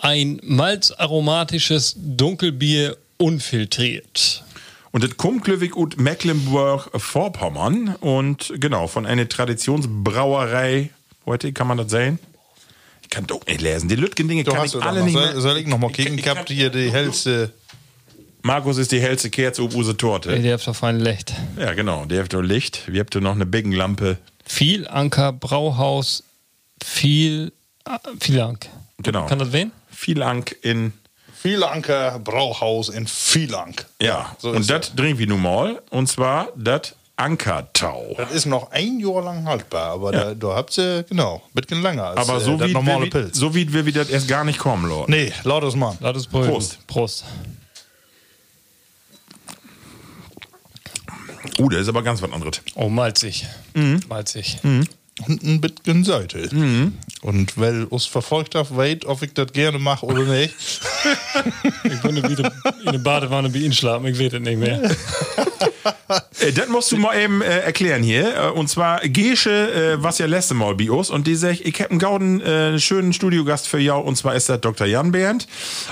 [0.00, 4.44] ein malzaromatisches Dunkelbier unfiltriert.
[4.96, 10.88] Und das kommt glücklich ut Mecklenburg-Vorpommern und genau, von einer Traditionsbrauerei,
[11.26, 12.18] heute kann man das sehen?
[13.02, 13.90] Ich kann doch nicht lesen.
[13.90, 15.04] Die Lütgen-Dinge Du kann hast ich du doch alle noch.
[15.04, 15.40] nicht Soll, mehr.
[15.42, 16.16] soll ich noch mal kicken?
[16.16, 17.52] Ich hab hier die hellste.
[18.40, 20.34] Markus ist die hellste Kerze ob use Torte.
[20.34, 21.34] Ey, der hat doch fein Licht.
[21.58, 22.06] Ja, genau.
[22.06, 22.90] Der hat doch Licht.
[22.90, 24.16] Wir habt noch eine Biggenlampe.
[24.46, 26.24] Viel Anker Brauhaus,
[26.82, 27.52] viel,
[27.84, 28.66] ah, viel Ank.
[29.02, 29.26] Genau.
[29.26, 29.72] Kann das wen?
[29.90, 30.94] Viel Ank in.
[31.46, 33.86] Vielanker Brauhaus in Vielank.
[34.02, 34.34] Ja.
[34.38, 35.80] so und das trinken wir nun mal.
[35.90, 38.14] Und zwar das Ankertau.
[38.16, 40.24] Das ist noch ein Jahr lang haltbar, aber Ja.
[40.24, 43.04] da, da habt ihr, genau, ein bisschen länger als Aber äh, so das wie, normale
[43.04, 43.36] wir, Pilz.
[43.38, 45.08] so wie wir wieder das erst gar nicht kommen, Lord.
[45.08, 45.96] Nee, lautes Mann.
[46.00, 46.50] Lass es prüfen.
[46.50, 46.86] Prost.
[46.88, 47.24] Prost.
[51.60, 52.60] Uh, der ist aber ganz was anderes.
[52.74, 53.46] Oh, malzig.
[53.74, 54.00] Mhm.
[54.08, 54.58] Malzig.
[55.24, 56.54] Und ein bisschen Seite.
[56.54, 56.92] Mhm.
[57.22, 60.54] Und weil uns verfolgt habt, weit, ob ich das gerne mache oder nicht.
[61.84, 62.52] Ich könnte wieder
[62.82, 64.90] in eine Badewanne bei Ihnen schlafen, ich weiß es nicht mehr.
[66.40, 68.34] Äh, das musst du mal eben äh, erklären hier.
[68.36, 71.10] Äh, und zwar Gesche, äh, was ja letzte Mal bei uns.
[71.10, 74.00] Und die sagt, ich habe einen gauden äh, schönen Studiogast für jou.
[74.00, 74.86] Und zwar ist das Dr.
[74.86, 75.46] Jan Bernd.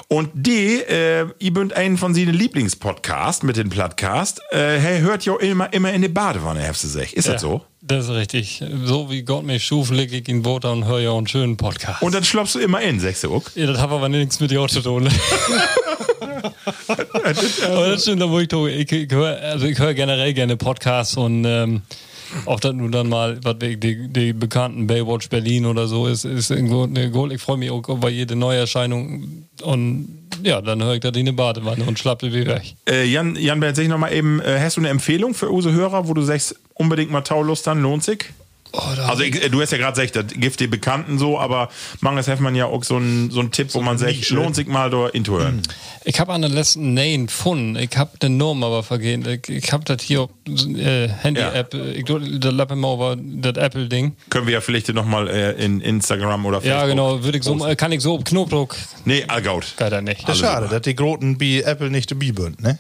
[0.08, 4.40] Und die, äh, ihr bünd einen von seinen Lieblingspodcast mit dem Podcast.
[4.50, 7.12] Äh, hey, hört ja immer, immer in die Badewanne, hast du gesagt.
[7.12, 7.62] Ist das so?
[7.86, 8.64] Das ist richtig.
[8.84, 11.58] So wie Gott mich schuf, leg ich in Boot und höre ja auch einen schönen
[11.58, 12.00] Podcast.
[12.00, 13.42] Und dann schlopfst du immer in, du auch.
[13.54, 15.06] ja, das hat aber nichts mit dir zu tun.
[16.88, 18.70] aber das stimmt, da wo ich tue.
[18.70, 21.82] Ich, ich höre also höre generell gerne Podcasts und ähm,
[22.46, 26.50] Ob das nun dann mal, was die, die bekannten Baywatch Berlin oder so ist, ist
[26.50, 27.32] irgendwo eine Goal.
[27.32, 30.08] Ich freue mich auch über jede Neuerscheinung und
[30.42, 32.74] ja, dann höre ich da die in die Badewanne und schlappe wie weg.
[32.88, 35.48] Äh, Jan, Jan Bert, sag ich noch mal eben, äh, hast du eine Empfehlung für
[35.48, 38.26] unsere Hörer, wo du sagst, unbedingt mal Taulust dann, lohnt sich?
[38.74, 41.68] Also ich, du hast ja gerade gesagt, das gibt die Bekannten so, aber
[42.00, 44.66] manches hat man ja auch so einen so einen Tipp, wo man sagt, lohnt sich
[44.66, 45.62] mal da hinzuhören.
[46.04, 47.76] Ich habe an der letzten Name gefunden.
[47.76, 49.26] Ich habe den Namen aber vergessen.
[49.26, 51.74] Ich, ich habe das hier auf äh, Handy-App.
[51.74, 54.16] Ich da lappe mal über das Apple-Ding.
[54.28, 56.80] Können wir ja vielleicht noch mal äh, in Instagram oder Facebook.
[56.80, 57.22] Ja, genau.
[57.22, 58.76] Würde ich so, kann ich so Knopfdruck.
[59.04, 59.74] Nee, allgaut.
[59.76, 60.28] Geht er nicht.
[60.28, 62.78] Das ist schade, dass die Groten bei Apple nicht dabei sind, ne?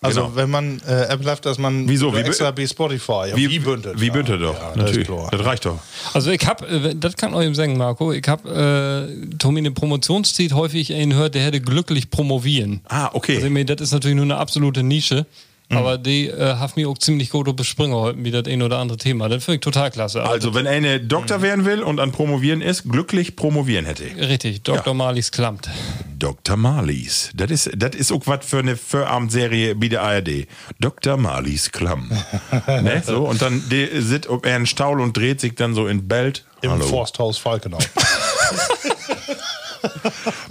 [0.00, 0.36] Also Genau.
[0.36, 2.14] wenn man äh, Apple hat, dass man Wieso?
[2.14, 3.28] Wie extra bei Spotify.
[3.30, 3.98] Ja, Wie, bündelt.
[4.00, 4.54] wie bündelt ja, doch.
[4.54, 5.06] Ja, das Natürlich.
[5.06, 5.28] klar.
[5.30, 5.78] Das reicht doch.
[6.12, 10.52] Also ich habe, das kann ich euch sagen, Marco, ich habe äh, Tommy eine Promotionszeit
[10.52, 12.80] häufig einen hört, der hätte glücklich promovieren.
[12.88, 13.36] Ah, okay.
[13.36, 15.26] Also ich meine, das ist natürlich nur eine absolute Nische.
[15.70, 15.76] Mhm.
[15.78, 18.98] Aber die äh, hat mir auch ziemlich gut bespringen heute, wie das ein oder andere
[18.98, 19.28] Thema.
[19.28, 20.22] Das finde ich total klasse.
[20.22, 24.04] Also, wenn eine Doktor werden will und an Promovieren ist, glücklich promovieren hätte.
[24.16, 24.92] Richtig, Dr.
[24.92, 25.70] Marlies klammt.
[26.18, 26.56] Dr.
[26.56, 27.30] Marlies.
[27.34, 30.46] Das ist, das ist auch was für eine Vorabendserie bei der ARD.
[30.80, 31.16] Dr.
[31.16, 32.10] Marlies Klamm.
[32.66, 33.02] ne?
[33.04, 36.44] So, und dann sitzt ob er einen Staul und dreht sich dann so in Belt.
[36.60, 37.78] Im Forsthaus Falkenau.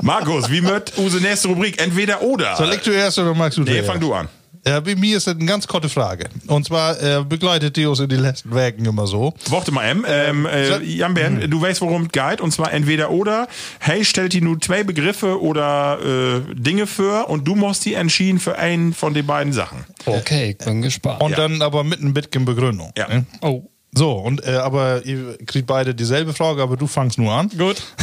[0.02, 1.82] Markus, wie wird unsere nächste Rubrik?
[1.82, 2.56] Entweder oder.
[2.56, 4.28] Soll ich zuerst oder magst du nee, fang du an.
[4.66, 6.30] Ja, bei mir ist das eine ganz kurze Frage.
[6.48, 9.34] Und zwar äh, begleitet die uns in den letzten Wochen immer so.
[9.50, 10.06] Warte mal, M.
[10.08, 12.40] Ähm, äh, Jan Bern, du weißt, worum es geht.
[12.40, 13.50] Und zwar entweder oder.
[13.80, 18.40] Hey, stellt die nur zwei Begriffe oder äh, Dinge für und du musst die entschieden
[18.40, 19.84] für einen von den beiden Sachen.
[20.06, 21.22] Okay, ich bin gespannt.
[21.22, 22.94] Und dann aber mit ein bisschen Begründung.
[22.98, 23.10] Ja.
[23.10, 23.26] ne?
[23.42, 23.64] oh,
[23.94, 27.50] So, und äh, aber ihr kriegt beide dieselbe Frage, aber du fangst nur an.
[27.50, 27.84] gut.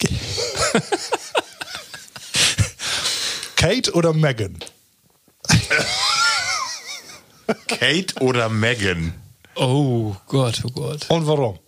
[3.60, 4.56] Kate oder Megan?
[7.68, 9.12] Kate oder Megan?
[9.54, 11.04] Oh Gott, oh Gott.
[11.10, 11.58] Und warum?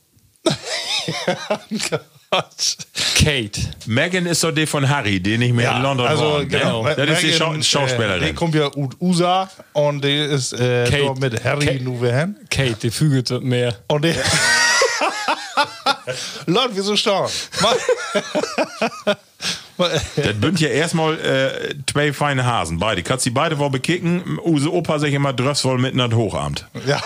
[3.15, 3.61] Kate.
[3.85, 6.47] Megan ist doch die von Harry, die nicht mehr in London also ne?
[6.47, 6.83] genau.
[6.87, 8.25] Das ist die Schau Äh, Schauspielerin.
[8.27, 10.97] die kommt ja aus USA und die ist äh, Kate.
[11.03, 11.85] dort mit Harry Kate.
[11.85, 12.37] nu hin.
[12.49, 13.77] Kate, die fügt mehr.
[13.89, 14.15] Und die
[16.47, 17.31] Leute, wieso stark?
[20.17, 23.03] Das bünd ja erstmal äh, zwei feine Hasen, beide.
[23.03, 26.67] Kannst die beide wohl bekicken, use Opa sich immer dröfs wohl mitten an Hochamt.
[26.87, 27.01] ja,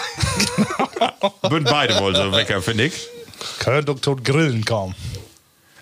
[1.48, 3.08] Bünd beide wohl so wecker, finde ich.
[3.58, 4.94] könnte doch tot grillen kaum.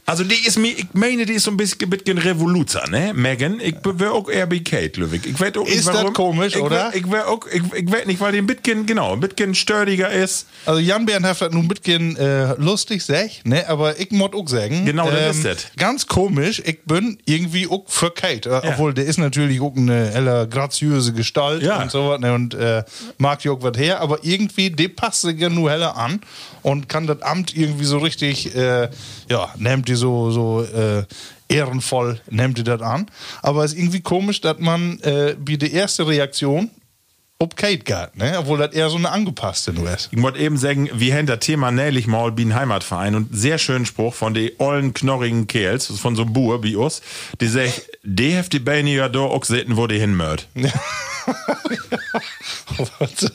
[0.06, 3.12] Also die ist mir, ich meine, die ist so ein bisschen, bisschen Revoluzer, ne?
[3.14, 5.24] Megan, ich wäre auch eher bei Kate, Ludwig.
[5.26, 6.12] Ich weiß auch nicht, Ist das warum.
[6.12, 6.92] komisch, ich oder?
[6.92, 9.54] Wär, ich wäre auch, ich, ich weiß nicht, weil die ein bisschen, genau, ein bisschen
[9.54, 10.46] sturdiger ist.
[10.66, 13.66] Also Jan Bern hat nun ein bisschen äh, lustig, sag, ne?
[13.66, 15.66] aber ich muss auch sagen, Genau, das ist das.
[15.78, 20.10] ganz komisch, ich bin irgendwie auch für Kate, äh, obwohl der ist natürlich auch eine
[20.10, 21.80] heller graziöse Gestalt Ja.
[21.82, 22.34] und so was ne?
[22.34, 22.84] und äh,
[23.16, 26.20] mag ja auch was her, aber irgendwie, der passt sich ja nur heller an
[26.60, 28.88] und kann das Amt irgendwie so richtig, äh,
[29.28, 31.04] ja, nimmt die so, so äh,
[31.48, 33.06] ehrenvoll, nimmt die das an,
[33.42, 36.70] aber es ist irgendwie komisch, dass man äh, wie die erste Reaktion
[37.40, 38.36] ob Kate geht, ne?
[38.38, 40.08] obwohl das eher so eine angepasste nur ist.
[40.12, 43.58] Ich wollte eben sagen, wir haben das Thema nährlich mal wie ein Heimatverein und sehr
[43.58, 47.02] schönen Spruch von den ollen, knorrigen Kerls, von so einem Bur wie uns,
[47.40, 50.48] die sagt, die heft die Beine ja da auch sehen, wo die hinmört.
[52.98, 53.30] Was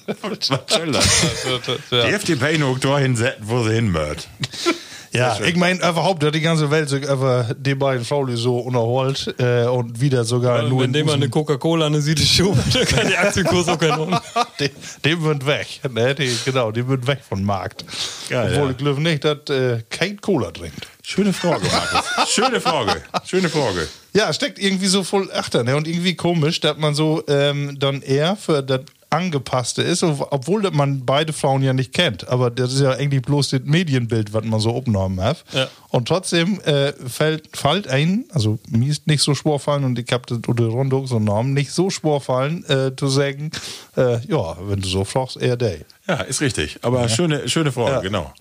[0.68, 1.26] soll das?
[1.92, 4.28] Die ja, heft die Beine auch da hinsetzen, wo sie hinmört.
[5.12, 9.34] ja ich meine, überhaupt, dass die ganze Welt sich über die beiden Frauen so unterholt
[9.40, 13.18] äh, und wieder sogar nur Wenn dem eine Coca-Cola eine Süde Schuhe, dann kann die
[13.18, 14.20] Aktienkurs auch keinen um.
[14.60, 14.70] die,
[15.06, 15.68] die wird weg.
[15.92, 16.16] Ne?
[16.16, 17.86] Die, genau, die wird weg vom Markt.
[18.30, 18.72] Geil, Obwohl ja.
[18.72, 20.88] ich glaube nicht, dass äh, Kate Cola trinkt.
[21.02, 22.30] Schöne Frage, Markus.
[22.30, 23.02] Schöne Frage.
[23.26, 23.88] Schöne Frage.
[24.14, 25.76] Ja, steckt irgendwie so voll achter, ne?
[25.76, 28.82] Und irgendwie komisch, dass man so ähm, dann eher für das
[29.12, 32.28] Angepasste ist, ob- obwohl man beide Frauen ja nicht kennt.
[32.28, 35.44] Aber das ist ja eigentlich bloß das Medienbild, was man so aufgenommen hat.
[35.52, 35.68] Ja.
[35.90, 40.12] Und trotzdem äh, fällt, fällt ein, also mir ist nicht so schwer fallen und ich
[40.12, 43.52] habe das oder Rondo so Namen nicht so schwer fallen, äh, zu sagen,
[43.98, 45.78] äh, ja, wenn du so fragst, eher der.
[46.08, 46.78] Ja, ist richtig.
[46.84, 48.00] Aber schöne, schöne Frage, Ja.
[48.02, 48.32] genau.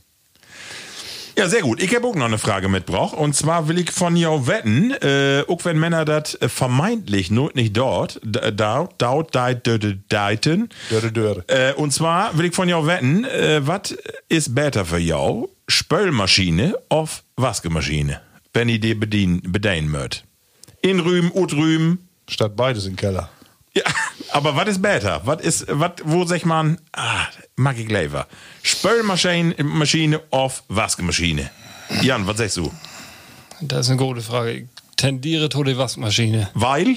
[1.38, 1.80] Ja, sehr gut.
[1.80, 3.14] Ich habe auch noch eine Frage mitgebracht.
[3.14, 7.54] Und zwar will ich von dir wetten, äh, auch wenn Männer das äh, vermeintlich not
[7.54, 10.68] nicht dort, da, dort, deiten.
[10.90, 11.44] Dörre, dörre.
[11.46, 13.96] Äh, und zwar will ich von dir wetten, äh, was
[14.28, 15.48] ist besser für jou?
[15.68, 18.20] Spölmaschine auf Waschmaschine?
[18.52, 20.24] Wenn ihr die bedienen, bedienen mögt.
[20.82, 21.98] In Rühm, ut Rühm.
[22.28, 23.30] Statt beides im Keller.
[23.78, 23.84] Ja,
[24.32, 25.20] aber was ist besser?
[25.24, 27.26] Was ist, was, wo sag man, ah,
[27.56, 28.26] mag ich lieber.
[28.62, 31.50] Spülmaschine Maschine auf Waschmaschine.
[32.02, 32.72] Jan, was sagst du?
[33.60, 34.50] Das ist eine gute Frage.
[34.52, 34.64] Ich
[34.96, 36.50] tendiere zu der Waschmaschine.
[36.54, 36.96] Weil?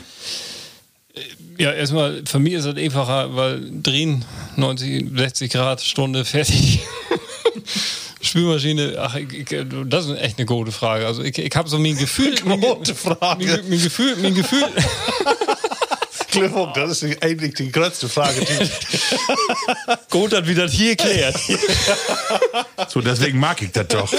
[1.57, 4.25] Ja, erstmal, für mich ist es einfacher, weil drehen
[4.55, 6.81] 90, 60 Grad Stunde fertig.
[8.21, 11.05] Spülmaschine, ach, ich, ich, das ist echt eine gute Frage.
[11.07, 12.35] Also ich, ich habe so mein Gefühl.
[12.43, 13.45] Gute Frage.
[13.45, 14.63] Mein, mein Gefühl, mein Gefühl.
[16.31, 18.41] Glückwunsch, das ist eigentlich die größte Frage.
[18.41, 18.69] Die
[20.09, 21.35] Gut, dass wir das hier klärt.
[22.89, 24.11] So, deswegen mag ich das doch.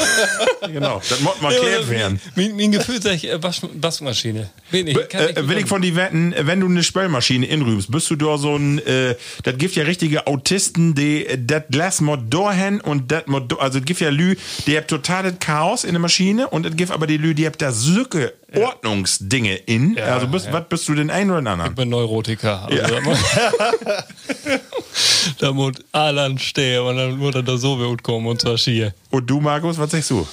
[0.66, 2.20] genau, das muss mal klärt werden.
[2.34, 4.50] Mein, mein Gefühl sagt äh, Wasch, Waschmaschine.
[4.70, 8.10] Will ich, kann Äh, will ich von die wetten, wenn du eine Spülmaschine inrübst, bist
[8.10, 12.80] du da so ein, äh, das gibt ja richtige Autisten, die das lass mod dorhen
[12.80, 14.36] und das mod, also es gibt ja Lü,
[14.66, 17.62] die habt totales Chaos in der Maschine und es gibt aber die Lü, die habt
[17.62, 19.94] da Sücke Ordnungsdinge in.
[19.94, 20.52] Ja, also bist, ja.
[20.52, 21.70] was bist du denn ein oder den anderen?
[21.70, 22.68] Ich bin Neurotiker.
[22.68, 23.18] Also da muss,
[25.38, 28.94] da muss Alan stehen und dann muss er da so gut kommen und zwar schier.
[29.10, 30.26] Und du, Markus, was sagst du?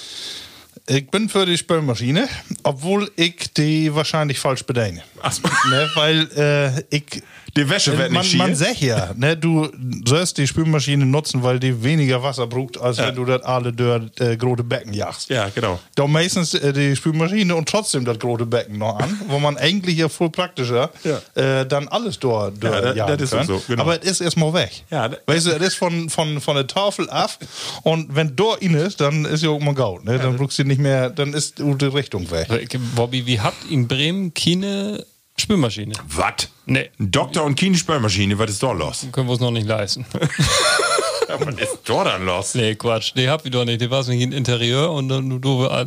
[0.89, 2.27] ich bin für die Spülmaschine,
[2.63, 5.03] obwohl ich die wahrscheinlich falsch bediene.
[5.21, 5.43] Ach so.
[5.69, 7.23] Ne, weil äh, ich.
[7.55, 8.55] Die Wäsche wird man, nicht man schier.
[8.55, 9.69] sagt ja, ne, du
[10.05, 14.03] sollst die Spülmaschine nutzen, weil die weniger Wasser braucht, als wenn du das alle durch
[14.19, 15.29] äh, große Becken jagst.
[15.29, 15.79] Ja, genau.
[15.95, 19.97] Da meistens äh, die Spülmaschine und trotzdem das große Becken noch an, wo man eigentlich
[19.97, 20.89] ja voll praktischer
[21.35, 23.47] äh, dann alles dort durch Ja, jagen das kann.
[23.47, 23.83] so, genau.
[23.83, 24.83] Aber es ist erstmal weg.
[24.89, 27.37] Ja, weißt du, es ist von, von, von der Tafel ab
[27.83, 30.05] und wenn dort in ist, dann ist ja auch mal gaut.
[30.05, 30.19] Ne?
[30.19, 32.47] Dann brauchst du nicht mehr, dann ist die Richtung weg.
[32.95, 35.05] Bobby, wie habt in Bremen keine
[35.39, 35.93] Spülmaschine?
[36.07, 36.49] Was?
[36.65, 36.89] Nee.
[36.99, 39.07] Ein Doktor und keine Spülmaschine, was ist da los?
[39.11, 40.05] Können wir uns noch nicht leisten.
[40.13, 42.55] was ist da dann los?
[42.55, 43.13] nee, Quatsch.
[43.15, 43.81] Die habt ihr doch nicht.
[43.81, 45.39] Die war nicht in Interieur und dann du,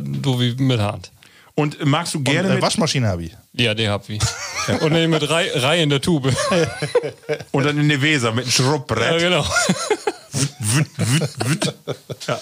[0.03, 1.11] du wie mit Hand.
[1.55, 3.31] Und magst du gerne äh, mit, Waschmaschine habe ich.
[3.53, 4.19] Ja, die habt ihr.
[4.81, 6.33] Und dann mit Reihe Rei in der Tube.
[7.51, 9.19] und dann in die Weser mit einem ja, Schrubbbrett?
[9.19, 9.45] genau.
[10.31, 11.73] Wüt, wüt, wüt.
[12.27, 12.39] Ja,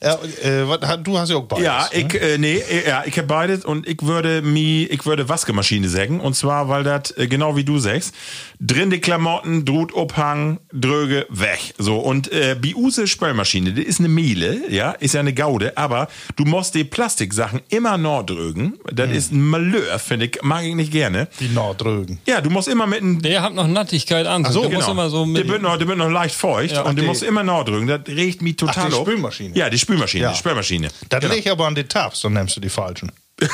[0.00, 1.64] äh, was, du hast ja auch beides.
[1.64, 1.98] Ja, ne?
[2.00, 5.88] ich, äh, nee, äh, ja, ich habe beides und ich würde mi, ich würde Waschmaschine
[5.88, 6.20] sagen.
[6.20, 8.14] Und zwar, weil das, äh, genau wie du sagst,
[8.60, 11.74] drin die Klamotten, Drut, Obhang, Dröge, weg.
[11.78, 16.08] So, und äh, Biuse Spülmaschine, das ist eine Miele, ja, ist ja eine Gaude, aber
[16.36, 18.78] du musst die Plastiksachen immer noch drögen.
[18.92, 21.28] Das ist ein Malheur, finde ich, mag ich nicht gerne.
[21.40, 22.20] Die Nordrögen.
[22.26, 24.44] Ja, du musst immer mit einem Der habt noch Nattigkeit an.
[24.44, 25.48] so, der muss immer so der mit.
[25.48, 27.86] wird noch, der wird noch leicht feucht Ja, und du die- musst immer noch drücken.
[27.86, 29.00] Das regt mich total Ach, die auf.
[29.08, 29.56] Spülmaschine.
[29.56, 30.32] Ja, die Spülmaschine, Ja.
[30.32, 30.88] die Spülmaschine.
[31.08, 31.32] Das Genau.
[31.32, 33.10] leg ich aber an die Tabs, dann nimmst du die falschen.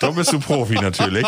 [0.00, 1.26] Da bist du Profi natürlich.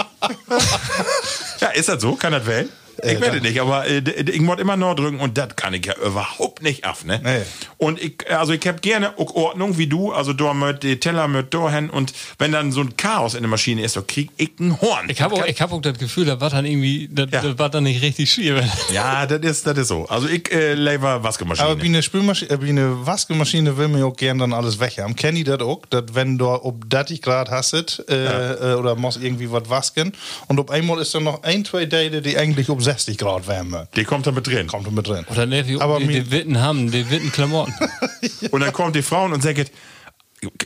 [1.61, 2.16] ja, ist das so?
[2.16, 2.70] Kann das wählen?
[3.05, 3.99] Ich werde nicht, aber äh,
[4.31, 7.20] ich muss immer noch drücken und das kann ich ja überhaupt nicht af, ne?
[7.23, 7.43] Nee.
[7.79, 11.53] Und ich, also ich habe gerne Ordnung wie du, also da mit die Teller mit
[11.53, 14.53] da hin und wenn dann so ein Chaos in der Maschine ist, dann krieg ich
[14.61, 15.09] ein Horn.
[15.09, 17.43] Ich habe auch, ich hab auch das Gefühl, da war dann irgendwie, das, Ja.
[17.43, 18.62] das war dann nicht richtig schier.
[18.93, 20.07] ja, das ist, das ist so.
[20.09, 21.69] Also ich äh, lever Waschmaschine.
[21.69, 24.99] Aber wie eine Spülmaschine, äh, wie eine Waschmaschine will mir auch gern dann alles weg
[24.99, 25.16] haben.
[25.16, 29.23] Kenn ich das auch, dass wenn du ob 30 Grad hast äh, äh, oder musst
[29.23, 30.12] irgendwie was waschen
[30.49, 33.89] und auf einmal ist dann noch ein, zwei Teile, die eigentlich um 60 Grad wärmen.
[33.97, 34.66] die kommt da mit drin.
[34.66, 35.24] Kommt mit drin.
[35.31, 37.74] Oder ne, wie, Aber die, die Witten haben, die Witten Klamotten.
[38.51, 39.70] Und dann kommt die Frau und sagt,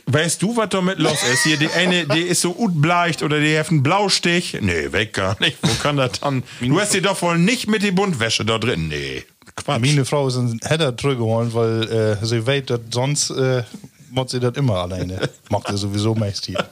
[0.05, 1.43] weißt du, was damit los ist?
[1.43, 4.57] Hier, die eine, die ist so utbleicht oder die hat einen Blaustich.
[4.59, 5.57] Nee, weg gar nicht.
[5.61, 6.43] Wo kann das dann?
[6.61, 8.87] Du hast die doch wohl nicht mit die Buntwäsche da drin.
[8.87, 9.23] Nee,
[9.55, 9.81] Quatsch.
[9.81, 11.83] Meine Frau ist ein Header zurückgeholt, weil
[12.21, 13.63] äh, sie weiß, dass sonst äh,
[14.11, 15.29] macht sie das immer alleine.
[15.49, 16.67] Macht sie sowieso meist hier.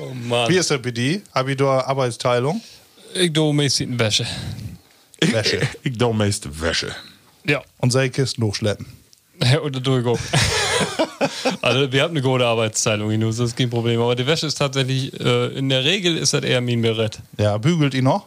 [0.00, 0.48] Oh Mann.
[0.48, 1.20] Wie ist das bei dir?
[1.34, 2.60] Habe ich da Arbeitsteilung?
[3.14, 4.26] Ich do mäßig in Wäsche.
[5.20, 5.56] Ich, Wäsche.
[5.82, 6.94] Ich, ich da meist Wäsche.
[7.44, 7.62] Ja.
[7.78, 8.86] Und seine Kisten hochschleppen.
[9.42, 10.24] Ja, oder durchgucken.
[11.62, 14.00] also wir haben eine gute Arbeitsteilung, Inus, das ist kein Problem.
[14.00, 17.20] Aber die Wäsche ist tatsächlich, äh, in der Regel ist das eher mein Berett.
[17.38, 18.26] Ja, bügelt ihn noch?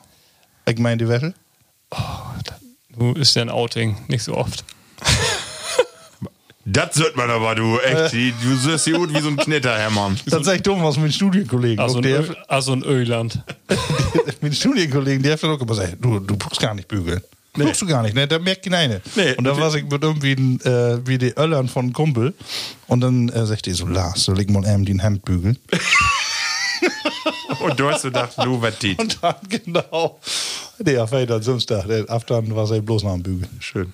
[0.66, 1.34] Ich meine die Wäsche.
[2.98, 4.64] Du ist ja ein Outing, nicht so oft.
[6.72, 7.78] Das sollte man aber, du.
[7.80, 10.18] Echt, die, du siehst hier gut wie so ein Knitter, Hermann.
[10.26, 11.80] Das sag ich dumm was mit Studienkollegen.
[11.80, 13.44] Also ein, also ein Öland.
[14.42, 17.22] mit Studienkollegen, der hat auch immer gesagt, du, du brauchst gar nicht bügeln.
[17.58, 17.66] Nee.
[17.66, 18.28] Brauchst du gar nicht, ne?
[18.28, 19.02] Da merkt ihn eine.
[19.16, 19.34] Nee.
[19.34, 22.34] Und da war ich mit irgendwie ein, äh, wie die Öllern von einem Kumpel.
[22.88, 25.58] Und dann äh, sagt die so, Lars, soll ich mal eben den Hemd bügeln?
[27.60, 28.98] Und du hast gedacht, du wettit.
[28.98, 30.20] Und dann genau,
[30.80, 31.86] der fällt dann Samstag.
[31.88, 33.50] Der Aftan war sie bloß noch am Bügeln.
[33.60, 33.94] Schön.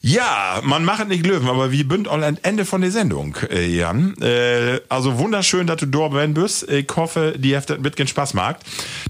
[0.00, 4.14] Ja, man macht nicht Löwen, aber wir bünd all Ende von der Sendung, äh, Jan.
[4.20, 6.70] Äh, also wunderschön, dass du da ben bist.
[6.70, 8.56] Ich hoffe, die habt das mitgen Spaß macht.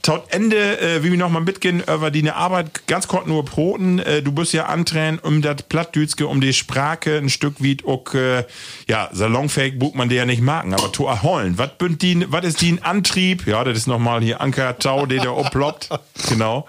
[0.03, 3.99] Taut Ende, äh, wie wir noch mal mitgehen, über die Arbeit ganz kurz nur Broten.
[3.99, 8.15] Äh, du bist ja antränen um das Plattdütske, um die Sprache ein Stück wie auch,
[8.15, 8.45] äh,
[8.89, 11.59] ja, salonfähig bucht man der ja nicht machen, aber to erholen.
[11.59, 13.47] Was bünd die, was ist die ein Antrieb?
[13.47, 15.91] Ja, das ist noch mal hier Anker Tau, der da oploppt.
[16.29, 16.67] Genau.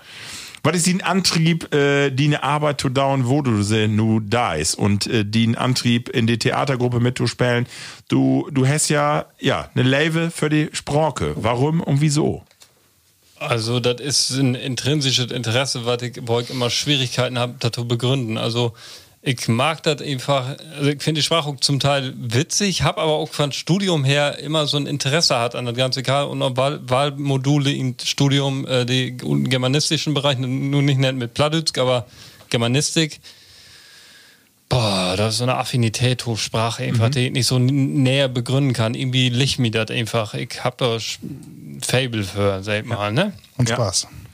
[0.64, 4.76] Was ist die Antrieb, äh, die Arbeit zu dauern, wo du sie nu da ist
[4.76, 7.68] und äh, die Antrieb in die Theatergruppe mitzuspielen?
[8.08, 11.34] Du, du hast ja, ja, eine Leve für die Sprache.
[11.36, 12.44] Warum und wieso?
[13.40, 17.88] Also, das ist ein intrinsisches Interesse, was ich, wo ich immer Schwierigkeiten habe, das zu
[17.88, 18.38] begründen.
[18.38, 18.74] Also,
[19.22, 23.14] ich mag das einfach, also ich finde die Sprache auch zum Teil witzig, habe aber
[23.14, 26.56] auch von Studium her immer so ein Interesse hat an das ganze Egal und auch
[26.56, 32.06] Wahl, Wahlmodule im Studium, äh, die im germanistischen Bereich, nur nicht nennt mit Plattdeutsch, aber
[32.50, 33.20] Germanistik.
[34.70, 38.28] Boah, das ist so eine Affinität zur Sprache einfach, die ich nicht so n- näher
[38.28, 38.96] begründen kann.
[38.96, 40.34] Irgendwie liegt mir das einfach.
[40.34, 40.98] Ich hab da
[41.82, 43.32] Fable für, sag mal, ne?
[43.58, 43.76] Und Ja.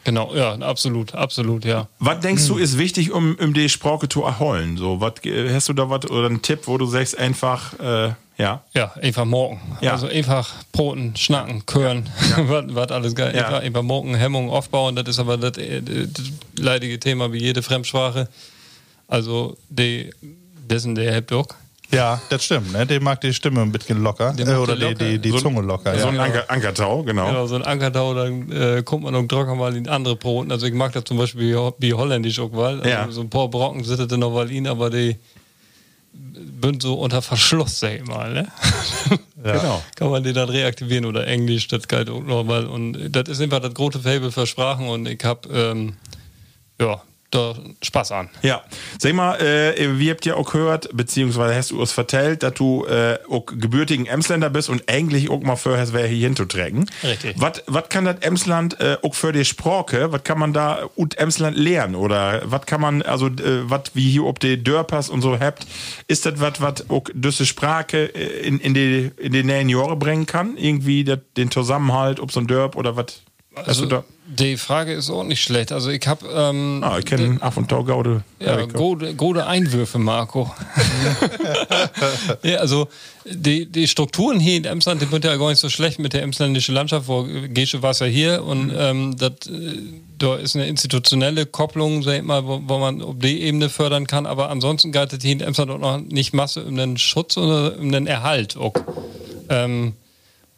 [0.04, 1.88] Genau, ja, absolut, absolut, ja.
[2.00, 4.78] Was denkst du ist wichtig, um, um die Sprache zu erholen?
[4.78, 8.14] So, was äh, hast du da was oder einen Tipp, wo du sagst einfach, äh,
[8.38, 9.62] ja, Ja, einfach morgen.
[9.80, 9.92] Ja.
[9.92, 13.34] Also einfach Broten, Schnacken, Kören, was, was alles geil.
[13.36, 13.46] Ja.
[13.46, 17.62] Einfach, einfach morgen Hemmung aufbauen, das ist aber das, äh, das leidige Thema wie jede
[17.62, 18.28] Fremdsprache.
[19.08, 20.12] Also die,
[20.70, 21.48] dessen der auch.
[21.92, 22.88] Ja, das stimmt, ne?
[22.88, 24.34] Der mag die Stimme ein bisschen locker.
[24.38, 24.96] Äh, oder die locker.
[24.96, 25.94] die, die So- Zunge locker.
[25.94, 26.10] so ja.
[26.10, 27.28] ein Anker, Ankertau, genau.
[27.28, 30.52] Genau, so ein Ankertau, dann äh, kommt man auch trocken mal in andere Broten.
[30.52, 32.78] Also ich mag das zum Beispiel wie, Ho- wie holländisch auch mal.
[32.78, 33.08] Also Ja.
[33.12, 35.18] So ein paar Brocken sitzen noch mal in, aber die
[36.62, 38.34] sind so unter Verschluss, sag ich mal.
[38.34, 38.48] Ne?
[39.44, 39.84] Genau.
[39.98, 42.66] Kann man die dann reaktivieren oder Englisch, das geht auch noch mal.
[42.66, 45.98] Und das ist einfach das große Fable für Sprachen und ich hab ähm,
[46.80, 47.02] ja,
[47.34, 48.30] da Spaß an.
[48.42, 48.64] Ja,
[49.00, 52.86] sag mal, äh, wir habt ja auch gehört, beziehungsweise hast du uns vertellt, dass du
[52.86, 56.90] äh, auch gebürtigen Emsländer bist und eigentlich auch mal für hast, wer hier hinzuträgen.
[57.04, 57.36] Richtig.
[57.40, 61.58] Was kann das Emsland äh, auch für die Sprache, was kann man da ut Emsland
[61.58, 65.40] lernen oder was kann man, also äh, was wie hier ob die Dörpers und so
[65.40, 65.66] habt,
[66.08, 69.96] ist das was, was auch diese Sprache äh, in, in die in die nähen Jahre
[69.96, 70.58] bringen kann?
[70.58, 73.22] Irgendwie dat, den Zusammenhalt, ob so ein Dörp oder was?
[73.56, 74.04] Also?
[74.26, 75.72] Die Frage ist auch nicht schlecht.
[75.72, 78.24] Also ich hab ähm, Ah, ich kenne Af und Tau Gaude.
[78.40, 80.52] Ja, gute, gute Einwürfe, Marco.
[82.44, 82.88] ja, also
[83.26, 86.24] die, die Strukturen hier in Emsland, die sind ja gar nicht so schlecht mit der
[86.24, 89.78] emsländischen Landschaft, wo Gesche war ja hier und ähm, das, äh,
[90.18, 94.08] da ist eine institutionelle Kopplung, sag ich mal, wo, wo man auf die Ebene fördern
[94.08, 97.38] kann, aber ansonsten geht es hier in Emsland auch noch nicht Masse um den Schutz
[97.38, 98.74] oder um den Erhalt auch.
[99.50, 99.94] Ähm,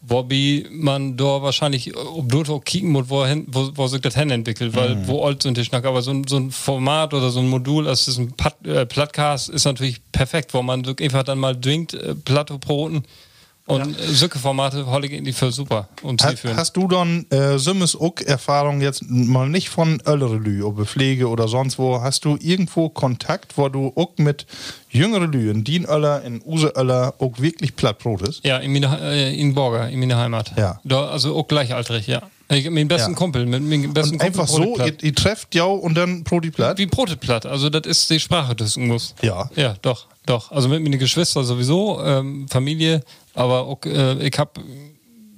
[0.08, 4.16] wobei man da wahrscheinlich, ob du auch kicken muss, wo, hin, wo, wo sich das
[4.16, 7.30] hin entwickelt, weil wo alt sind die Schnack, aber so ein, so ein Format oder
[7.30, 11.24] so ein Modul aus diesem Pat, äh, Plattcast ist natürlich perfekt, wo man wirklich einfach
[11.24, 13.04] dann mal dwingt, äh, Plattobroten
[13.68, 14.08] und ja.
[14.14, 18.16] solche Formate halte ich irgendwie für super und Ha, hast du dann äh, Simmes auch
[18.24, 22.90] Erfahrung jetzt mal nicht von ältere Lü, ob Pflege oder sonst wo, hast du irgendwo
[22.90, 24.46] Kontakt, wo du auch mit
[24.90, 28.46] jüngere Lü, in Dien Öller, in Use Öller, auch wirklich Plattbrot ist?
[28.46, 30.54] Ja, in, meine, äh, in Borger, in meiner Heimat.
[30.58, 30.80] Ja.
[30.84, 32.22] Da, also auch gleichaltrig, ja.
[32.50, 33.18] Ich, mit dem besten Ja.
[33.18, 35.02] Kumpel, mit meinem besten Und einfach Kumpel so, Brotplatt.
[35.02, 36.78] ihr, ihr trefft ja und dann Brot die Platt?
[36.78, 39.16] Wie Brotplatt, also das ist die Sprache des muss.
[39.24, 39.50] Ja.
[39.56, 40.52] Ja, doch, doch.
[40.52, 43.04] Also mit meinen Geschwistern sowieso, ähm, Familie,
[43.36, 44.60] aber auch, äh, ich hab,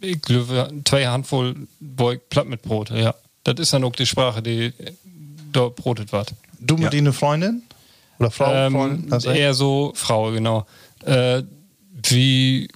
[0.01, 3.13] ich glaube, zwei Handvoll Boy platt mit Brot, ja.
[3.43, 4.73] Das ist dann auch die Sprache, die
[5.51, 6.33] da brotet wird.
[6.59, 6.99] Du mit Ja.
[6.99, 7.63] ihnen Freundin?
[8.19, 9.31] Oder Frau, Ähm, Freundin?
[9.35, 10.65] Eher so Frau, genau.
[11.05, 11.43] Äh,
[12.09, 12.67] wie,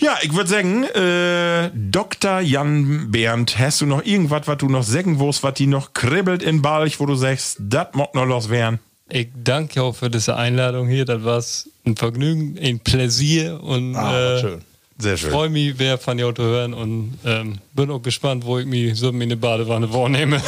[0.00, 2.40] Ja, ich würde sagen, äh, Dr.
[2.40, 6.42] Jan Bernd, hast du noch irgendwas, was du noch sagen wirst, was die noch kribbelt
[6.42, 8.80] in Balch, wo du sagst, das mag noch los werden?
[9.10, 11.04] Ich danke auch für diese Einladung hier.
[11.04, 11.42] Das war
[11.86, 14.62] ein Vergnügen, ein Pläsier und Ah, äh, schön.
[14.96, 15.30] Sehr schön.
[15.30, 18.96] freue mich, wer von dir zu hören und ähm, bin auch gespannt, wo ich mich
[18.96, 20.40] so in eine Badewanne vornehme.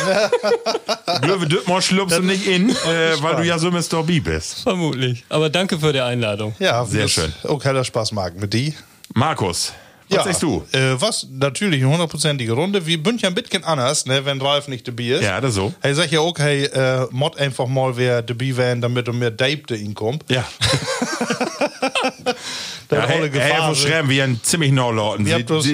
[1.20, 2.74] Glöwe Düttmar schlupfst du nicht in, äh,
[3.20, 4.05] weil du ja so Mr.
[4.05, 4.61] B bist.
[4.62, 5.24] Vermutlich.
[5.28, 6.55] Aber danke für die Einladung.
[6.61, 7.33] Ja, Sehr das schön.
[7.43, 8.73] Auch heller Spaß mag mit die.
[9.15, 9.73] Markus,
[10.09, 10.65] was sagst du?
[10.73, 11.27] Äh, was?
[11.31, 12.87] Natürlich eine hundertprozentige Runde.
[12.87, 15.23] Wir bünd ja ein bisschen anders, ne, wenn Ralf nicht dabei ist.
[15.23, 15.73] Ja, das so.
[15.81, 19.31] Hey, sag ja auch, hey, äh, mod einfach mal wer dabei werden, damit um mehr
[19.31, 20.24] Dape ihn kommt.
[20.31, 20.45] Ja.
[22.90, 23.48] Ja hat alle Gefahr.
[23.48, 25.24] hey, muss schreiben, wie ein ziemlich Norlauten,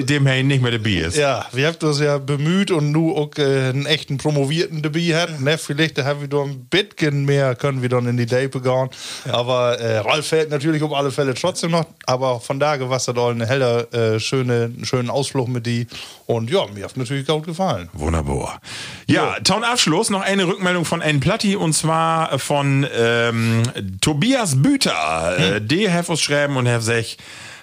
[0.05, 1.17] dem hey nicht mehr dabei ist.
[1.17, 5.39] Ja, wir haben das ja bemüht und nu auch äh, einen echten Promovierten dabei hat.
[5.39, 8.89] Ne, vielleicht haben wir da ein bisschen mehr, können wir dann in die Dape gehen.
[9.29, 11.85] Aber äh, Ralf fällt natürlich auf alle Fälle trotzdem noch.
[12.05, 12.77] Aber von da
[13.07, 15.87] das auch eine heller, äh, schöne, einen schönen Ausflug mit die.
[16.25, 17.89] Und ja, mir hat natürlich gut gefallen.
[17.93, 18.59] Wunderbar.
[19.07, 23.63] Ja, Town Abschluss noch eine Rückmeldung von N Platti und zwar von ähm,
[24.01, 25.37] Tobias Büter.
[25.37, 27.17] Äh, die have uns schreiben und have sich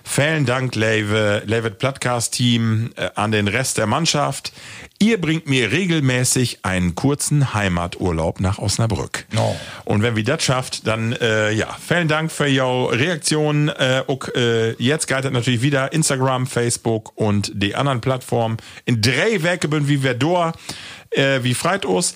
[0.05, 4.53] vielen Dank, Lewe, Levet Plattcast Team, äh, an den Rest der Mannschaft.
[4.99, 9.25] Ihr bringt mir regelmäßig einen kurzen Heimaturlaub nach Osnabrück.
[9.37, 9.57] Oh.
[9.85, 13.69] Und wenn wir das schafft, dann äh, ja, vielen Dank für eure Reaktion.
[13.69, 18.59] Äh, auch, äh, jetzt geht natürlich wieder Instagram, Facebook und die anderen Plattformen.
[18.85, 20.53] In drei Werke bin wie da,
[21.11, 22.15] äh, wie freit uns.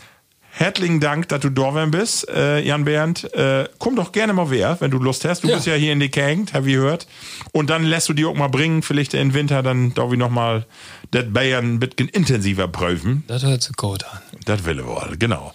[0.57, 3.25] Herzlichen Dank, dass du da bist, äh, Jan Bernd.
[3.35, 5.43] Äh, komm doch gerne mal wer, wenn du Lust hast.
[5.43, 5.57] Du Ja.
[5.57, 7.09] bist ja hier in die Gegend, hab ich gehört.
[7.51, 10.31] Und dann lässt du die auch mal bringen, vielleicht im Winter, dann darf ich noch
[10.31, 10.65] mal
[11.11, 13.25] das Bayern ein bisschen intensiver prüfen.
[13.27, 14.21] Das hört sich gut an.
[14.45, 15.53] Das will ich wohl, genau.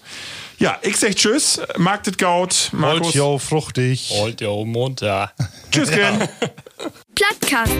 [0.57, 3.07] Ja, ich sag Tschüss, Marktet Gaut, Markus.
[3.07, 4.09] Holt jo fruchtig.
[4.15, 5.31] Holt um munter.
[5.71, 6.27] Tschüss, Ken.
[7.15, 7.71] Plattkast.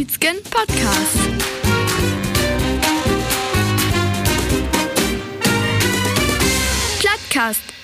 [0.00, 1.18] Plattdütschen Podcast.
[7.00, 7.79] Plattkast.